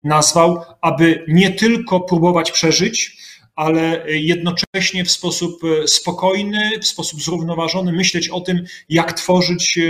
nazwał, 0.04 0.64
aby 0.80 1.24
nie 1.28 1.50
tylko 1.50 2.00
próbować 2.00 2.52
przeżyć, 2.52 3.16
ale 3.56 4.04
jednocześnie 4.06 5.04
w 5.04 5.10
sposób 5.10 5.60
e, 5.64 5.88
spokojny, 5.88 6.70
w 6.82 6.86
sposób 6.86 7.22
zrównoważony 7.22 7.92
myśleć 7.92 8.28
o 8.28 8.40
tym, 8.40 8.64
jak 8.88 9.12
tworzyć 9.12 9.78
e, 9.78 9.82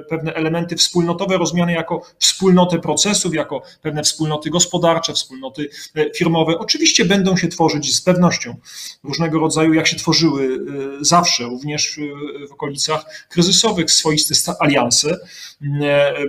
pewne 0.00 0.34
elementy 0.34 0.76
wspólnotowe, 0.76 1.38
rozumiane 1.38 1.72
jako 1.72 2.02
wspólnoty 2.18 2.78
procesów, 2.78 3.34
jako 3.34 3.62
pewne 3.82 4.02
wspólnoty 4.02 4.50
gospodarcze, 4.50 5.12
wspólnoty 5.12 5.68
e, 5.94 6.10
firmowe. 6.14 6.58
Oczywiście 6.58 7.04
będą 7.04 7.36
się 7.36 7.48
tworzyć 7.48 7.94
z 7.94 8.02
pewnością 8.02 8.56
różnego 9.04 9.38
rodzaju, 9.38 9.74
jak 9.74 9.86
się 9.86 9.96
tworzyły 9.96 10.58
zawsze, 11.00 11.44
również 11.44 12.00
w 12.48 12.52
okolicach 12.52 13.26
kryzysowych, 13.28 13.90
swoiste 13.90 14.54
alianse. 14.60 15.18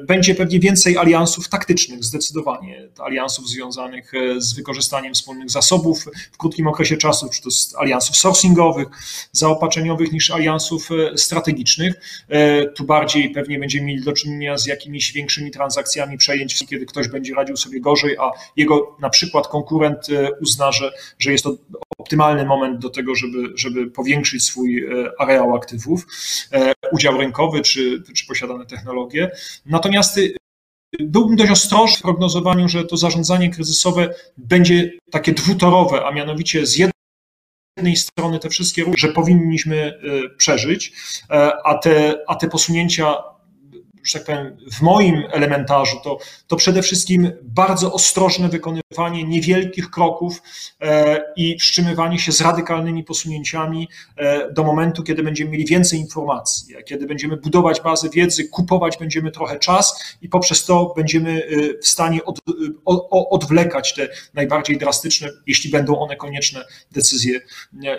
Będzie 0.07 0.35
pewnie 0.35 0.59
więcej 0.59 0.97
aliansów 0.97 1.49
taktycznych, 1.49 2.03
zdecydowanie, 2.03 2.89
aliansów 2.99 3.49
związanych 3.49 4.11
z 4.37 4.53
wykorzystaniem 4.53 5.13
wspólnych 5.13 5.49
zasobów 5.49 6.05
w 6.31 6.37
krótkim 6.37 6.52
krótkim 6.53 6.67
okresie 6.67 6.97
czasu, 6.97 7.29
czy 7.29 7.41
to 7.41 7.51
z 7.51 7.75
aliansów 7.75 8.15
sourcingowych, 8.15 8.87
zaopatrzeniowych 9.31 10.11
niż 10.11 10.31
aliansów 10.31 10.89
e, 10.91 11.17
strategicznych. 11.17 11.93
E, 12.29 12.65
tu 12.65 12.83
bardziej 12.83 13.29
pewnie 13.29 13.59
będziemy 13.59 13.85
mieli 13.85 14.03
do 14.03 14.13
czynienia 14.13 14.57
z 14.57 14.65
jakimiś 14.65 15.11
większymi 15.11 15.51
transakcjami 15.51 16.17
przejęć, 16.17 16.65
kiedy 16.69 16.85
ktoś 16.85 17.07
będzie 17.07 17.35
radził 17.35 17.57
sobie 17.57 17.81
gorzej, 17.81 18.17
a 18.17 18.31
jego 18.57 18.97
na 19.01 19.09
przykład 19.09 19.47
konkurent 19.47 20.09
e, 20.09 20.31
uzna, 20.41 20.71
że, 20.71 20.91
że 21.19 21.31
jest 21.31 21.43
to 21.43 21.57
optymalny 21.97 22.45
moment 22.45 22.79
do 22.79 22.89
tego, 22.89 23.15
żeby, 23.15 23.51
żeby 23.55 23.91
powiększyć 23.91 24.43
swój 24.43 24.85
areał 25.19 25.55
aktywów, 25.55 26.05
udział 26.91 27.17
rynkowy 27.17 27.61
czy, 27.61 28.03
czy 28.15 28.27
posiadane 28.27 28.65
technologie. 28.65 29.31
Natomiast 29.65 30.19
Byłbym 30.99 31.35
dość 31.35 31.51
ostrożny 31.51 31.97
w 31.97 32.01
prognozowaniu, 32.01 32.69
że 32.69 32.83
to 32.83 32.97
zarządzanie 32.97 33.49
kryzysowe 33.49 34.13
będzie 34.37 34.91
takie 35.11 35.33
dwutorowe, 35.33 36.05
a 36.05 36.11
mianowicie 36.11 36.65
z 36.65 36.77
jednej 37.77 37.95
strony 37.95 38.39
te 38.39 38.49
wszystkie 38.49 38.83
ruchy, 38.83 38.97
że 38.97 39.07
powinniśmy 39.07 39.77
e, 39.77 40.29
przeżyć, 40.37 40.93
e, 41.29 41.51
a 41.65 41.77
te, 41.77 42.15
a 42.27 42.35
te 42.35 42.49
posunięcia 42.49 43.32
że 44.03 44.19
tak 44.19 44.25
powiem, 44.25 44.57
w 44.71 44.81
moim 44.81 45.23
elementarzu, 45.31 45.97
to, 46.03 46.17
to 46.47 46.55
przede 46.55 46.81
wszystkim 46.81 47.31
bardzo 47.41 47.93
ostrożne 47.93 48.49
wykonywanie 48.49 49.23
niewielkich 49.23 49.89
kroków 49.89 50.41
e, 50.81 51.21
i 51.35 51.59
wstrzymywanie 51.59 52.19
się 52.19 52.31
z 52.31 52.41
radykalnymi 52.41 53.03
posunięciami 53.03 53.87
e, 54.15 54.51
do 54.51 54.63
momentu, 54.63 55.03
kiedy 55.03 55.23
będziemy 55.23 55.51
mieli 55.51 55.65
więcej 55.65 55.99
informacji, 55.99 56.75
kiedy 56.85 57.05
będziemy 57.05 57.37
budować 57.37 57.81
bazę 57.81 58.09
wiedzy, 58.09 58.47
kupować 58.47 58.97
będziemy 58.97 59.31
trochę 59.31 59.59
czas 59.59 60.15
i 60.21 60.29
poprzez 60.29 60.65
to 60.65 60.93
będziemy 60.95 61.47
w 61.81 61.87
stanie 61.87 62.23
od, 62.23 62.39
odwlekać 63.29 63.93
te 63.93 64.09
najbardziej 64.33 64.77
drastyczne, 64.77 65.29
jeśli 65.47 65.71
będą 65.71 65.99
one 65.99 66.15
konieczne, 66.15 66.65
decyzje 66.91 67.39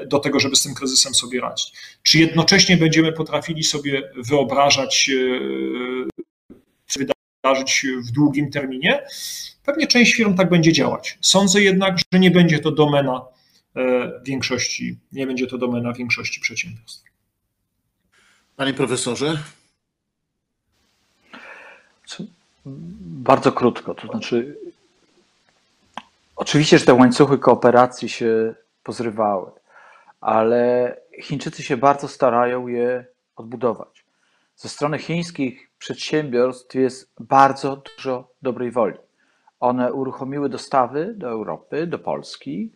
do 0.07 0.19
tego, 0.19 0.41
żeby 0.41 0.57
z 0.57 0.63
tym 0.63 0.75
kryzysem 0.75 1.15
sobie 1.15 1.41
radzić. 1.41 1.73
Czy 2.03 2.19
jednocześnie 2.19 2.77
będziemy 2.77 3.13
potrafili 3.13 3.65
sobie 3.65 4.03
wyobrażać 4.17 5.11
wydarzyć 7.45 7.87
w 8.09 8.11
długim 8.11 8.51
terminie. 8.51 9.07
Pewnie 9.65 9.87
część 9.87 10.15
firm 10.15 10.37
tak 10.37 10.51
będzie 10.51 10.73
działać. 10.73 11.19
Sądzę 11.21 11.63
jednak, 11.63 11.99
że 12.13 12.19
nie 12.19 12.31
będzie 12.31 12.59
to 12.59 12.71
domena 12.71 13.23
e, 13.77 14.13
większości, 14.25 14.99
nie 15.13 15.27
będzie 15.27 15.47
to 15.47 15.59
domena 15.59 15.93
większości 15.93 16.41
przedsiębiorstw. 16.41 17.05
Panie 18.57 18.75
profesorze? 18.75 19.39
Bardzo 23.07 23.53
krótko, 23.53 23.95
to 23.95 24.07
znaczy 24.07 24.59
oczywiście, 26.37 26.79
że 26.79 26.85
te 26.85 26.95
łańcuchy 26.95 27.39
kooperacji 27.39 28.09
się 28.09 28.55
pozrywały, 28.83 29.51
ale 30.21 30.97
Chińczycy 31.23 31.63
się 31.63 31.77
bardzo 31.77 32.09
starają 32.09 32.69
je 32.69 33.07
odbudować. 33.37 33.94
Ze 34.57 34.69
strony 34.69 34.99
chińskich 34.99 35.71
przedsiębiorstw 35.79 36.75
jest 36.75 37.13
bardzo 37.21 37.77
dużo 37.77 38.29
dobrej 38.43 38.71
woli. 38.71 38.99
One 39.61 39.93
uruchomiły 39.93 40.49
dostawy 40.49 41.15
do 41.17 41.29
Europy, 41.29 41.87
do 41.87 41.99
Polski. 41.99 42.73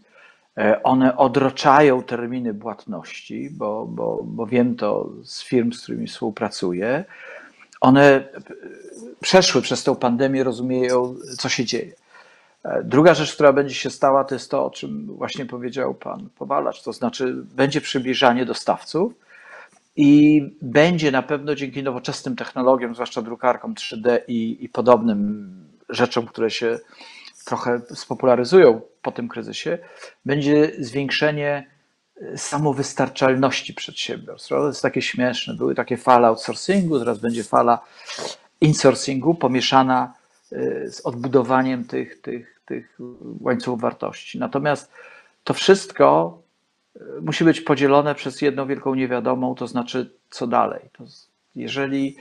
E, 0.57 0.83
one 0.83 1.17
odroczają 1.17 2.03
terminy 2.03 2.55
płatności, 2.55 3.51
bo, 3.51 3.87
bo, 3.87 4.21
bo 4.25 4.47
wiem 4.47 4.77
to 4.77 5.11
z 5.25 5.43
firm, 5.45 5.73
z 5.73 5.83
którymi 5.83 6.07
współpracuję. 6.07 7.05
One 7.81 8.29
przeszły 9.21 9.63
przez 9.63 9.85
tę 9.85 9.97
pandemię, 9.97 10.45
rozumieją, 10.45 11.15
co 11.39 11.49
się 11.49 11.65
dzieje. 11.65 11.93
E, 12.65 12.83
druga 12.85 13.15
rzecz, 13.15 13.35
która 13.35 13.53
będzie 13.53 13.75
się 13.75 13.91
stała, 13.91 14.25
to 14.25 14.35
jest 14.35 14.51
to, 14.51 14.65
o 14.65 14.71
czym 14.71 15.07
właśnie 15.07 15.47
powiedział 15.47 15.95
pan 15.95 16.29
Powalacz, 16.39 16.83
to 16.83 16.93
znaczy 16.93 17.35
będzie 17.35 17.81
przybliżanie 17.81 18.45
dostawców 18.45 19.13
i 20.01 20.43
będzie 20.63 21.11
na 21.11 21.23
pewno 21.23 21.55
dzięki 21.55 21.83
nowoczesnym 21.83 22.37
technologiom, 22.37 22.95
zwłaszcza 22.95 23.23
drukarkom 23.23 23.75
3D 23.75 24.19
i, 24.29 24.65
i 24.65 24.69
podobnym 24.69 25.51
rzeczom, 25.89 26.27
które 26.27 26.51
się 26.51 26.79
trochę 27.45 27.81
spopularyzują 27.95 28.81
po 29.03 29.13
tym 29.13 29.29
kryzysie, 29.29 29.79
będzie 30.25 30.73
zwiększenie 30.79 31.71
e, 32.23 32.39
samowystarczalności 32.39 33.75
przedsiębiorstw. 33.75 34.49
To 34.49 34.67
jest 34.67 34.83
takie 34.83 35.03
śmieszne. 35.03 35.55
Były 35.55 35.75
takie 35.75 35.97
fale 35.97 36.29
outsourcingu, 36.29 36.99
teraz 36.99 37.19
będzie 37.19 37.45
fala 37.45 37.81
insourcingu 38.61 39.35
pomieszana 39.35 40.15
e, 40.53 40.91
z 40.91 41.01
odbudowaniem 41.07 41.85
tych, 41.85 42.21
tych, 42.21 42.61
tych 42.67 42.99
łańcuchów 43.41 43.81
wartości. 43.81 44.39
Natomiast 44.39 44.93
to 45.45 45.55
wszystko 45.55 46.39
musi 47.21 47.45
być 47.45 47.61
podzielone 47.61 48.15
przez 48.15 48.43
jedną 48.43 48.67
wielką 48.67 48.95
niewiadomą, 48.95 49.55
to 49.55 49.67
znaczy 49.67 50.11
co 50.31 50.47
dalej. 50.47 50.81
To 50.93 51.05
jeżeli 51.57 52.17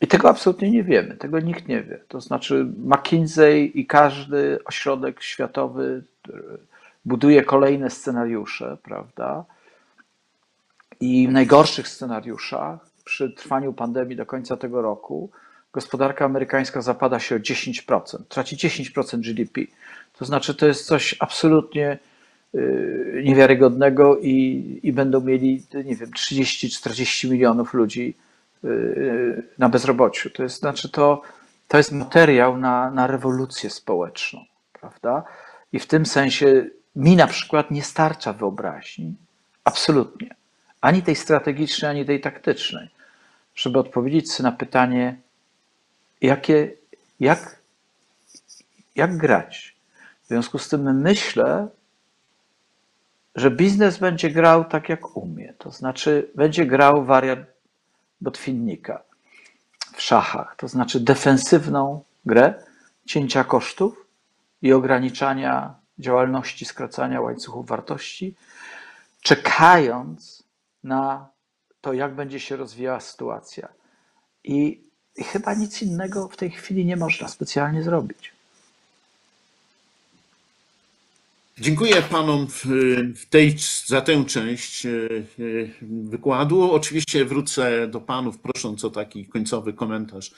i 0.00 0.06
tego 0.06 0.28
absolutnie 0.28 0.70
nie 0.70 0.84
wiemy, 0.84 1.16
tego 1.16 1.40
nikt 1.40 1.68
nie 1.68 1.82
wie. 1.82 2.00
To 2.08 2.20
znaczy 2.20 2.66
McKinsey 2.78 3.72
i 3.74 3.86
każdy 3.86 4.58
ośrodek 4.64 5.22
światowy 5.22 6.02
buduje 7.04 7.42
kolejne 7.42 7.90
scenariusze, 7.90 8.76
prawda? 8.82 9.44
I 11.00 11.28
w 11.28 11.32
najgorszych 11.32 11.88
scenariuszach 11.88 12.78
przy 13.04 13.30
trwaniu 13.30 13.72
pandemii 13.72 14.16
do 14.16 14.26
końca 14.26 14.56
tego 14.56 14.82
roku 14.82 15.30
gospodarka 15.72 16.24
amerykańska 16.24 16.82
zapada 16.82 17.18
się 17.18 17.36
o 17.36 17.38
10%, 17.38 18.18
traci 18.28 18.56
10% 18.56 19.20
GDP. 19.20 19.60
To 20.18 20.24
znaczy 20.24 20.54
to 20.54 20.66
jest 20.66 20.86
coś 20.86 21.16
absolutnie 21.20 21.98
niewiarygodnego 23.24 24.18
i, 24.18 24.80
i 24.82 24.92
będą 24.92 25.20
mieli, 25.20 25.62
nie 25.84 25.96
wiem, 25.96 26.10
30-40 26.10 27.30
milionów 27.30 27.74
ludzi 27.74 28.16
y, 28.64 29.42
na 29.58 29.68
bezrobociu. 29.68 30.30
To 30.30 30.42
jest, 30.42 30.60
znaczy 30.60 30.88
to, 30.88 31.22
to 31.68 31.76
jest 31.76 31.92
materiał 31.92 32.58
na, 32.58 32.90
na 32.90 33.06
rewolucję 33.06 33.70
społeczną, 33.70 34.44
prawda? 34.72 35.24
I 35.72 35.78
w 35.78 35.86
tym 35.86 36.06
sensie 36.06 36.66
mi 36.96 37.16
na 37.16 37.26
przykład 37.26 37.70
nie 37.70 37.82
starcza 37.82 38.32
wyobraźni, 38.32 39.14
absolutnie, 39.64 40.34
ani 40.80 41.02
tej 41.02 41.16
strategicznej, 41.16 41.90
ani 41.90 42.04
tej 42.04 42.20
taktycznej, 42.20 42.88
żeby 43.54 43.78
odpowiedzieć 43.78 44.32
sobie 44.32 44.50
na 44.50 44.56
pytanie, 44.56 45.16
jakie, 46.20 46.72
jak, 47.20 47.58
jak 48.96 49.16
grać. 49.16 49.76
W 50.24 50.28
związku 50.28 50.58
z 50.58 50.68
tym 50.68 51.00
myślę, 51.00 51.68
że 53.34 53.50
biznes 53.50 53.98
będzie 53.98 54.30
grał 54.30 54.64
tak, 54.64 54.88
jak 54.88 55.16
umie. 55.16 55.54
To 55.58 55.70
znaczy, 55.70 56.30
będzie 56.34 56.66
grał 56.66 57.04
wariant 57.04 57.46
botwinnika 58.20 59.02
w 59.94 60.02
szachach, 60.02 60.56
to 60.56 60.68
znaczy 60.68 61.00
defensywną 61.00 62.04
grę 62.26 62.54
cięcia 63.06 63.44
kosztów 63.44 64.06
i 64.62 64.72
ograniczania 64.72 65.74
działalności, 65.98 66.64
skracania 66.64 67.20
łańcuchów 67.20 67.66
wartości, 67.66 68.34
czekając 69.22 70.42
na 70.84 71.28
to, 71.80 71.92
jak 71.92 72.14
będzie 72.14 72.40
się 72.40 72.56
rozwijała 72.56 73.00
sytuacja. 73.00 73.68
I, 74.44 74.84
chyba 75.18 75.54
nic 75.54 75.82
innego 75.82 76.28
w 76.28 76.36
tej 76.36 76.50
chwili 76.50 76.84
nie 76.84 76.96
można 76.96 77.28
specjalnie 77.28 77.82
zrobić. 77.82 78.33
Dziękuję 81.60 82.02
panom 82.02 82.46
w 83.16 83.26
tej, 83.30 83.56
za 83.86 84.00
tę 84.00 84.24
część 84.24 84.86
e, 84.86 84.90
e, 84.90 85.22
wykładu. 85.82 86.72
Oczywiście 86.72 87.24
wrócę 87.24 87.88
do 87.88 88.00
panów 88.00 88.38
prosząc 88.38 88.84
o 88.84 88.90
taki 88.90 89.26
końcowy 89.26 89.72
komentarz 89.72 90.30